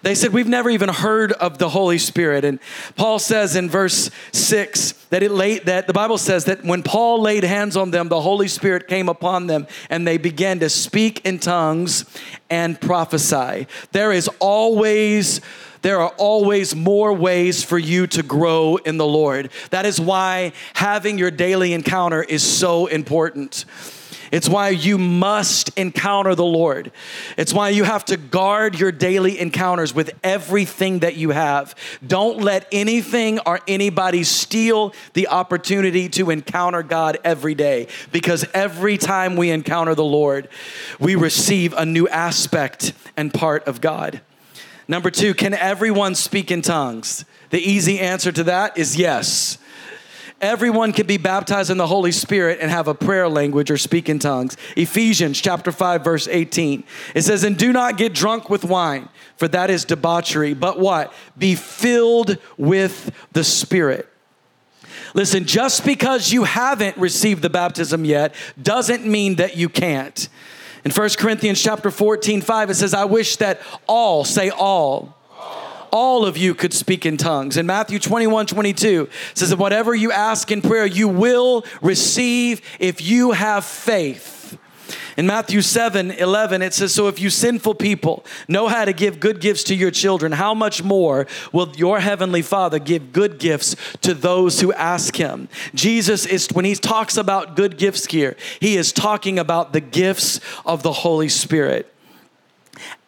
They 0.06 0.14
said, 0.14 0.34
We've 0.34 0.48
never 0.48 0.70
even 0.70 0.90
heard 0.90 1.32
of 1.32 1.58
the 1.58 1.68
Holy 1.68 1.98
Spirit. 1.98 2.46
And 2.46 2.60
Paul 2.96 3.18
says 3.18 3.56
in 3.56 3.72
verse 3.72 4.12
6 4.34 4.92
that 5.10 5.24
it 5.24 5.32
laid 5.32 5.66
that 5.66 5.88
the 5.88 5.94
Bible 5.94 6.20
says 6.20 6.46
that 6.46 6.64
when 6.64 6.84
Paul 6.84 7.24
laid 7.24 7.44
hands 7.44 7.76
on 7.76 7.90
them, 7.90 8.08
the 8.10 8.22
Holy 8.22 8.48
Spirit 8.48 8.88
came 8.88 9.10
upon 9.10 9.48
them 9.48 9.66
and 9.90 10.06
they 10.06 10.20
began 10.20 10.60
to 10.60 10.70
speak 10.70 11.26
in 11.26 11.40
tongues 11.40 12.06
and 12.52 12.80
prophesy. 12.80 13.66
There 13.94 14.12
is 14.12 14.30
always 14.38 15.42
there 15.82 16.00
are 16.02 16.14
always 16.18 16.76
more 16.76 17.12
ways 17.12 17.64
for 17.64 17.80
you 17.80 18.06
to 18.08 18.22
grow 18.22 18.76
in 18.76 18.98
the 18.98 19.08
Lord. 19.08 19.50
That 19.72 19.88
is 19.88 20.00
why 20.00 20.54
having 20.76 21.18
your 21.18 21.32
daily 21.32 21.74
encounter 21.74 22.22
is 22.22 22.44
so 22.44 22.86
important. 22.86 23.66
It's 24.36 24.50
why 24.50 24.68
you 24.68 24.98
must 24.98 25.70
encounter 25.78 26.36
the 26.36 26.44
Lord. 26.44 26.92
It's 27.38 27.54
why 27.54 27.70
you 27.70 27.86
have 27.86 28.04
to 28.06 28.18
guard 28.18 28.78
your 28.78 28.92
daily 28.92 29.40
encounters 29.40 29.96
with 29.96 30.12
everything 30.26 31.00
that 31.00 31.16
you 31.16 31.30
have. 31.30 31.74
Don't 32.06 32.42
let 32.42 32.68
anything 32.70 33.40
or 33.46 33.62
anybody 33.66 34.26
steal 34.26 34.94
the 35.14 35.30
opportunity 35.30 36.10
to 36.10 36.32
encounter 36.32 36.84
God 36.84 37.18
every 37.24 37.56
day 37.56 37.88
because 38.12 38.46
every 38.54 38.98
time 38.98 39.38
we 39.38 39.52
encounter 39.52 39.96
the 39.96 40.04
Lord, 40.04 40.50
we 41.00 41.16
receive 41.16 41.72
a 41.72 41.86
new 41.86 42.06
aspect 42.10 42.92
and 43.16 43.34
part 43.34 43.66
of 43.70 43.80
God. 43.80 44.20
Number 44.86 45.12
two, 45.12 45.34
can 45.34 45.54
everyone 45.54 46.14
speak 46.14 46.52
in 46.52 46.62
tongues? 46.62 47.24
The 47.52 47.62
easy 47.62 48.02
answer 48.02 48.34
to 48.34 48.44
that 48.44 48.78
is 48.78 48.98
yes. 48.98 49.60
Everyone 50.42 50.92
can 50.92 51.08
be 51.08 51.18
baptized 51.18 51.70
in 51.70 51.78
the 51.78 51.88
Holy 51.88 52.12
Spirit 52.12 52.60
and 52.62 52.70
have 52.70 52.88
a 52.88 52.94
prayer 52.94 53.30
language 53.30 53.72
or 53.72 53.78
speak 53.78 54.10
in 54.10 54.20
tongues. 54.20 54.58
Ephesians 54.76 55.40
chapter 55.40 55.72
5 55.72 56.04
verse 56.04 56.28
18. 56.28 56.84
It 57.14 57.24
says, 57.24 57.44
"And 57.44 57.58
do 57.58 57.72
not 57.72 57.98
get 57.98 58.14
drunk 58.14 58.50
with 58.50 58.66
wine, 58.66 59.08
for 59.38 59.48
that 59.48 59.70
is 59.70 59.86
debauchery, 59.86 60.54
but 60.54 60.78
what? 60.78 61.14
Be 61.38 61.56
filled 61.56 62.38
with 62.58 63.12
the 63.32 63.44
Spirit." 63.44 64.10
Listen, 65.14 65.46
just 65.46 65.86
because 65.86 66.34
you 66.34 66.44
haven't 66.44 66.98
received 66.98 67.42
the 67.42 67.50
baptism 67.50 68.04
yet 68.04 68.36
doesn't 68.62 69.06
mean 69.06 69.36
that 69.36 69.56
you 69.56 69.70
can't. 69.70 70.28
In 70.84 70.92
1 70.92 71.18
Corinthians 71.18 71.64
chapter 71.64 71.90
14, 71.90 72.42
5, 72.42 72.70
it 72.70 72.76
says, 72.76 72.94
I 72.94 73.06
wish 73.06 73.38
that 73.38 73.60
all, 73.88 74.24
say 74.24 74.50
all, 74.50 75.15
all 75.92 76.26
of 76.26 76.38
you 76.38 76.54
could 76.54 76.74
speak 76.74 77.06
in 77.06 77.18
tongues. 77.18 77.58
In 77.58 77.66
Matthew 77.66 78.00
21 78.00 78.48
22, 78.48 79.10
says 79.34 79.50
that 79.50 79.58
whatever 79.58 79.94
you 79.94 80.12
ask 80.12 80.52
in 80.52 80.62
prayer, 80.62 80.86
you 80.86 81.08
will 81.08 81.66
receive 81.82 82.62
if 82.80 83.02
you 83.02 83.32
have 83.32 83.66
faith. 83.66 84.58
In 85.18 85.28
Matthew 85.28 85.62
7 85.62 86.12
11, 86.12 86.62
it 86.62 86.74
says, 86.74 86.94
So 86.94 87.08
if 87.08 87.20
you 87.20 87.30
sinful 87.30 87.76
people 87.76 88.26
know 88.48 88.68
how 88.68 88.86
to 88.86 88.94
give 88.94 89.20
good 89.20 89.40
gifts 89.40 89.64
to 89.66 89.76
your 89.76 89.92
children, 89.92 90.34
how 90.34 90.54
much 90.54 90.84
more 90.84 91.26
will 91.54 91.72
your 91.76 92.00
heavenly 92.00 92.42
Father 92.42 92.80
give 92.80 93.14
good 93.14 93.40
gifts 93.40 93.76
to 94.02 94.14
those 94.14 94.60
who 94.60 94.74
ask 94.74 95.16
him? 95.16 95.48
Jesus 95.74 96.26
is, 96.26 96.48
when 96.54 96.66
he 96.66 96.76
talks 96.76 97.18
about 97.18 97.56
good 97.56 97.78
gifts 97.78 98.06
here, 98.06 98.36
he 98.60 98.76
is 98.76 98.92
talking 98.92 99.40
about 99.40 99.74
the 99.74 99.82
gifts 99.82 100.40
of 100.66 100.84
the 100.84 100.92
Holy 100.92 101.30
Spirit. 101.30 101.92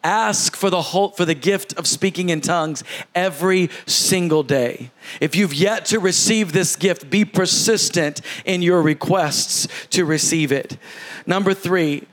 Ask 0.04 0.54
for 0.54 0.70
the 0.70 0.80
whole, 0.80 1.10
for 1.10 1.24
the 1.24 1.34
gift 1.34 1.72
of 1.74 1.86
speaking 1.86 2.28
in 2.28 2.40
tongues 2.40 2.84
every 3.14 3.68
single 3.86 4.42
day. 4.42 4.90
If 5.20 5.34
you've 5.34 5.54
yet 5.54 5.86
to 5.86 5.98
receive 5.98 6.52
this 6.52 6.76
gift, 6.76 7.10
be 7.10 7.24
persistent 7.24 8.20
in 8.44 8.62
your 8.62 8.80
requests 8.80 9.66
to 9.90 10.04
receive 10.04 10.52
it. 10.52 10.78
Number 11.26 11.52
three, 11.52 12.06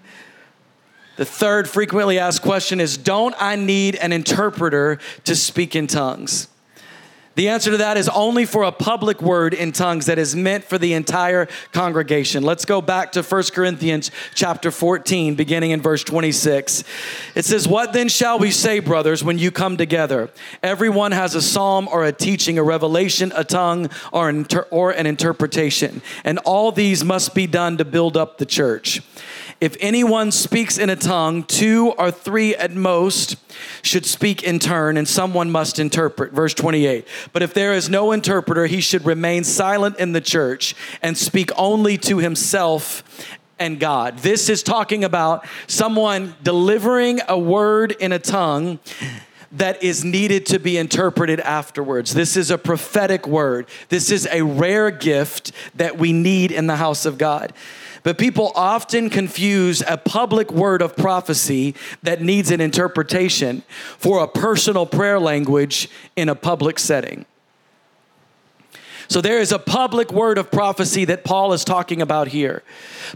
the 1.18 1.26
third 1.26 1.70
frequently 1.70 2.20
asked 2.20 2.42
question 2.42 2.80
is 2.80 2.98
Don't 2.98 3.36
I 3.40 3.56
need 3.56 3.96
an 3.96 4.12
interpreter 4.12 4.98
to 5.24 5.36
speak 5.36 5.76
in 5.76 5.88
tongues? 5.88 6.48
The 7.36 7.50
answer 7.50 7.72
to 7.72 7.78
that 7.78 7.98
is 7.98 8.08
only 8.10 8.46
for 8.46 8.64
a 8.64 8.72
public 8.72 9.22
word 9.22 9.54
in 9.54 9.74
tongues 9.74 10.06
that 10.06 10.18
is 10.18 10.36
meant 10.36 10.64
for 10.64 10.78
the 10.78 10.94
entire 10.94 11.48
congregation. 11.74 12.44
Let's 12.44 12.64
go 12.64 12.82
back 12.82 13.12
to 13.14 13.24
1 13.24 13.44
Corinthians 13.54 14.10
chapter 14.34 14.72
14, 14.72 15.36
beginning 15.36 15.72
in 15.72 15.82
verse 15.82 16.04
26. 16.06 16.86
It 17.36 17.44
says, 17.44 17.68
What 17.68 17.92
then 17.92 18.08
shall 18.08 18.40
we 18.40 18.52
say, 18.52 18.80
brothers, 18.80 19.22
when 19.22 19.38
you 19.38 19.52
come 19.52 19.76
together? 19.76 20.30
Everyone 20.64 21.12
has 21.12 21.36
a 21.36 21.42
psalm 21.42 21.90
or 21.92 22.06
a 22.06 22.14
teaching, 22.14 22.58
a 22.58 22.64
revelation, 22.64 23.34
a 23.36 23.44
tongue, 23.44 23.90
or 24.14 24.30
an, 24.30 24.38
inter- 24.38 24.68
or 24.72 24.92
an 24.92 25.06
interpretation. 25.06 26.02
And 26.24 26.40
all 26.40 26.72
these 26.72 27.04
must 27.04 27.36
be 27.36 27.48
done 27.48 27.78
to 27.78 27.86
build 27.86 28.16
up 28.16 28.38
the 28.38 28.46
church. 28.46 29.02
If 29.62 29.78
anyone 29.80 30.32
speaks 30.32 30.78
in 30.78 30.90
a 30.90 30.96
tongue, 30.96 31.44
two 31.44 31.94
or 31.98 32.12
three 32.12 32.56
at 32.56 32.74
most 32.74 33.38
should 33.82 34.06
speak 34.06 34.44
in 34.44 34.60
turn, 34.60 34.98
and 34.98 35.08
someone 35.08 35.50
must 35.50 35.80
interpret. 35.80 36.34
Verse 36.34 36.54
28. 36.54 37.08
But 37.32 37.42
if 37.42 37.54
there 37.54 37.74
is 37.74 37.90
no 37.90 38.12
interpreter, 38.12 38.66
he 38.66 38.82
should 38.82 39.06
remain 39.06 39.44
silent 39.44 39.98
in 39.98 40.12
the 40.12 40.22
church 40.22 40.76
and 41.02 41.18
speak 41.18 41.52
only 41.58 41.98
to 42.00 42.18
himself 42.18 43.04
and 43.58 43.80
God. 43.80 44.20
This 44.20 44.50
is 44.50 44.62
talking 44.62 45.06
about 45.06 45.48
someone 45.68 46.36
delivering 46.44 47.22
a 47.28 47.40
word 47.40 47.94
in 47.94 48.12
a 48.12 48.20
tongue 48.20 48.80
that 49.54 49.82
is 49.82 50.04
needed 50.04 50.46
to 50.48 50.60
be 50.60 50.78
interpreted 50.78 51.40
afterwards. 51.40 52.14
This 52.14 52.36
is 52.36 52.52
a 52.52 52.58
prophetic 52.58 53.26
word. 53.26 53.68
This 53.88 54.12
is 54.12 54.28
a 54.30 54.42
rare 54.42 54.92
gift 54.92 55.54
that 55.76 55.98
we 55.98 56.12
need 56.12 56.52
in 56.52 56.68
the 56.68 56.76
house 56.76 57.06
of 57.06 57.18
God. 57.18 57.54
But 58.06 58.20
people 58.20 58.52
often 58.54 59.10
confuse 59.10 59.82
a 59.82 59.98
public 59.98 60.52
word 60.52 60.84
of 60.84 60.96
prophecy 60.96 61.74
that 62.04 62.22
needs 62.22 62.52
an 62.52 62.62
interpretation 62.62 63.64
for 63.98 64.24
a 64.24 64.28
personal 64.28 64.86
prayer 64.86 65.20
language 65.20 65.90
in 66.16 66.30
a 66.30 66.36
public 66.36 66.78
setting. 66.78 67.26
So 69.08 69.22
there 69.22 69.40
is 69.40 69.52
a 69.52 69.58
public 69.58 70.12
word 70.12 70.38
of 70.38 70.52
prophecy 70.52 71.06
that 71.06 71.24
Paul 71.24 71.54
is 71.54 71.64
talking 71.64 72.00
about 72.00 72.28
here. 72.28 72.62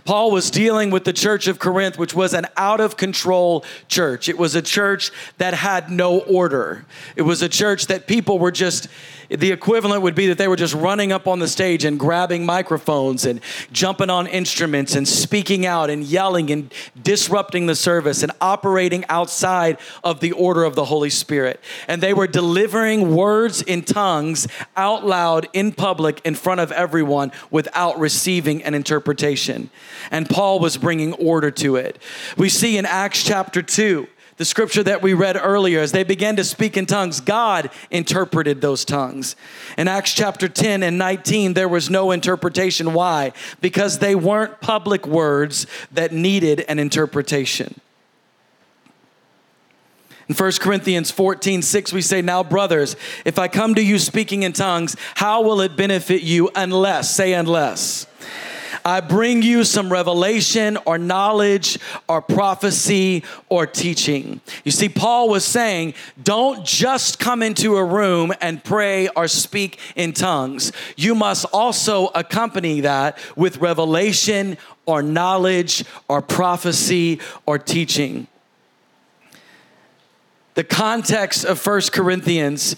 Paul 0.06 0.32
was 0.32 0.50
dealing 0.50 0.90
with 0.90 1.04
the 1.04 1.14
church 1.14 1.48
of 1.48 1.60
Corinth, 1.60 2.00
which 2.00 2.16
was 2.16 2.34
an 2.34 2.48
out 2.58 2.80
of 2.80 2.98
control 2.98 3.64
church. 3.88 4.28
It 4.28 4.40
was 4.40 4.56
a 4.56 4.62
church 4.62 5.12
that 5.38 5.54
had 5.54 5.92
no 5.92 6.20
order. 6.22 6.86
It 7.16 7.24
was 7.24 7.44
a 7.44 7.50
church 7.50 7.88
that 7.88 8.08
people 8.08 8.40
were 8.40 8.52
just 8.52 8.88
the 9.30 9.52
equivalent 9.52 10.02
would 10.02 10.16
be 10.16 10.28
that 10.28 10.38
they 10.38 10.48
were 10.48 10.56
just 10.56 10.74
running 10.74 11.12
up 11.12 11.28
on 11.28 11.40
the 11.40 11.48
stage 11.48 11.86
and 11.86 12.00
grabbing 12.00 12.46
microphones 12.46 13.26
and 13.26 13.42
jumping 13.72 14.10
on 14.10 14.26
instruments 14.28 14.96
and 14.96 15.08
speaking 15.08 15.66
out 15.66 15.90
and 15.90 16.04
yelling 16.04 16.50
and 16.50 16.74
disrupting 17.02 17.68
the 17.68 17.76
service 17.76 18.24
and 18.24 18.32
operating 18.42 19.06
outside 19.08 19.78
of 20.04 20.20
the 20.20 20.32
order 20.32 20.64
of 20.64 20.76
the 20.76 20.86
Holy 20.86 21.10
Spirit. 21.10 21.60
And 21.88 22.02
they 22.02 22.14
were 22.14 22.28
delivering 22.28 23.16
words 23.16 23.62
in 23.62 23.84
tongues 23.84 24.48
out 24.76 25.06
loud 25.06 25.48
in 25.54 25.74
public 25.74 26.22
in 26.26 26.34
front 26.34 26.60
of 26.60 26.72
everyone 26.72 27.32
without 27.52 28.00
receiving 28.00 28.64
an 28.64 28.74
interpretation. 28.74 29.70
And 30.10 30.28
Paul 30.28 30.60
was 30.60 30.78
bringing 30.78 31.14
order 31.14 31.52
to 31.52 31.76
it. 31.76 32.00
We 32.36 32.50
see 32.50 32.78
in 32.78 32.86
Acts 32.86 33.24
chapter 33.24 33.62
2 33.62 34.08
the 34.40 34.46
scripture 34.46 34.84
that 34.84 35.02
we 35.02 35.14
read 35.14 35.36
earlier, 35.36 35.82
as 35.82 35.92
they 35.92 36.06
began 36.06 36.38
to 36.38 36.46
speak 36.46 36.78
in 36.78 36.86
tongues, 36.86 37.20
God 37.20 37.70
interpreted 37.92 38.62
those 38.62 38.86
tongues. 38.86 39.36
In 39.78 39.90
Acts 39.90 40.14
chapter 40.14 40.48
10 40.48 40.82
and 40.82 40.98
19, 40.98 41.56
there 41.56 41.68
was 41.68 41.90
no 41.90 42.12
interpretation. 42.12 42.94
Why? 42.94 43.34
Because 43.60 44.00
they 44.00 44.16
weren't 44.16 44.62
public 44.62 45.06
words 45.06 45.68
that 45.92 46.14
needed 46.14 46.62
an 46.70 46.80
interpretation. 46.80 47.82
In 50.30 50.36
1 50.36 50.52
Corinthians 50.62 51.12
14, 51.12 51.62
6, 51.62 51.92
we 51.92 52.02
say, 52.02 52.22
Now, 52.22 52.42
brothers, 52.42 52.96
if 53.26 53.38
I 53.38 53.50
come 53.50 53.76
to 53.76 53.84
you 53.84 54.00
speaking 54.00 54.44
in 54.44 54.54
tongues, 54.54 54.96
how 55.16 55.42
will 55.42 55.60
it 55.60 55.76
benefit 55.76 56.22
you 56.22 56.50
unless, 56.56 57.14
say, 57.14 57.34
unless 57.34 58.08
I 58.86 59.02
bring 59.02 59.42
you 59.42 59.64
some 59.64 59.92
revelation 59.92 60.78
or 60.86 60.98
knowledge 60.98 61.78
or 62.08 62.22
prophecy 62.22 63.24
or 63.50 63.66
teaching. 63.66 64.42
You 64.64 64.72
see, 64.72 64.90
Paul 64.90 65.30
was 65.30 65.46
saying, 65.46 65.94
don't 66.22 66.66
just 66.66 67.20
come 67.20 67.44
into 67.44 67.78
a 67.78 67.84
room 67.84 68.34
and 68.42 68.64
pray 68.64 69.08
or 69.10 69.28
speak 69.28 69.80
in 69.96 70.14
tongues. 70.14 70.72
You 70.96 71.16
must 71.16 71.46
also 71.54 72.08
accompany 72.16 72.82
that 72.82 73.18
with 73.36 73.58
revelation 73.58 74.58
or 74.86 75.02
knowledge 75.02 75.86
or 76.08 76.22
prophecy 76.22 77.20
or 77.46 77.60
teaching. 77.60 78.28
The 80.56 80.64
context 80.64 81.46
of 81.46 81.60
First 81.60 81.94
Corinthians 81.94 82.76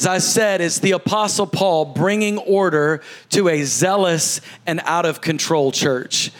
as 0.00 0.06
I 0.06 0.16
said, 0.16 0.62
it's 0.62 0.78
the 0.78 0.92
Apostle 0.92 1.46
Paul 1.46 1.84
bringing 1.84 2.38
order 2.38 3.02
to 3.32 3.48
a 3.48 3.64
zealous 3.64 4.40
and 4.66 4.80
out 4.84 5.04
of 5.04 5.20
control 5.20 5.72
church. 5.72 6.32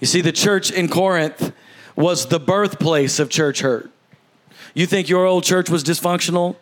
You 0.00 0.08
see, 0.08 0.20
the 0.20 0.32
church 0.32 0.72
in 0.72 0.88
Corinth 0.88 1.52
was 1.94 2.26
the 2.26 2.40
birthplace 2.40 3.20
of 3.20 3.30
church 3.30 3.60
hurt. 3.60 3.88
You 4.74 4.86
think 4.86 5.08
your 5.08 5.26
old 5.26 5.44
church 5.44 5.70
was 5.70 5.84
dysfunctional? 5.84 6.56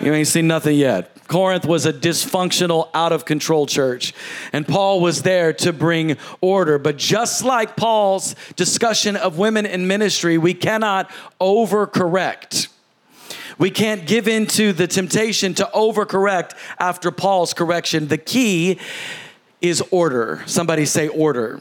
You 0.00 0.14
ain't 0.14 0.26
seen 0.26 0.46
nothing 0.46 0.78
yet. 0.78 1.10
Corinth 1.28 1.66
was 1.66 1.84
a 1.84 1.92
dysfunctional, 1.92 2.88
out 2.94 3.12
of 3.12 3.26
control 3.26 3.66
church. 3.66 4.14
And 4.54 4.66
Paul 4.66 5.02
was 5.02 5.20
there 5.20 5.52
to 5.52 5.70
bring 5.70 6.16
order. 6.40 6.78
But 6.78 6.96
just 6.96 7.44
like 7.44 7.76
Paul's 7.76 8.34
discussion 8.56 9.16
of 9.16 9.36
women 9.36 9.66
in 9.66 9.86
ministry, 9.86 10.38
we 10.38 10.54
cannot 10.54 11.10
overcorrect. 11.42 12.68
We 13.58 13.70
can't 13.70 14.06
give 14.06 14.28
in 14.28 14.46
to 14.48 14.72
the 14.72 14.86
temptation 14.86 15.54
to 15.54 15.70
overcorrect 15.74 16.52
after 16.78 17.10
Paul's 17.10 17.54
correction. 17.54 18.08
The 18.08 18.18
key 18.18 18.78
is 19.60 19.82
order. 19.90 20.42
Somebody 20.46 20.86
say 20.86 21.08
order. 21.08 21.60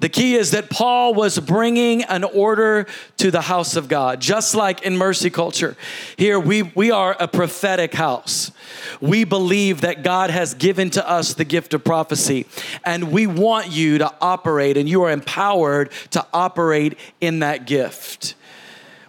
The 0.00 0.08
key 0.08 0.36
is 0.36 0.52
that 0.52 0.70
Paul 0.70 1.12
was 1.12 1.40
bringing 1.40 2.04
an 2.04 2.22
order 2.22 2.86
to 3.16 3.32
the 3.32 3.40
house 3.40 3.74
of 3.74 3.88
God, 3.88 4.20
just 4.20 4.54
like 4.54 4.82
in 4.82 4.96
mercy 4.96 5.28
culture. 5.28 5.76
Here, 6.16 6.38
we, 6.38 6.62
we 6.62 6.92
are 6.92 7.16
a 7.18 7.26
prophetic 7.26 7.94
house. 7.94 8.52
We 9.00 9.24
believe 9.24 9.80
that 9.80 10.04
God 10.04 10.30
has 10.30 10.54
given 10.54 10.90
to 10.90 11.08
us 11.08 11.34
the 11.34 11.44
gift 11.44 11.74
of 11.74 11.82
prophecy, 11.82 12.46
and 12.84 13.10
we 13.10 13.26
want 13.26 13.72
you 13.72 13.98
to 13.98 14.14
operate, 14.20 14.76
and 14.76 14.88
you 14.88 15.02
are 15.02 15.10
empowered 15.10 15.90
to 16.12 16.24
operate 16.32 16.96
in 17.20 17.40
that 17.40 17.66
gift. 17.66 18.34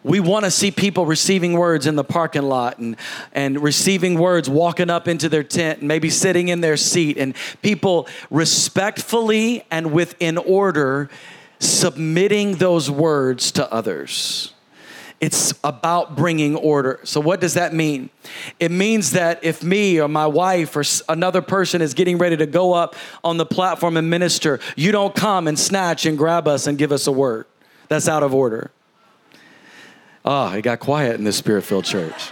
We 0.03 0.19
want 0.19 0.45
to 0.45 0.51
see 0.51 0.71
people 0.71 1.05
receiving 1.05 1.53
words 1.53 1.85
in 1.85 1.95
the 1.95 2.03
parking 2.03 2.43
lot 2.43 2.77
and, 2.77 2.95
and 3.33 3.61
receiving 3.61 4.17
words 4.17 4.49
walking 4.49 4.89
up 4.89 5.07
into 5.07 5.29
their 5.29 5.43
tent 5.43 5.79
and 5.79 5.87
maybe 5.87 6.09
sitting 6.09 6.47
in 6.47 6.61
their 6.61 6.77
seat 6.77 7.17
and 7.17 7.35
people 7.61 8.07
respectfully 8.29 9.65
and 9.69 9.91
within 9.91 10.37
order 10.37 11.09
submitting 11.59 12.55
those 12.55 12.89
words 12.89 13.51
to 13.51 13.71
others. 13.71 14.53
It's 15.19 15.53
about 15.65 16.15
bringing 16.15 16.55
order. 16.55 17.01
So, 17.03 17.19
what 17.19 17.41
does 17.41 17.55
that 17.55 17.73
mean? 17.73 18.09
It 18.57 18.71
means 18.71 19.11
that 19.11 19.43
if 19.43 19.61
me 19.61 19.99
or 19.99 20.07
my 20.07 20.25
wife 20.25 20.77
or 20.77 20.83
another 21.09 21.41
person 21.41 21.81
is 21.81 21.93
getting 21.93 22.17
ready 22.17 22.37
to 22.37 22.45
go 22.45 22.71
up 22.71 22.95
on 23.21 23.35
the 23.35 23.45
platform 23.45 23.97
and 23.97 24.09
minister, 24.09 24.61
you 24.77 24.93
don't 24.93 25.13
come 25.13 25.49
and 25.49 25.59
snatch 25.59 26.05
and 26.05 26.17
grab 26.17 26.47
us 26.47 26.67
and 26.67 26.77
give 26.77 26.93
us 26.93 27.05
a 27.05 27.11
word. 27.11 27.47
That's 27.89 28.07
out 28.07 28.23
of 28.23 28.33
order. 28.33 28.71
Ah, 30.31 30.51
oh, 30.53 30.57
it 30.57 30.61
got 30.61 30.79
quiet 30.79 31.15
in 31.15 31.23
this 31.23 31.37
spirit 31.37 31.63
filled 31.63 31.85
church. 31.85 32.29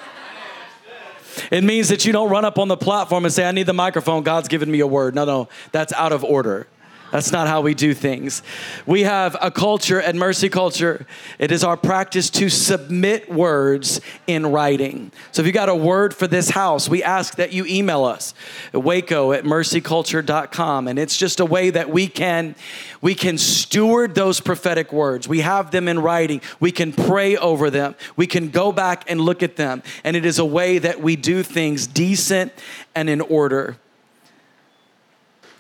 It 1.49 1.63
means 1.63 1.89
that 1.89 2.05
you 2.05 2.13
don't 2.13 2.29
run 2.29 2.45
up 2.45 2.59
on 2.59 2.67
the 2.67 2.77
platform 2.77 3.25
and 3.25 3.33
say, 3.33 3.43
I 3.43 3.51
need 3.51 3.65
the 3.65 3.73
microphone. 3.73 4.21
God's 4.21 4.47
given 4.47 4.69
me 4.69 4.81
a 4.81 4.85
word. 4.87 5.15
No, 5.15 5.25
no, 5.25 5.49
that's 5.71 5.91
out 5.93 6.11
of 6.11 6.23
order. 6.23 6.67
That's 7.11 7.31
not 7.31 7.47
how 7.47 7.61
we 7.61 7.73
do 7.73 7.93
things. 7.93 8.43
We 8.85 9.03
have 9.03 9.37
a 9.41 9.49
culture 9.49 10.01
at 10.01 10.15
Mercy 10.15 10.49
Culture. 10.49 11.05
It 11.39 11.51
is 11.51 11.63
our 11.63 11.77
practice 11.77 12.29
to 12.31 12.49
submit 12.49 13.31
words 13.31 14.01
in 14.27 14.47
writing. 14.47 15.11
So 15.31 15.41
if 15.41 15.45
you 15.45 15.53
got 15.53 15.69
a 15.69 15.75
word 15.75 16.13
for 16.13 16.27
this 16.27 16.49
house, 16.49 16.89
we 16.89 17.03
ask 17.03 17.35
that 17.35 17.53
you 17.53 17.65
email 17.65 18.03
us 18.03 18.33
at 18.73 18.83
waco 18.83 19.31
at 19.31 19.45
mercyculture.com. 19.45 20.87
And 20.87 20.99
it's 20.99 21.15
just 21.15 21.39
a 21.39 21.45
way 21.45 21.69
that 21.69 21.89
we 21.89 22.07
can 22.07 22.55
we 23.01 23.15
can 23.15 23.37
steward 23.37 24.15
those 24.15 24.39
prophetic 24.39 24.91
words. 24.91 25.27
We 25.27 25.41
have 25.41 25.71
them 25.71 25.87
in 25.87 25.99
writing. 25.99 26.41
We 26.59 26.71
can 26.71 26.91
pray 26.91 27.37
over 27.37 27.69
them. 27.69 27.95
We 28.15 28.27
can 28.27 28.49
go 28.49 28.71
back 28.71 29.09
and 29.09 29.21
look 29.21 29.43
at 29.43 29.55
them. 29.55 29.83
And 30.03 30.15
it 30.15 30.25
is 30.25 30.39
a 30.39 30.45
way 30.45 30.79
that 30.79 31.01
we 31.01 31.15
do 31.15 31.43
things 31.43 31.87
decent 31.87 32.51
and 32.95 33.09
in 33.09 33.21
order. 33.21 33.77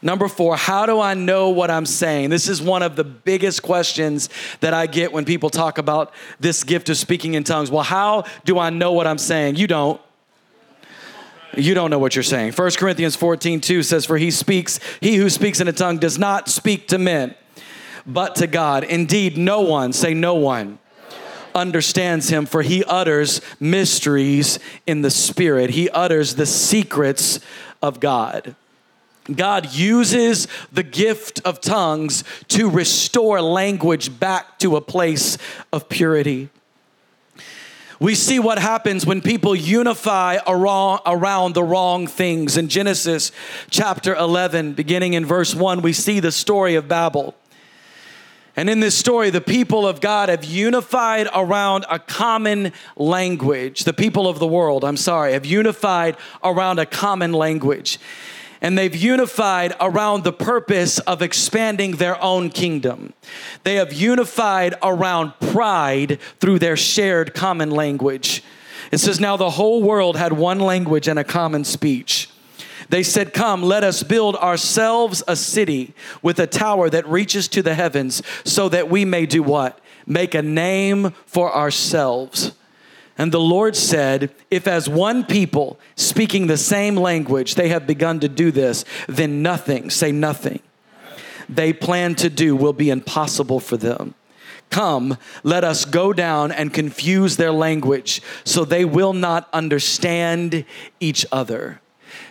Number 0.07 0.29
four, 0.29 0.55
how 0.55 0.85
do 0.85 1.01
I 1.01 1.15
know 1.15 1.49
what 1.49 1.69
I'm 1.69 1.85
saying? 1.85 2.29
This 2.29 2.47
is 2.47 2.61
one 2.61 2.81
of 2.81 2.95
the 2.95 3.03
biggest 3.03 3.61
questions 3.61 4.29
that 4.61 4.73
I 4.73 4.87
get 4.87 5.11
when 5.11 5.25
people 5.25 5.49
talk 5.49 5.77
about 5.77 6.13
this 6.39 6.63
gift 6.63 6.87
of 6.87 6.95
speaking 6.95 7.33
in 7.33 7.43
tongues. 7.43 7.69
Well, 7.69 7.83
how 7.83 8.23
do 8.45 8.57
I 8.57 8.69
know 8.69 8.93
what 8.93 9.05
I'm 9.05 9.17
saying? 9.17 9.57
You 9.57 9.67
don't. 9.67 9.99
You 11.57 11.73
don't 11.73 11.89
know 11.89 11.99
what 11.99 12.15
you're 12.15 12.23
saying. 12.23 12.53
1 12.53 12.71
Corinthians 12.77 13.17
14, 13.17 13.59
2 13.59 13.83
says, 13.83 14.05
For 14.05 14.17
he 14.17 14.31
speaks, 14.31 14.79
he 15.01 15.17
who 15.17 15.29
speaks 15.29 15.59
in 15.59 15.67
a 15.67 15.73
tongue 15.73 15.97
does 15.97 16.17
not 16.17 16.47
speak 16.47 16.87
to 16.87 16.97
men, 16.97 17.35
but 18.05 18.35
to 18.35 18.47
God. 18.47 18.85
Indeed, 18.85 19.37
no 19.37 19.59
one, 19.59 19.91
say 19.91 20.13
no 20.13 20.35
one, 20.35 20.79
understands 21.53 22.29
him, 22.29 22.45
for 22.45 22.61
he 22.61 22.81
utters 22.85 23.41
mysteries 23.59 24.57
in 24.85 25.01
the 25.01 25.11
spirit. 25.11 25.71
He 25.71 25.89
utters 25.89 26.35
the 26.35 26.45
secrets 26.45 27.41
of 27.81 27.99
God. 27.99 28.55
God 29.33 29.73
uses 29.73 30.47
the 30.71 30.83
gift 30.83 31.41
of 31.43 31.59
tongues 31.59 32.23
to 32.49 32.69
restore 32.69 33.41
language 33.41 34.19
back 34.19 34.59
to 34.59 34.75
a 34.75 34.81
place 34.81 35.37
of 35.73 35.89
purity. 35.89 36.49
We 37.99 38.13
see 38.13 38.37
what 38.37 38.59
happens 38.59 39.05
when 39.05 39.21
people 39.21 39.55
unify 39.55 40.37
around, 40.45 41.53
the 41.55 41.63
wrong 41.63 42.05
things. 42.05 42.55
In 42.55 42.69
Genesis 42.69 43.31
chapter 43.71 44.13
11, 44.15 44.73
beginning 44.73 45.13
in 45.13 45.25
verse 45.25 45.55
1, 45.55 45.81
we 45.81 45.93
see 45.93 46.19
the 46.19 46.31
story 46.31 46.75
of 46.75 46.87
Babel. 46.87 47.35
And 48.55 48.69
in 48.69 48.79
this 48.79 48.95
story, 48.95 49.29
the 49.29 49.41
people 49.41 49.87
of 49.87 49.99
God 49.99 50.29
have 50.29 50.43
unified 50.43 51.27
around 51.33 51.85
a 51.89 51.99
common 51.99 52.71
language. 52.95 53.83
The 53.83 53.93
people 53.93 54.27
of 54.27 54.39
the 54.39 54.47
world, 54.47 54.83
I'm 54.83 54.97
sorry, 54.97 55.33
have 55.33 55.45
unified 55.45 56.17
around 56.43 56.79
a 56.79 56.85
common 56.85 57.33
language 57.33 57.99
and 58.61 58.77
they've 58.77 58.95
unified 58.95 59.73
around 59.79 60.23
the 60.23 60.33
purpose 60.33 60.99
of 60.99 61.21
expanding 61.21 61.93
their 61.93 62.21
own 62.21 62.49
kingdom. 62.49 63.13
They 63.63 63.75
have 63.75 63.93
unified 63.93 64.75
around 64.81 65.33
pride 65.39 66.19
through 66.39 66.59
their 66.59 66.77
shared 66.77 67.33
common 67.33 67.71
language. 67.71 68.43
It 68.91 68.99
says, 68.99 69.19
Now 69.19 69.37
the 69.37 69.51
whole 69.51 69.83
world 69.83 70.15
had 70.15 70.33
one 70.33 70.59
language 70.59 71.07
and 71.07 71.19
a 71.19 71.23
common 71.23 71.63
speech. 71.63 72.29
They 72.89 73.03
said, 73.03 73.33
Come, 73.33 73.61
let 73.63 73.83
us 73.83 74.03
build 74.03 74.35
ourselves 74.37 75.23
a 75.27 75.35
city 75.35 75.93
with 76.21 76.39
a 76.39 76.47
tower 76.47 76.89
that 76.89 77.07
reaches 77.07 77.47
to 77.49 77.61
the 77.61 77.75
heavens, 77.75 78.21
so 78.45 78.69
that 78.69 78.89
we 78.89 79.05
may 79.05 79.25
do 79.25 79.43
what? 79.43 79.79
Make 80.05 80.33
a 80.35 80.41
name 80.41 81.11
for 81.25 81.53
ourselves 81.53 82.53
and 83.17 83.31
the 83.31 83.39
Lord 83.39 83.75
said, 83.75 84.31
If 84.51 84.67
as 84.67 84.87
one 84.87 85.25
people 85.25 85.79
speaking 85.95 86.47
the 86.47 86.57
same 86.57 86.95
language 86.95 87.55
they 87.55 87.69
have 87.69 87.87
begun 87.87 88.19
to 88.19 88.29
do 88.29 88.51
this, 88.51 88.85
then 89.07 89.41
nothing, 89.41 89.89
say 89.89 90.11
nothing, 90.11 90.59
they 91.49 91.73
plan 91.73 92.15
to 92.15 92.29
do 92.29 92.55
will 92.55 92.73
be 92.73 92.89
impossible 92.89 93.59
for 93.59 93.77
them. 93.77 94.13
Come, 94.69 95.17
let 95.43 95.63
us 95.63 95.85
go 95.85 96.11
down 96.11 96.51
and 96.51 96.73
confuse 96.73 97.37
their 97.37 97.53
language 97.53 98.21
so 98.43 98.65
they 98.65 98.83
will 98.85 99.13
not 99.13 99.47
understand 99.53 100.65
each 100.99 101.25
other. 101.31 101.79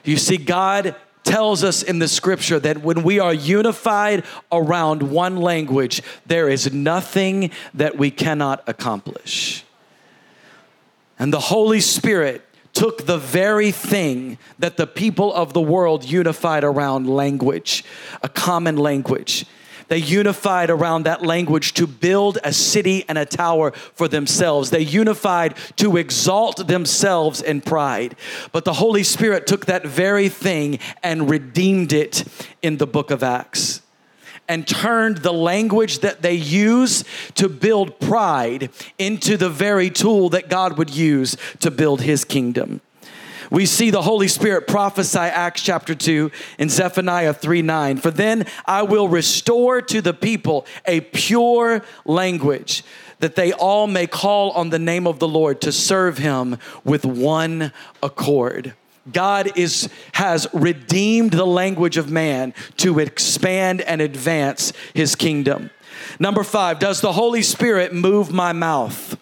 You 0.05 0.19
see, 0.19 0.37
God 0.37 0.95
tells 1.25 1.65
us 1.65 1.83
in 1.83 1.99
the 1.99 2.09
scripture 2.09 2.61
that 2.61 2.83
when 2.83 3.03
we 3.03 3.19
are 3.19 3.35
unified 3.35 4.25
around 4.53 5.03
one 5.03 5.37
language, 5.37 6.03
there 6.27 6.49
is 6.49 6.73
nothing 6.73 7.51
that 7.75 7.97
we 7.97 8.11
cannot 8.11 8.63
accomplish. 8.69 9.66
And 11.19 11.33
the 11.33 11.41
Holy 11.41 11.81
Spirit 11.81 12.43
took 12.73 13.07
the 13.07 13.19
very 13.19 13.71
thing 13.71 14.37
that 14.59 14.77
the 14.77 14.87
people 14.87 15.33
of 15.33 15.55
the 15.55 15.61
world 15.61 16.05
unified 16.05 16.63
around 16.63 17.09
language, 17.09 17.85
a 18.23 18.29
common 18.29 18.77
language. 18.77 19.47
They 19.89 19.99
unified 19.99 20.69
around 20.69 21.05
that 21.05 21.23
language 21.23 21.73
to 21.75 21.87
build 21.87 22.39
a 22.45 22.53
city 22.53 23.05
and 23.09 23.17
a 23.17 23.25
tower 23.25 23.71
for 23.71 24.09
themselves. 24.09 24.71
They 24.71 24.81
unified 24.81 25.57
to 25.77 25.97
exalt 25.97 26.67
themselves 26.67 27.41
in 27.41 27.61
pride. 27.61 28.17
But 28.53 28.65
the 28.65 28.75
Holy 28.75 29.05
Spirit 29.05 29.47
took 29.47 29.67
that 29.67 29.87
very 29.87 30.29
thing 30.29 30.81
and 31.03 31.31
redeemed 31.31 31.93
it 31.93 32.25
in 32.63 32.79
the 32.79 32.87
book 32.87 33.11
of 33.11 33.23
Acts 33.23 33.81
and 34.49 34.67
turned 34.67 35.19
the 35.19 35.33
language 35.33 36.01
that 36.01 36.23
they 36.23 36.35
use 36.35 37.05
to 37.35 37.49
build 37.49 37.99
pride 38.01 38.71
into 38.99 39.37
the 39.37 39.51
very 39.51 39.91
tool 39.91 40.29
that 40.31 40.49
God 40.49 40.79
would 40.79 40.91
use 40.91 41.37
to 41.61 41.71
build 41.71 42.03
his 42.03 42.25
kingdom. 42.25 42.81
We 43.51 43.67
see 43.67 43.91
the 43.91 44.03
Holy 44.03 44.29
Spirit 44.29 44.67
prophesy 44.67 45.19
Acts 45.19 45.63
chapter 45.63 45.95
2 45.95 46.31
in 46.59 46.69
Zephaniah 46.69 47.33
3 47.33 47.63
9. 47.63 47.99
For 47.99 48.11
then 48.11 48.47
I 48.65 48.83
will 48.83 49.09
restore 49.09 49.81
to 49.83 50.01
the 50.01 50.15
people 50.15 50.67
a 50.85 51.01
pure 51.01 51.83
language, 52.05 52.83
that 53.21 53.37
they 53.37 53.53
all 53.53 53.87
may 53.87 54.07
call 54.07 54.51
on 54.53 54.71
the 54.71 54.79
name 54.79 55.07
of 55.07 55.21
the 55.21 55.29
Lord 55.29 55.61
to 55.61 55.73
serve 55.73 56.19
him 56.19 56.59
with 56.85 57.05
one 57.05 57.73
accord. 58.03 58.75
God 59.13 59.57
is, 59.57 59.89
has 60.13 60.47
redeemed 60.53 61.33
the 61.33 61.47
language 61.47 61.97
of 61.97 62.11
man 62.11 62.55
to 62.79 62.99
expand 62.99 63.81
and 63.83 64.01
advance 64.01 64.73
his 64.95 65.15
kingdom. 65.15 65.71
Number 66.19 66.43
five, 66.43 66.79
does 66.79 67.01
the 67.01 67.13
Holy 67.13 67.43
Spirit 67.43 67.93
move 67.95 68.33
my 68.33 68.53
mouth? 68.53 69.17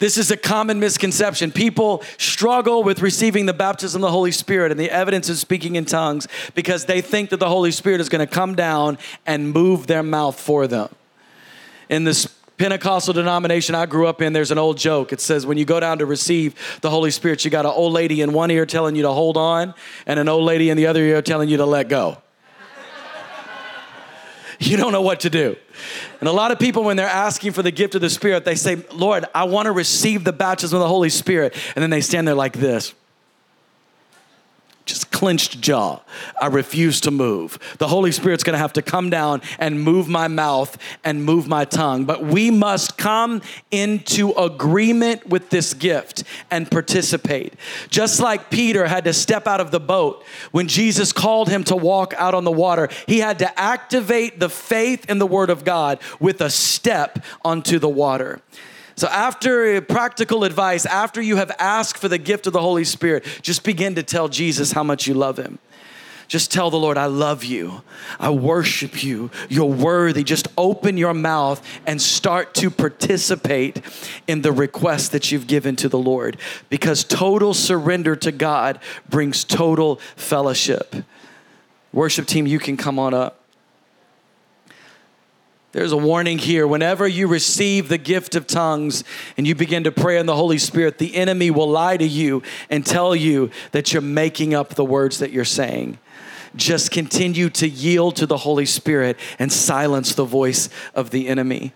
This 0.00 0.16
is 0.16 0.30
a 0.30 0.36
common 0.36 0.80
misconception. 0.80 1.52
People 1.52 2.02
struggle 2.16 2.82
with 2.82 3.02
receiving 3.02 3.44
the 3.44 3.52
baptism 3.52 4.02
of 4.02 4.08
the 4.08 4.12
Holy 4.12 4.32
Spirit 4.32 4.70
and 4.70 4.80
the 4.80 4.90
evidence 4.90 5.28
of 5.28 5.36
speaking 5.36 5.76
in 5.76 5.84
tongues 5.84 6.26
because 6.54 6.86
they 6.86 7.02
think 7.02 7.28
that 7.30 7.36
the 7.36 7.48
Holy 7.48 7.70
Spirit 7.70 8.00
is 8.00 8.08
going 8.08 8.26
to 8.26 8.32
come 8.32 8.54
down 8.54 8.96
and 9.26 9.52
move 9.52 9.86
their 9.86 10.02
mouth 10.02 10.40
for 10.40 10.66
them. 10.66 10.88
In 11.90 12.04
this 12.04 12.26
Pentecostal 12.60 13.14
denomination 13.14 13.74
I 13.74 13.86
grew 13.86 14.06
up 14.06 14.20
in, 14.20 14.34
there's 14.34 14.50
an 14.50 14.58
old 14.58 14.76
joke. 14.76 15.14
It 15.14 15.22
says 15.22 15.46
when 15.46 15.56
you 15.56 15.64
go 15.64 15.80
down 15.80 16.00
to 16.00 16.04
receive 16.04 16.54
the 16.82 16.90
Holy 16.90 17.10
Spirit, 17.10 17.42
you 17.42 17.50
got 17.50 17.64
an 17.64 17.72
old 17.74 17.94
lady 17.94 18.20
in 18.20 18.34
one 18.34 18.50
ear 18.50 18.66
telling 18.66 18.94
you 18.94 19.00
to 19.00 19.12
hold 19.12 19.38
on, 19.38 19.72
and 20.04 20.20
an 20.20 20.28
old 20.28 20.44
lady 20.44 20.68
in 20.68 20.76
the 20.76 20.86
other 20.86 21.02
ear 21.02 21.22
telling 21.22 21.48
you 21.48 21.56
to 21.56 21.64
let 21.64 21.88
go. 21.88 22.18
you 24.60 24.76
don't 24.76 24.92
know 24.92 25.00
what 25.00 25.20
to 25.20 25.30
do. 25.30 25.56
And 26.20 26.28
a 26.28 26.32
lot 26.32 26.50
of 26.50 26.58
people, 26.58 26.84
when 26.84 26.98
they're 26.98 27.06
asking 27.06 27.52
for 27.52 27.62
the 27.62 27.70
gift 27.70 27.94
of 27.94 28.02
the 28.02 28.10
Spirit, 28.10 28.44
they 28.44 28.56
say, 28.56 28.84
Lord, 28.92 29.24
I 29.34 29.44
want 29.44 29.64
to 29.64 29.72
receive 29.72 30.24
the 30.24 30.32
baptism 30.34 30.76
of 30.76 30.80
the 30.80 30.88
Holy 30.88 31.08
Spirit. 31.08 31.56
And 31.74 31.82
then 31.82 31.88
they 31.88 32.02
stand 32.02 32.28
there 32.28 32.34
like 32.34 32.52
this 32.52 32.92
just 34.90 35.10
clenched 35.12 35.60
jaw. 35.60 36.00
I 36.40 36.48
refuse 36.48 37.00
to 37.02 37.10
move. 37.10 37.58
The 37.78 37.88
Holy 37.88 38.12
Spirit's 38.12 38.42
gonna 38.42 38.58
have 38.58 38.72
to 38.74 38.82
come 38.82 39.08
down 39.08 39.40
and 39.58 39.80
move 39.80 40.08
my 40.08 40.28
mouth 40.28 40.76
and 41.04 41.24
move 41.24 41.46
my 41.48 41.64
tongue. 41.64 42.04
But 42.04 42.24
we 42.24 42.50
must 42.50 42.98
come 42.98 43.40
into 43.70 44.32
agreement 44.32 45.28
with 45.28 45.50
this 45.50 45.74
gift 45.74 46.24
and 46.50 46.70
participate. 46.70 47.54
Just 47.88 48.20
like 48.20 48.50
Peter 48.50 48.86
had 48.86 49.04
to 49.04 49.12
step 49.12 49.46
out 49.46 49.60
of 49.60 49.70
the 49.70 49.80
boat 49.80 50.24
when 50.50 50.68
Jesus 50.68 51.12
called 51.12 51.48
him 51.48 51.64
to 51.64 51.76
walk 51.76 52.12
out 52.16 52.34
on 52.34 52.44
the 52.44 52.50
water, 52.50 52.88
he 53.06 53.20
had 53.20 53.38
to 53.38 53.60
activate 53.60 54.40
the 54.40 54.48
faith 54.48 55.08
in 55.08 55.18
the 55.18 55.26
Word 55.26 55.50
of 55.50 55.64
God 55.64 56.00
with 56.18 56.40
a 56.40 56.50
step 56.50 57.24
onto 57.44 57.78
the 57.78 57.88
water. 57.88 58.40
So, 59.00 59.08
after 59.08 59.76
uh, 59.76 59.80
practical 59.80 60.44
advice, 60.44 60.84
after 60.84 61.22
you 61.22 61.36
have 61.36 61.50
asked 61.58 61.96
for 61.96 62.08
the 62.08 62.18
gift 62.18 62.46
of 62.46 62.52
the 62.52 62.60
Holy 62.60 62.84
Spirit, 62.84 63.24
just 63.40 63.64
begin 63.64 63.94
to 63.94 64.02
tell 64.02 64.28
Jesus 64.28 64.72
how 64.72 64.82
much 64.82 65.06
you 65.06 65.14
love 65.14 65.38
him. 65.38 65.58
Just 66.28 66.52
tell 66.52 66.70
the 66.70 66.76
Lord, 66.76 66.98
I 66.98 67.06
love 67.06 67.42
you. 67.42 67.80
I 68.18 68.28
worship 68.28 69.02
you. 69.02 69.30
You're 69.48 69.64
worthy. 69.64 70.22
Just 70.22 70.48
open 70.58 70.98
your 70.98 71.14
mouth 71.14 71.66
and 71.86 72.02
start 72.02 72.52
to 72.56 72.70
participate 72.70 73.80
in 74.28 74.42
the 74.42 74.52
request 74.52 75.12
that 75.12 75.32
you've 75.32 75.46
given 75.46 75.76
to 75.76 75.88
the 75.88 75.98
Lord 75.98 76.36
because 76.68 77.02
total 77.02 77.54
surrender 77.54 78.16
to 78.16 78.30
God 78.30 78.80
brings 79.08 79.44
total 79.44 79.96
fellowship. 80.14 80.94
Worship 81.94 82.26
team, 82.26 82.46
you 82.46 82.58
can 82.58 82.76
come 82.76 82.98
on 82.98 83.14
up. 83.14 83.39
There's 85.72 85.92
a 85.92 85.96
warning 85.96 86.38
here. 86.38 86.66
Whenever 86.66 87.06
you 87.06 87.28
receive 87.28 87.88
the 87.88 87.98
gift 87.98 88.34
of 88.34 88.48
tongues 88.48 89.04
and 89.36 89.46
you 89.46 89.54
begin 89.54 89.84
to 89.84 89.92
pray 89.92 90.18
in 90.18 90.26
the 90.26 90.34
Holy 90.34 90.58
Spirit, 90.58 90.98
the 90.98 91.14
enemy 91.14 91.50
will 91.50 91.68
lie 91.68 91.96
to 91.96 92.06
you 92.06 92.42
and 92.68 92.84
tell 92.84 93.14
you 93.14 93.50
that 93.70 93.92
you're 93.92 94.02
making 94.02 94.52
up 94.52 94.74
the 94.74 94.84
words 94.84 95.20
that 95.20 95.30
you're 95.30 95.44
saying. 95.44 95.98
Just 96.56 96.90
continue 96.90 97.48
to 97.50 97.68
yield 97.68 98.16
to 98.16 98.26
the 98.26 98.38
Holy 98.38 98.66
Spirit 98.66 99.16
and 99.38 99.52
silence 99.52 100.14
the 100.14 100.24
voice 100.24 100.68
of 100.92 101.10
the 101.10 101.28
enemy. 101.28 101.72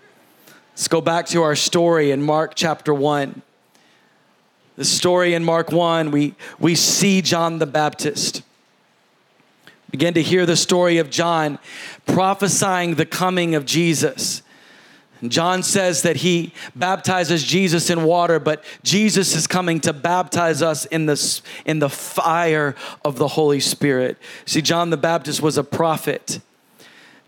Let's 0.73 0.89
go 0.89 1.01
back 1.01 1.27
to 1.27 1.43
our 1.43 1.55
story 1.55 2.11
in 2.11 2.21
Mark 2.21 2.55
chapter 2.57 2.93
1. 2.93 3.43
The 4.75 4.85
story 4.85 5.35
in 5.35 5.45
Mark 5.45 5.71
1, 5.71 6.11
we, 6.11 6.35
we 6.59 6.75
see 6.75 7.23
John 7.23 7.61
the 7.61 7.67
Baptist 7.67 8.43
begin 9.95 10.13
to 10.13 10.23
hear 10.23 10.45
the 10.45 10.57
story 10.57 10.99
of 10.99 11.09
John 11.09 11.57
prophesying 12.05 12.97
the 12.97 13.07
coming 13.07 13.55
of 13.55 13.65
Jesus. 13.65 14.43
John 15.29 15.63
says 15.63 16.03
that 16.03 16.17
he 16.17 16.53
baptizes 16.75 17.45
Jesus 17.45 17.89
in 17.91 18.03
water, 18.03 18.41
but 18.41 18.65
Jesus 18.83 19.37
is 19.37 19.47
coming 19.47 19.79
to 19.83 19.93
baptize 19.93 20.63
us 20.63 20.85
in 20.87 21.07
the, 21.07 21.43
in 21.65 21.79
the 21.79 21.89
fire 21.89 22.75
of 23.05 23.19
the 23.19 23.29
Holy 23.29 23.61
Spirit. 23.61 24.19
See, 24.47 24.61
John 24.61 24.91
the 24.91 24.97
Baptist 24.97 25.41
was 25.41 25.57
a 25.57 25.63
prophet. 25.63 26.41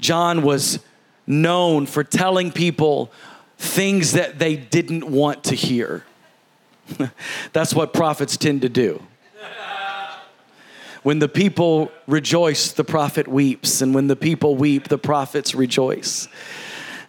John 0.01 0.43
was 0.43 0.81
known 1.25 1.87
for 1.87 2.03
telling 2.03 2.51
people 2.51 3.13
things 3.59 4.11
that 4.11 4.41
they 4.41 4.57
didn't 4.57 5.09
want 5.09 5.45
to 5.45 5.55
hear. 5.55 6.05
That's 7.53 7.73
what 7.73 7.93
prophets 7.93 8.37
tend 8.37 8.63
to 8.63 8.69
do. 8.69 9.01
When 11.07 11.21
the 11.21 11.29
people 11.29 11.93
rejoice, 12.09 12.73
the 12.73 12.83
prophet 12.83 13.29
weeps. 13.29 13.81
And 13.81 13.95
when 13.95 14.09
the 14.09 14.17
people 14.17 14.57
weep, 14.57 14.89
the 14.89 14.99
prophets 14.99 15.55
rejoice. 15.55 16.27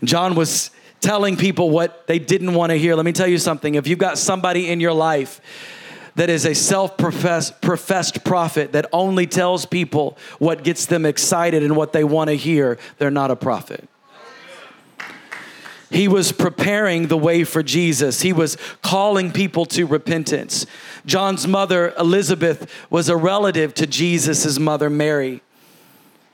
John 0.04 0.36
was 0.36 0.70
telling 1.02 1.36
people 1.36 1.72
what 1.72 2.06
they 2.06 2.20
didn't 2.20 2.54
want 2.54 2.70
to 2.70 2.78
hear. 2.78 2.94
Let 2.94 3.06
me 3.06 3.12
tell 3.12 3.26
you 3.26 3.40
something. 3.40 3.74
If 3.74 3.88
you've 3.88 3.98
got 3.98 4.20
somebody 4.20 4.70
in 4.70 4.80
your 4.80 4.94
life 4.94 5.42
that 6.14 6.30
is 6.30 6.46
a 6.46 6.54
self 6.54 6.96
professed 6.96 8.24
prophet 8.24 8.74
that 8.74 8.86
only 8.94 9.26
tells 9.26 9.66
people 9.66 10.16
what 10.38 10.64
gets 10.64 10.86
them 10.86 11.04
excited 11.04 11.64
and 11.64 11.76
what 11.76 11.92
they 11.92 12.04
want 12.04 12.28
to 12.28 12.36
hear, 12.36 12.78
they're 13.00 13.10
not 13.10 13.32
a 13.32 13.36
prophet. 13.36 13.90
He 15.90 16.08
was 16.08 16.32
preparing 16.32 17.08
the 17.08 17.18
way 17.18 17.44
for 17.44 17.64
Jesus. 17.64 18.22
He 18.22 18.34
was 18.34 18.58
calling 18.82 19.32
people 19.32 19.66
to 19.68 19.86
repentance. 19.86 20.66
John's 21.06 21.48
mother, 21.48 21.94
Elizabeth, 21.98 22.70
was 22.90 23.08
a 23.08 23.16
relative 23.16 23.74
to 23.76 23.88
Jesus' 23.88 24.60
mother, 24.60 24.90
Mary. 24.90 25.42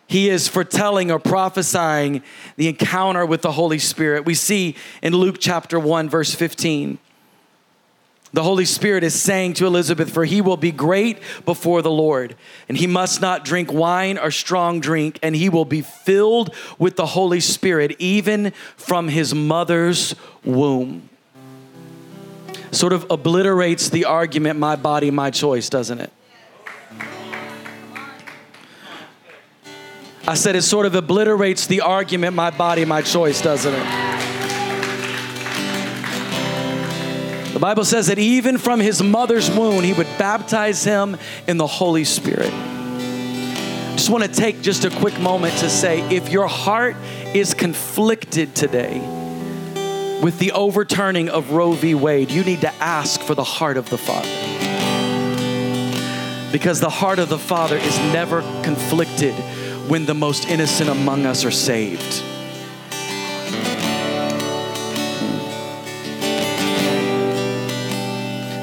He 0.07 0.29
is 0.29 0.47
foretelling 0.47 1.11
or 1.11 1.19
prophesying 1.19 2.23
the 2.55 2.67
encounter 2.67 3.25
with 3.25 3.41
the 3.41 3.53
Holy 3.53 3.79
Spirit. 3.79 4.25
We 4.25 4.35
see 4.35 4.75
in 5.01 5.15
Luke 5.15 5.37
chapter 5.39 5.79
1, 5.79 6.09
verse 6.09 6.33
15. 6.33 6.99
The 8.33 8.41
Holy 8.41 8.65
Spirit 8.65 9.03
is 9.03 9.19
saying 9.19 9.53
to 9.55 9.67
Elizabeth, 9.67 10.11
For 10.11 10.25
he 10.25 10.41
will 10.41 10.57
be 10.57 10.71
great 10.71 11.19
before 11.45 11.83
the 11.83 11.91
Lord, 11.91 12.35
and 12.67 12.75
he 12.75 12.87
must 12.87 13.21
not 13.21 13.45
drink 13.45 13.71
wine 13.71 14.17
or 14.17 14.31
strong 14.31 14.79
drink, 14.79 15.19
and 15.21 15.35
he 15.35 15.49
will 15.49 15.65
be 15.65 15.81
filled 15.81 16.53
with 16.79 16.95
the 16.95 17.05
Holy 17.05 17.39
Spirit 17.39 17.95
even 17.99 18.51
from 18.75 19.07
his 19.07 19.35
mother's 19.35 20.15
womb. 20.43 21.09
Sort 22.71 22.91
of 22.91 23.05
obliterates 23.11 23.89
the 23.89 24.05
argument, 24.05 24.57
my 24.57 24.75
body, 24.75 25.11
my 25.11 25.29
choice, 25.29 25.69
doesn't 25.69 25.99
it? 25.99 26.11
I 30.27 30.33
said 30.33 30.55
it 30.55 30.63
sort 30.63 30.87
of 30.87 30.95
obliterates 30.95 31.67
the 31.67 31.81
argument, 31.81 32.33
my 32.33 32.49
body, 32.49 32.83
my 32.83 33.03
choice, 33.03 33.41
doesn't 33.41 33.73
it? 33.75 34.12
The 37.53 37.59
Bible 37.59 37.85
says 37.85 38.07
that 38.07 38.17
even 38.17 38.57
from 38.57 38.79
his 38.79 39.03
mother's 39.03 39.51
womb, 39.51 39.83
he 39.83 39.93
would 39.93 40.07
baptize 40.17 40.83
him 40.83 41.17
in 41.47 41.57
the 41.57 41.67
Holy 41.67 42.03
Spirit. 42.03 42.51
Just 43.95 44.09
want 44.09 44.23
to 44.23 44.29
take 44.29 44.63
just 44.63 44.85
a 44.85 44.89
quick 44.89 45.19
moment 45.19 45.55
to 45.59 45.69
say 45.69 46.01
if 46.09 46.29
your 46.29 46.47
heart 46.47 46.95
is 47.35 47.53
conflicted 47.53 48.55
today 48.55 48.99
with 50.23 50.39
the 50.39 50.51
overturning 50.53 51.29
of 51.29 51.51
Roe 51.51 51.73
v. 51.73 51.93
Wade, 51.93 52.31
you 52.31 52.43
need 52.43 52.61
to 52.61 52.73
ask 52.75 53.21
for 53.21 53.35
the 53.35 53.43
heart 53.43 53.77
of 53.77 53.87
the 53.91 53.99
Father. 53.99 54.27
Because 56.51 56.79
the 56.79 56.89
heart 56.89 57.19
of 57.19 57.29
the 57.29 57.37
Father 57.37 57.77
is 57.77 57.99
never 58.11 58.41
conflicted 58.63 59.35
when 59.87 60.07
the 60.07 60.15
most 60.15 60.49
innocent 60.49 60.89
among 60.89 61.27
us 61.27 61.45
are 61.45 61.51
saved. 61.51 62.23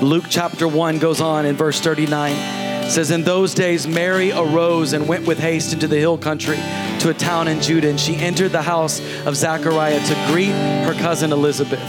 Luke 0.02 0.24
chapter 0.30 0.66
1 0.66 0.98
goes 0.98 1.20
on 1.20 1.44
in 1.44 1.56
verse 1.56 1.78
39. 1.78 2.32
It 2.32 2.90
says, 2.90 3.10
In 3.10 3.22
those 3.22 3.52
days, 3.52 3.86
Mary 3.86 4.32
arose 4.32 4.94
and 4.94 5.06
went 5.06 5.26
with 5.26 5.38
haste 5.38 5.74
into 5.74 5.86
the 5.86 5.98
hill 5.98 6.16
country 6.16 6.56
to 7.00 7.10
a 7.10 7.14
town 7.14 7.48
in 7.48 7.60
Judah, 7.60 7.90
and 7.90 8.00
she 8.00 8.16
entered 8.16 8.50
the 8.50 8.62
house 8.62 9.00
of 9.26 9.36
Zachariah 9.36 10.00
to 10.06 10.14
greet 10.32 10.52
her 10.52 10.94
cousin 10.94 11.32
Elizabeth. 11.32 11.80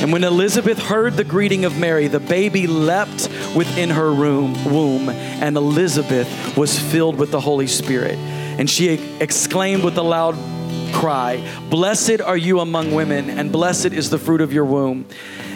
And 0.00 0.12
when 0.12 0.22
Elizabeth 0.22 0.78
heard 0.78 1.14
the 1.14 1.24
greeting 1.24 1.64
of 1.64 1.76
Mary, 1.76 2.06
the 2.06 2.20
baby 2.20 2.68
leapt 2.68 3.28
within 3.56 3.90
her 3.90 4.12
room, 4.12 4.54
womb, 4.64 5.08
and 5.08 5.56
Elizabeth 5.56 6.56
was 6.56 6.78
filled 6.78 7.16
with 7.16 7.32
the 7.32 7.40
Holy 7.40 7.66
Spirit. 7.66 8.16
And 8.16 8.70
she 8.70 8.90
exclaimed 9.18 9.82
with 9.82 9.98
a 9.98 10.02
loud 10.02 10.36
cry, 10.92 11.44
Blessed 11.68 12.20
are 12.20 12.36
you 12.36 12.60
among 12.60 12.94
women, 12.94 13.28
and 13.28 13.50
blessed 13.50 13.86
is 13.86 14.08
the 14.08 14.18
fruit 14.18 14.40
of 14.40 14.52
your 14.52 14.64
womb. 14.64 15.04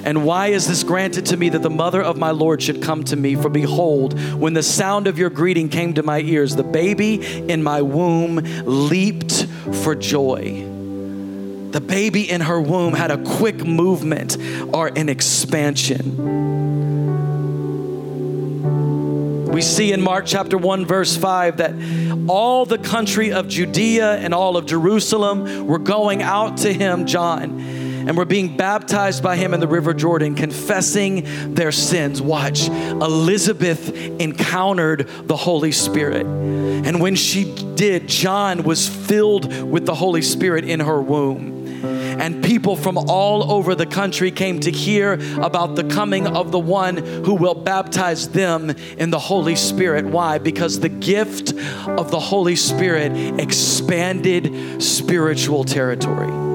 And 0.05 0.25
why 0.25 0.49
is 0.49 0.67
this 0.67 0.83
granted 0.83 1.27
to 1.27 1.37
me 1.37 1.49
that 1.51 1.63
the 1.63 1.71
mother 1.71 2.03
of 2.03 2.19
my 2.19 2.33
Lord 2.33 2.61
should 2.61 2.83
come 2.83 3.05
to 3.05 3.17
me? 3.17 3.37
For 3.37 3.49
behold, 3.49 4.19
when 4.35 4.53
the 4.53 4.63
sound 4.63 5.07
of 5.07 5.17
your 5.17 5.31
greeting 5.31 5.69
came 5.69 5.95
to 5.95 6.03
my 6.03 6.21
ears, 6.21 6.57
the 6.57 6.65
baby 6.65 7.25
in 7.49 7.63
my 7.63 7.83
womb 7.83 8.41
leaped 8.65 9.47
for 9.83 9.95
joy. 9.95 10.67
The 11.71 11.81
baby 11.81 12.29
in 12.29 12.41
her 12.43 12.61
womb 12.61 12.95
had 12.95 13.11
a 13.11 13.23
quick 13.23 13.65
movement 13.65 14.37
or 14.75 14.89
an 14.89 15.09
expansion. 15.09 16.51
We 19.53 19.63
see 19.63 19.93
in 19.93 20.01
Mark 20.01 20.25
chapter 20.27 20.59
1, 20.59 20.85
verse 20.85 21.17
5, 21.17 21.59
that 21.59 21.75
all 22.29 22.67
the 22.67 22.79
country 22.79 23.33
of 23.33 23.49
Judea 23.49 24.17
and 24.17 24.35
all 24.35 24.57
of 24.57 24.67
Jerusalem 24.67 25.67
were 25.67 25.79
going 25.79 26.23
out 26.23 26.59
to 26.59 26.73
him, 26.73 27.07
John 27.07 27.82
and 28.13 28.19
were 28.19 28.27
being 28.27 28.59
baptized 28.59 29.23
by 29.23 29.37
him 29.37 29.55
in 29.55 29.61
the 29.61 29.67
river 29.67 29.95
Jordan, 29.95 30.35
confessing 30.35 31.55
their 31.55 31.73
sins. 31.73 32.21
Watch, 32.21 32.69
Elizabeth 32.69 33.89
encountered 34.21 35.09
the 35.25 35.37
Holy 35.39 35.73
Spirit. 35.73 36.27
And 36.27 37.01
when 37.01 37.15
she 37.15 37.55
did, 37.75 38.09
John 38.09 38.65
was 38.65 38.87
filled 38.87 39.51
with 39.63 39.87
the 39.87 39.95
Holy 39.95 40.21
Spirit 40.21 40.67
in 40.67 40.81
her 40.81 41.01
womb 41.01 41.63
and 41.83 42.45
people 42.45 42.77
from 42.77 42.99
all 42.99 43.51
over 43.51 43.75
the 43.75 43.87
country 43.87 44.31
came 44.31 44.61
to 44.61 44.71
hear 44.71 45.15
about 45.41 45.75
the 45.75 45.85
coming 45.85 46.27
of 46.27 46.53
the 46.53 46.59
one 46.59 46.99
who 46.99 47.35
will 47.35 47.55
baptize 47.55 48.29
them 48.29 48.71
in 48.99 49.09
the 49.09 49.19
Holy 49.19 49.57
Spirit. 49.57 50.05
Why? 50.05 50.37
Because 50.37 50.81
the 50.81 50.91
gift 50.91 51.55
of 51.89 52.11
the 52.11 52.21
Holy 52.21 52.57
Spirit 52.57 53.41
expanded 53.41 54.83
spiritual 54.83 55.65
territory. 55.65 56.52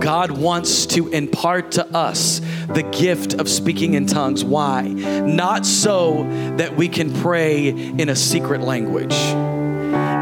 God 0.00 0.30
wants 0.30 0.86
to 0.86 1.08
impart 1.08 1.72
to 1.72 1.86
us 1.96 2.40
the 2.68 2.82
gift 2.82 3.34
of 3.34 3.48
speaking 3.48 3.94
in 3.94 4.06
tongues. 4.06 4.44
Why? 4.44 4.82
Not 4.82 5.66
so 5.66 6.24
that 6.56 6.76
we 6.76 6.88
can 6.88 7.12
pray 7.12 7.68
in 7.68 8.08
a 8.08 8.16
secret 8.16 8.60
language. 8.60 9.14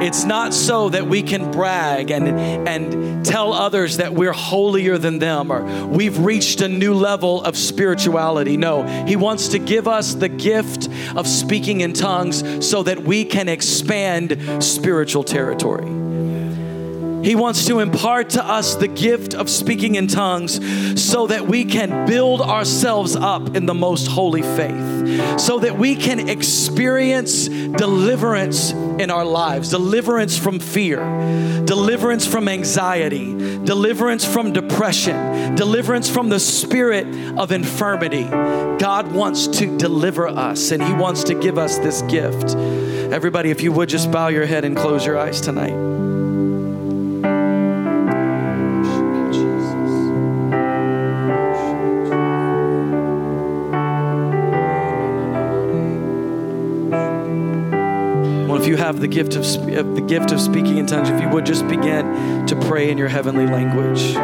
It's 0.03 0.25
not 0.25 0.53
so 0.53 0.91
that 0.91 1.07
we 1.07 1.23
can 1.23 1.51
brag 1.51 2.11
and, 2.11 2.29
and 2.69 3.25
tell 3.25 3.53
others 3.53 3.97
that 3.97 4.13
we're 4.13 4.33
holier 4.33 4.99
than 4.99 5.19
them 5.19 5.51
or 5.51 5.63
we've 5.87 6.19
reached 6.19 6.61
a 6.61 6.69
new 6.69 6.95
level 6.95 7.43
of 7.43 7.57
spirituality. 7.57 8.57
No, 8.57 8.83
He 9.07 9.17
wants 9.17 9.49
to 9.49 9.59
give 9.59 9.89
us 9.89 10.15
the 10.15 10.29
gift 10.29 10.89
of 11.17 11.27
speaking 11.27 11.81
in 11.81 11.93
tongues 11.95 12.67
so 12.67 12.83
that 12.83 13.03
we 13.03 13.25
can 13.25 13.49
expand 13.49 14.63
spiritual 14.63 15.25
territory. 15.25 15.87
He 17.25 17.35
wants 17.35 17.65
to 17.67 17.81
impart 17.81 18.31
to 18.31 18.45
us 18.45 18.75
the 18.75 18.87
gift 18.87 19.35
of 19.35 19.49
speaking 19.49 19.95
in 19.95 20.09
tongues 20.09 20.61
so 21.03 21.27
that 21.29 21.47
we 21.47 21.65
can 21.65 22.07
build 22.07 22.43
ourselves 22.43 23.17
up 23.17 23.57
in 23.57 23.65
the 23.65 23.73
most 23.73 24.09
holy 24.09 24.43
faith, 24.43 25.41
so 25.41 25.59
that 25.61 25.79
we 25.79 25.97
can 25.97 26.29
experience 26.29 27.49
deliverance 27.49 28.73
in 28.73 29.11
our 29.11 29.25
lives 29.25 29.71
deliverance 29.71 30.37
from 30.37 30.59
fear, 30.59 30.99
deliverance 31.65 32.27
from 32.27 32.47
anxiety, 32.47 33.33
deliverance 33.65 34.25
from 34.25 34.53
depression, 34.53 35.55
deliverance 35.55 36.11
from 36.11 36.29
the 36.29 36.39
spirit 36.39 37.07
of 37.39 37.53
infirmity. 37.53 38.25
God 38.25 39.13
wants 39.13 39.47
to 39.59 39.79
deliver 39.79 40.29
us 40.29 40.71
and 40.73 40.83
He 40.83 40.93
wants 40.93 41.25
to 41.25 41.35
give 41.35 41.57
us 41.57 41.79
this 41.79 42.03
gift. 42.03 42.55
Everybody, 42.55 43.51
if 43.51 43.63
you 43.63 43.73
would 43.73 43.89
just 43.89 44.13
bow 44.13 44.29
your 44.29 44.45
head 44.45 44.65
and 44.65 44.77
close 44.77 45.07
your 45.07 45.19
eyes 45.19 45.41
tonight. 45.41 46.04
have 58.85 59.01
the 59.01 59.09
gift 59.09 59.35
of, 59.35 59.45
the 59.45 60.05
gift 60.07 60.31
of 60.31 60.39
speaking 60.39 60.77
in 60.77 60.85
tongues, 60.85 61.09
if 61.09 61.19
you 61.19 61.29
would 61.31 61.47
just 61.47 61.67
begin 61.69 62.47
to 62.47 62.55
pray 62.67 62.91
in 62.91 62.99
your 62.99 63.09
heavenly 63.09 63.47
language. 63.47 64.15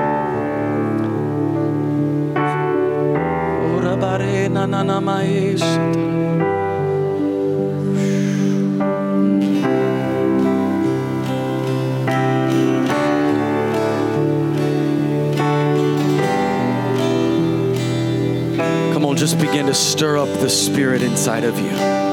Come 18.92 19.06
on, 19.06 19.16
just 19.16 19.38
begin 19.38 19.64
to 19.66 19.74
stir 19.74 20.18
up 20.18 20.28
the 20.40 20.50
spirit 20.50 21.00
inside 21.00 21.44
of 21.44 21.58
you. 21.58 22.09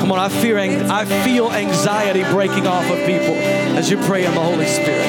Come 0.00 0.12
on, 0.12 0.18
I 0.18 0.28
fear, 0.28 0.58
I 0.58 1.04
feel 1.24 1.50
anxiety 1.50 2.24
breaking 2.24 2.66
off 2.66 2.90
of 2.90 2.98
people 2.98 3.34
as 3.78 3.90
you 3.90 3.96
pray 3.96 4.26
in 4.26 4.34
the 4.34 4.40
Holy 4.40 4.66
Spirit. 4.66 5.06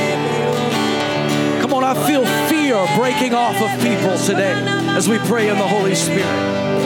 Come 1.61 1.74
on, 1.74 1.84
I 1.84 1.95
feel 2.07 2.26
fear 2.47 2.88
breaking 2.95 3.34
off 3.34 3.61
of 3.61 3.82
people 3.82 4.17
today 4.17 4.53
as 4.95 5.09
we 5.09 5.17
pray 5.17 5.49
in 5.49 5.57
the 5.57 5.67
Holy. 5.67 5.95
Spirit 5.95 6.82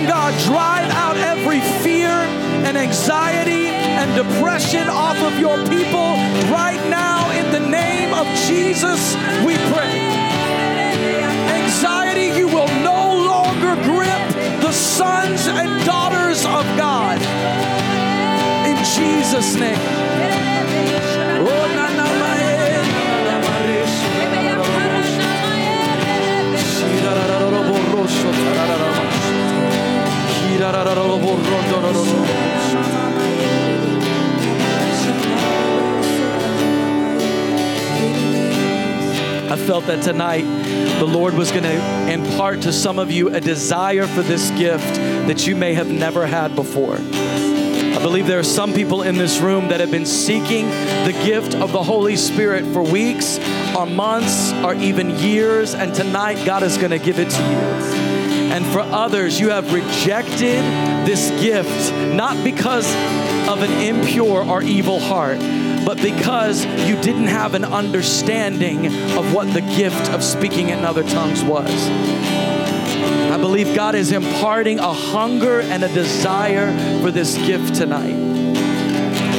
living 0.00 0.08
God, 0.08 0.38
drive 0.44 0.90
out 0.90 1.16
every 1.16 1.60
fear 1.82 2.08
and 2.08 2.76
anxiety 2.76 3.66
and 3.68 4.14
depression 4.14 4.88
off 4.88 5.16
of 5.18 5.38
your 5.38 5.56
people 5.66 6.14
right 6.52 6.80
now 6.88 7.30
in 7.32 7.50
the 7.52 7.60
name 7.60 8.12
of 8.14 8.26
Jesus. 8.48 9.14
We 9.44 9.56
pray. 9.72 10.00
Anxiety, 11.62 12.38
you 12.38 12.46
will 12.48 12.68
no 12.82 13.14
longer 13.26 13.74
grip 13.82 14.60
the 14.60 14.72
sons 14.72 15.46
and 15.46 15.84
daughters 15.84 16.44
of 16.44 16.64
God. 16.76 17.18
In 18.66 18.76
Jesus' 18.84 19.54
name. 19.54 19.78
Oh, 21.42 21.72
na, 21.74 21.90
I 39.50 39.56
felt 39.56 39.86
that 39.86 40.02
tonight 40.02 40.42
the 40.98 41.06
Lord 41.06 41.32
was 41.32 41.50
going 41.50 41.62
to 41.62 42.12
impart 42.12 42.60
to 42.62 42.74
some 42.74 42.98
of 42.98 43.10
you 43.10 43.34
a 43.34 43.40
desire 43.40 44.06
for 44.06 44.20
this 44.20 44.50
gift 44.50 44.96
that 45.28 45.46
you 45.46 45.56
may 45.56 45.72
have 45.72 45.88
never 45.88 46.26
had 46.26 46.54
before. 46.54 46.96
I 46.96 47.98
believe 48.02 48.26
there 48.26 48.38
are 48.38 48.42
some 48.42 48.74
people 48.74 49.00
in 49.00 49.16
this 49.16 49.38
room 49.38 49.68
that 49.68 49.80
have 49.80 49.90
been 49.90 50.04
seeking 50.04 50.66
the 50.66 51.18
gift 51.24 51.54
of 51.54 51.72
the 51.72 51.82
Holy 51.82 52.16
Spirit 52.16 52.66
for 52.74 52.82
weeks 52.82 53.38
or 53.74 53.86
months 53.86 54.52
or 54.62 54.74
even 54.74 55.18
years, 55.18 55.74
and 55.74 55.94
tonight 55.94 56.44
God 56.44 56.62
is 56.62 56.76
going 56.76 56.90
to 56.90 56.98
give 56.98 57.18
it 57.18 57.30
to 57.30 57.42
you. 57.42 57.99
And 58.50 58.66
for 58.66 58.80
others, 58.80 59.38
you 59.38 59.50
have 59.50 59.72
rejected 59.72 60.62
this 61.06 61.30
gift 61.40 61.92
not 62.14 62.42
because 62.42 62.86
of 63.48 63.62
an 63.62 63.70
impure 63.80 64.44
or 64.44 64.62
evil 64.62 64.98
heart, 64.98 65.38
but 65.84 65.96
because 66.02 66.64
you 66.86 67.00
didn't 67.00 67.28
have 67.28 67.54
an 67.54 67.64
understanding 67.64 68.86
of 69.16 69.32
what 69.32 69.52
the 69.54 69.60
gift 69.60 70.10
of 70.10 70.22
speaking 70.22 70.68
in 70.70 70.84
other 70.84 71.04
tongues 71.04 71.42
was. 71.42 71.70
I 73.30 73.38
believe 73.38 73.74
God 73.74 73.94
is 73.94 74.12
imparting 74.12 74.80
a 74.80 74.92
hunger 74.92 75.60
and 75.60 75.84
a 75.84 75.92
desire 75.94 77.00
for 77.00 77.10
this 77.10 77.36
gift 77.38 77.76
tonight. 77.76 78.29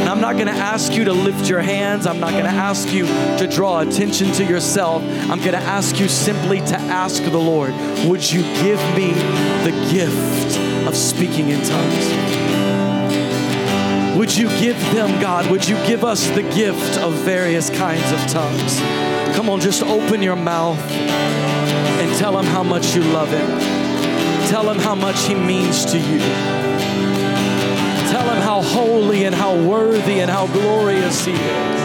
And 0.02 0.10
I'm 0.10 0.20
not 0.20 0.34
going 0.34 0.48
to 0.48 0.52
ask 0.52 0.94
you 0.94 1.04
to 1.04 1.14
lift 1.14 1.48
your 1.48 1.62
hands. 1.62 2.08
I'm 2.08 2.20
not 2.20 2.32
going 2.32 2.46
to 2.46 2.50
ask 2.50 2.92
you 2.92 3.06
to 3.06 3.48
draw 3.48 3.82
attention 3.82 4.32
to 4.32 4.44
yourself. 4.44 5.04
I'm 5.04 5.38
going 5.38 5.52
to 5.52 5.58
ask 5.60 6.00
you 6.00 6.08
simply 6.08 6.58
to 6.62 6.76
ask 6.76 7.24
the 7.24 7.38
Lord, 7.38 7.72
would 8.08 8.32
you 8.32 8.42
give 8.42 8.80
me 8.96 9.14
the 9.64 9.72
gift 9.92 10.58
of 10.88 10.98
speaking 10.98 11.50
in 11.50 11.62
tongues? 11.62 12.08
Would 14.18 14.36
you 14.36 14.50
give 14.60 14.80
them, 14.94 15.22
God? 15.22 15.52
Would 15.52 15.70
you 15.70 15.76
give 15.86 16.04
us 16.04 16.28
the 16.32 16.42
gift 16.42 16.98
of 16.98 17.14
various 17.14 17.70
kinds 17.70 18.12
of 18.12 18.20
tongues? 18.28 18.80
Come 19.36 19.50
on, 19.50 19.60
just 19.60 19.84
open 19.84 20.24
your 20.24 20.36
mouth 20.36 20.80
and 20.80 22.18
tell 22.18 22.38
him 22.40 22.46
how 22.46 22.64
much 22.64 22.96
you 22.96 23.04
love 23.04 23.30
him. 23.30 23.48
Tell 24.50 24.68
him 24.68 24.80
how 24.80 24.96
much 24.96 25.28
he 25.28 25.36
means 25.36 25.86
to 25.86 26.00
you. 26.00 26.61
Tell 28.22 28.36
him 28.36 28.42
how 28.44 28.62
holy 28.62 29.26
and 29.26 29.34
how 29.34 29.56
worthy 29.56 30.20
and 30.20 30.30
how 30.30 30.46
glorious 30.46 31.26
he 31.26 31.32
is. 31.32 31.82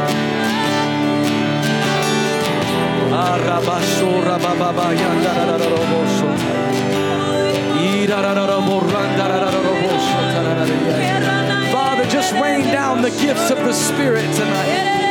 Father, 11.73 12.05
just 12.11 12.35
rain 12.35 12.65
down 12.65 13.01
the 13.01 13.11
gifts 13.11 13.51
of 13.51 13.57
the 13.57 13.73
Spirit 13.73 14.31
tonight. 14.35 15.06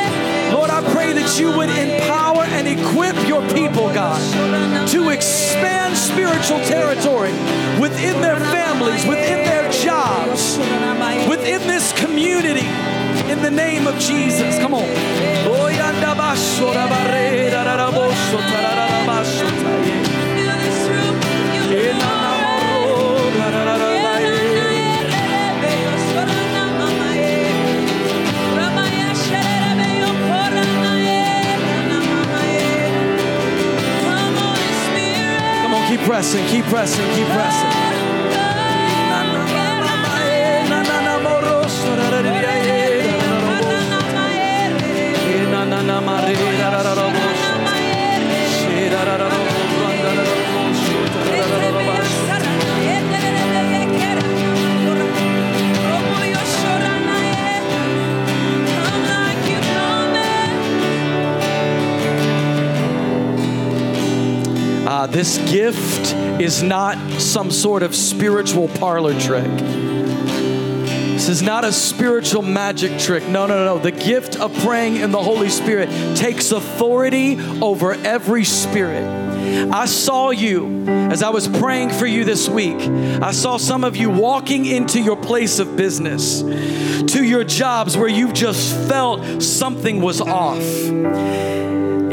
Lord, 0.52 0.70
I 0.70 0.82
pray 0.94 1.14
that 1.14 1.40
you 1.40 1.56
would 1.58 1.70
empower 1.70 2.44
and 2.44 2.68
equip 2.68 3.16
your 3.28 3.42
people, 3.54 3.94
God, 3.94 4.20
to 4.90 5.10
expand 5.10 5.96
spiritual 5.98 6.60
territory 6.66 7.32
within 7.80 8.22
their 8.22 8.40
families, 8.40 9.06
within 9.06 9.44
their 9.46 9.72
jobs, 9.72 10.58
within 11.28 11.62
this 11.68 11.92
community. 11.94 12.68
In 13.30 13.42
the 13.42 13.52
name 13.52 13.88
of 13.88 13.98
Jesus, 14.00 14.60
come 14.60 14.74
on. 14.74 14.86
Pressing, 36.16 36.48
keep 36.48 36.64
pressing, 36.68 37.06
keep 37.14 37.28
pressing. 37.28 37.85
This 65.08 65.38
gift 65.50 66.14
is 66.42 66.64
not 66.64 66.98
some 67.22 67.52
sort 67.52 67.84
of 67.84 67.96
spiritual 67.96 68.68
parlor 68.68 69.18
trick. 69.20 69.50
This 71.16 71.30
is 71.30 71.42
not 71.42 71.64
a 71.64 71.72
spiritual 71.72 72.42
magic 72.42 73.00
trick. 73.00 73.26
No, 73.28 73.48
no, 73.48 73.64
no. 73.64 73.80
The 73.80 73.92
gift 73.92 74.36
of 74.36 74.54
praying 74.60 74.98
in 74.98 75.12
the 75.12 75.22
Holy 75.24 75.50
Spirit 75.50 75.90
takes 76.18 76.52
authority 76.52 77.40
over 77.62 77.94
every 77.94 78.44
spirit. 78.44 79.06
I 79.72 79.86
saw 79.86 80.32
you 80.32 80.86
as 80.88 81.24
I 81.24 81.30
was 81.30 81.48
praying 81.48 81.92
for 81.92 82.06
you 82.06 82.26
this 82.26 82.50
week. 82.50 82.82
I 82.82 83.32
saw 83.32 83.58
some 83.58 83.84
of 83.84 83.96
you 83.96 84.10
walking 84.10 84.66
into 84.66 85.00
your 85.00 85.16
place 85.16 85.60
of 85.60 85.78
business, 85.78 86.42
to 86.42 87.24
your 87.24 87.44
jobs 87.44 87.96
where 87.96 88.10
you've 88.10 88.34
just 88.34 88.76
felt 88.90 89.42
something 89.42 90.02
was 90.02 90.20
off 90.20 90.62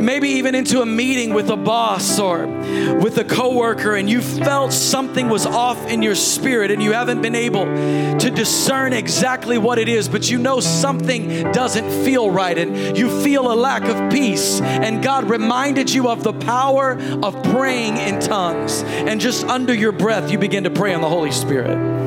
maybe 0.02 0.28
even 0.30 0.54
into 0.54 0.82
a 0.82 0.86
meeting 0.86 1.32
with 1.32 1.48
a 1.48 1.56
boss 1.56 2.18
or 2.18 2.46
with 2.46 3.18
a 3.18 3.24
coworker 3.24 3.94
and 3.94 4.10
you 4.10 4.20
felt 4.20 4.72
something 4.72 5.28
was 5.28 5.46
off 5.46 5.86
in 5.86 6.02
your 6.02 6.14
spirit 6.14 6.70
and 6.70 6.82
you 6.82 6.92
haven't 6.92 7.22
been 7.22 7.34
able 7.34 7.64
to 7.64 8.30
discern 8.34 8.92
exactly 8.92 9.58
what 9.58 9.78
it 9.78 9.88
is 9.88 10.08
but 10.08 10.28
you 10.30 10.38
know 10.38 10.60
something 10.60 11.42
doesn't 11.52 12.04
feel 12.04 12.30
right 12.30 12.58
and 12.58 12.96
you 12.96 13.08
feel 13.22 13.52
a 13.52 13.54
lack 13.54 13.84
of 13.84 14.12
peace. 14.12 14.60
And 14.60 15.02
God 15.02 15.30
reminded 15.30 15.90
you 15.90 16.08
of 16.08 16.22
the 16.22 16.32
power 16.32 16.98
of 17.22 17.40
praying 17.44 17.96
in 17.96 18.20
tongues 18.20 18.82
and 18.82 19.20
just 19.20 19.44
under 19.46 19.74
your 19.74 19.92
breath 19.92 20.30
you 20.30 20.38
begin 20.38 20.64
to 20.64 20.70
pray 20.70 20.92
in 20.92 21.00
the 21.00 21.08
Holy 21.08 21.32
Spirit 21.32 22.01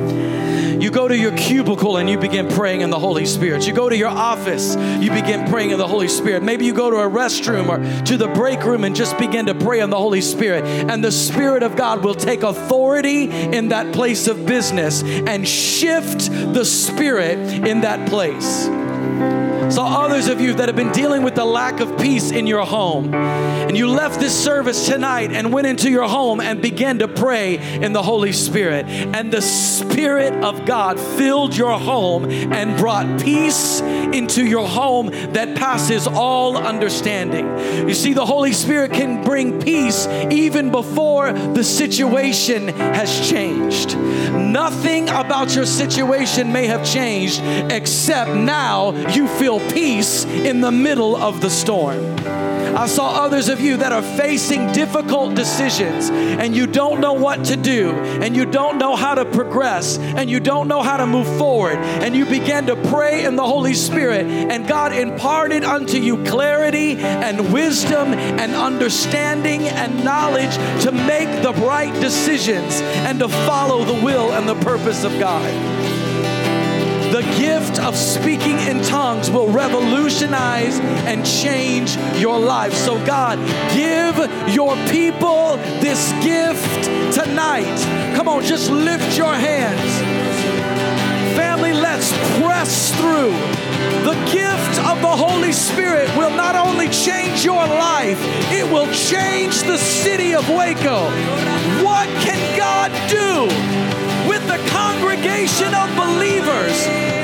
You 0.80 0.90
go 0.90 1.08
to 1.08 1.16
your 1.16 1.34
cubicle 1.36 1.96
and 1.96 2.08
you 2.08 2.18
begin 2.18 2.48
praying 2.48 2.82
in 2.82 2.90
the 2.90 2.98
Holy 2.98 3.24
Spirit. 3.24 3.66
You 3.66 3.72
go 3.72 3.88
to 3.88 3.96
your 3.96 4.08
office, 4.08 4.76
you 5.00 5.10
begin 5.10 5.48
praying 5.48 5.70
in 5.70 5.78
the 5.78 5.86
Holy 5.86 6.08
Spirit. 6.08 6.42
Maybe 6.42 6.66
you 6.66 6.74
go 6.74 6.90
to 6.90 6.96
a 6.96 7.08
restroom 7.08 7.68
or 7.68 8.04
to 8.04 8.16
the 8.16 8.28
break 8.28 8.62
room 8.62 8.84
and 8.84 8.94
just 8.94 9.16
begin 9.18 9.46
to 9.46 9.54
pray 9.54 9.80
in 9.80 9.90
the 9.90 9.96
Holy 9.96 10.20
Spirit. 10.20 10.64
And 10.64 11.02
the 11.02 11.12
Spirit 11.12 11.62
of 11.62 11.76
God 11.76 12.04
will 12.04 12.14
take 12.14 12.42
authority 12.42 13.30
in 13.30 13.68
that 13.68 13.94
place 13.94 14.26
of 14.28 14.44
business 14.44 15.02
and 15.02 15.48
shift 15.48 16.30
the 16.30 16.64
Spirit 16.64 17.38
in 17.66 17.80
that 17.80 18.08
place. 18.08 18.68
So, 19.74 19.82
others 19.82 20.28
of 20.28 20.40
you 20.40 20.54
that 20.54 20.68
have 20.68 20.76
been 20.76 20.92
dealing 20.92 21.24
with 21.24 21.34
the 21.34 21.44
lack 21.44 21.80
of 21.80 21.98
peace 21.98 22.30
in 22.30 22.46
your 22.46 22.64
home, 22.64 23.12
and 23.66 23.76
you 23.76 23.88
left 23.88 24.20
this 24.20 24.32
service 24.32 24.86
tonight 24.86 25.32
and 25.32 25.52
went 25.52 25.66
into 25.66 25.90
your 25.90 26.08
home 26.08 26.40
and 26.40 26.62
began 26.62 27.00
to 27.00 27.08
pray 27.08 27.58
in 27.82 27.92
the 27.92 28.02
Holy 28.02 28.32
Spirit, 28.32 28.86
and 28.86 29.32
the 29.32 29.42
Spirit 29.42 30.32
of 30.44 30.64
God 30.64 31.00
filled 31.00 31.56
your 31.56 31.76
home 31.78 32.30
and 32.30 32.78
brought 32.78 33.20
peace 33.20 33.80
into 33.80 34.44
your 34.44 34.68
home 34.68 35.08
that 35.32 35.56
passes 35.56 36.06
all 36.06 36.56
understanding. 36.56 37.46
You 37.88 37.94
see, 37.94 38.12
the 38.12 38.24
Holy 38.26 38.52
Spirit 38.52 38.92
can 38.92 39.24
bring 39.24 39.60
peace 39.60 40.06
even 40.30 40.70
before 40.70 41.32
the 41.32 41.64
situation 41.64 42.68
has 42.68 43.28
changed. 43.28 43.96
Nothing 43.96 45.08
about 45.08 45.54
your 45.54 45.66
situation 45.66 46.52
may 46.52 46.66
have 46.66 46.84
changed 46.84 47.40
except 47.72 48.30
now 48.30 48.92
you 49.10 49.26
feel 49.26 49.58
peace 49.70 50.24
in 50.24 50.60
the 50.60 50.72
middle 50.72 51.16
of 51.16 51.40
the 51.40 51.50
storm. 51.50 52.16
I 52.76 52.86
saw 52.86 53.24
others 53.24 53.48
of 53.48 53.58
you 53.58 53.78
that 53.78 53.92
are 53.92 54.02
facing 54.02 54.70
difficult 54.72 55.34
decisions 55.34 56.10
and 56.10 56.54
you 56.54 56.66
don't 56.66 57.00
know 57.00 57.14
what 57.14 57.46
to 57.46 57.56
do 57.56 57.90
and 57.90 58.36
you 58.36 58.44
don't 58.44 58.76
know 58.76 58.94
how 58.94 59.14
to 59.14 59.24
progress 59.24 59.96
and 59.98 60.28
you 60.28 60.40
don't 60.40 60.68
know 60.68 60.82
how 60.82 60.98
to 60.98 61.06
move 61.06 61.26
forward. 61.38 61.76
And 61.76 62.14
you 62.14 62.26
began 62.26 62.66
to 62.66 62.76
pray 62.76 63.24
in 63.24 63.34
the 63.34 63.46
Holy 63.46 63.72
Spirit 63.72 64.26
and 64.26 64.68
God 64.68 64.92
imparted 64.92 65.64
unto 65.64 65.96
you 65.96 66.22
clarity 66.24 66.96
and 66.98 67.50
wisdom 67.50 68.12
and 68.12 68.54
understanding 68.54 69.62
and 69.62 70.04
knowledge 70.04 70.54
to 70.82 70.92
make 70.92 71.42
the 71.42 71.54
right 71.64 71.98
decisions 72.02 72.82
and 72.82 73.20
to 73.20 73.28
follow 73.28 73.84
the 73.84 74.04
will 74.04 74.32
and 74.32 74.46
the 74.46 74.54
purpose 74.56 75.02
of 75.02 75.18
God. 75.18 75.75
Gift 77.36 77.78
of 77.80 77.94
speaking 77.94 78.58
in 78.60 78.82
tongues 78.82 79.30
will 79.30 79.48
revolutionize 79.48 80.78
and 81.06 81.24
change 81.26 81.96
your 82.18 82.38
life. 82.38 82.72
So, 82.72 83.04
God, 83.04 83.38
give 83.74 84.16
your 84.48 84.74
people 84.88 85.56
this 85.80 86.12
gift 86.24 86.84
tonight. 87.12 87.76
Come 88.16 88.28
on, 88.28 88.42
just 88.42 88.70
lift 88.70 89.18
your 89.18 89.34
hands. 89.34 89.92
Family, 91.36 91.74
let's 91.74 92.10
press 92.40 92.94
through. 92.96 93.32
The 94.04 94.14
gift 94.32 94.80
of 94.86 95.02
the 95.02 95.16
Holy 95.16 95.52
Spirit 95.52 96.08
will 96.16 96.34
not 96.34 96.56
only 96.56 96.88
change 96.88 97.44
your 97.44 97.66
life, 97.66 98.18
it 98.50 98.64
will 98.64 98.90
change 98.94 99.62
the 99.62 99.76
city 99.76 100.34
of 100.34 100.48
Waco. 100.48 101.10
What 101.84 102.08
can 102.24 102.56
God 102.56 102.90
do 103.10 103.85
the 104.56 104.70
congregation 104.70 105.68
of 105.74 105.88
believers 105.92 106.76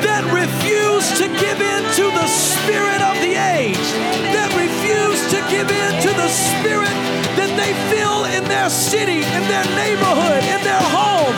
that 0.05 0.21
refuse 0.37 1.07
to 1.17 1.25
give 1.41 1.59
in 1.65 1.83
to 1.97 2.05
the 2.13 2.29
spirit 2.29 3.01
of 3.01 3.17
the 3.25 3.33
age, 3.57 3.89
that 4.37 4.53
refuse 4.53 5.21
to 5.33 5.41
give 5.49 5.65
in 5.73 5.93
to 6.05 6.13
the 6.13 6.29
spirit 6.29 6.93
that 7.41 7.49
they 7.57 7.73
feel 7.89 8.29
in 8.37 8.45
their 8.53 8.69
city, 8.69 9.25
in 9.25 9.43
their 9.49 9.65
neighborhood, 9.73 10.45
in 10.45 10.61
their 10.61 10.85
home, 10.93 11.33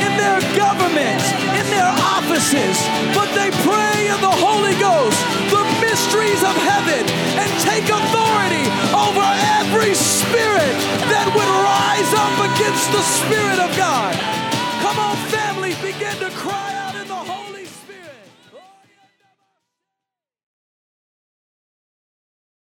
in 0.00 0.12
their 0.16 0.40
government, 0.56 1.20
in 1.52 1.66
their 1.68 1.92
offices, 2.16 2.80
but 3.12 3.28
they 3.36 3.52
pray 3.60 4.08
in 4.08 4.18
the 4.24 4.36
Holy 4.40 4.72
Ghost, 4.80 5.20
the 5.52 5.64
mysteries 5.84 6.40
of 6.40 6.56
heaven, 6.64 7.04
and 7.36 7.50
take 7.60 7.84
authority 7.92 8.64
over 8.96 9.26
every 9.60 9.92
spirit 9.92 10.76
that 11.12 11.28
would 11.28 11.52
rise 11.60 12.12
up 12.16 12.34
against 12.40 12.88
the 12.88 13.04
Spirit 13.04 13.60
of 13.60 13.68
God. 13.76 14.45
Come 14.86 15.00
on, 15.00 15.16
family, 15.30 15.74
begin 15.82 16.16
to 16.20 16.30
cry 16.30 16.74
out. 16.76 16.85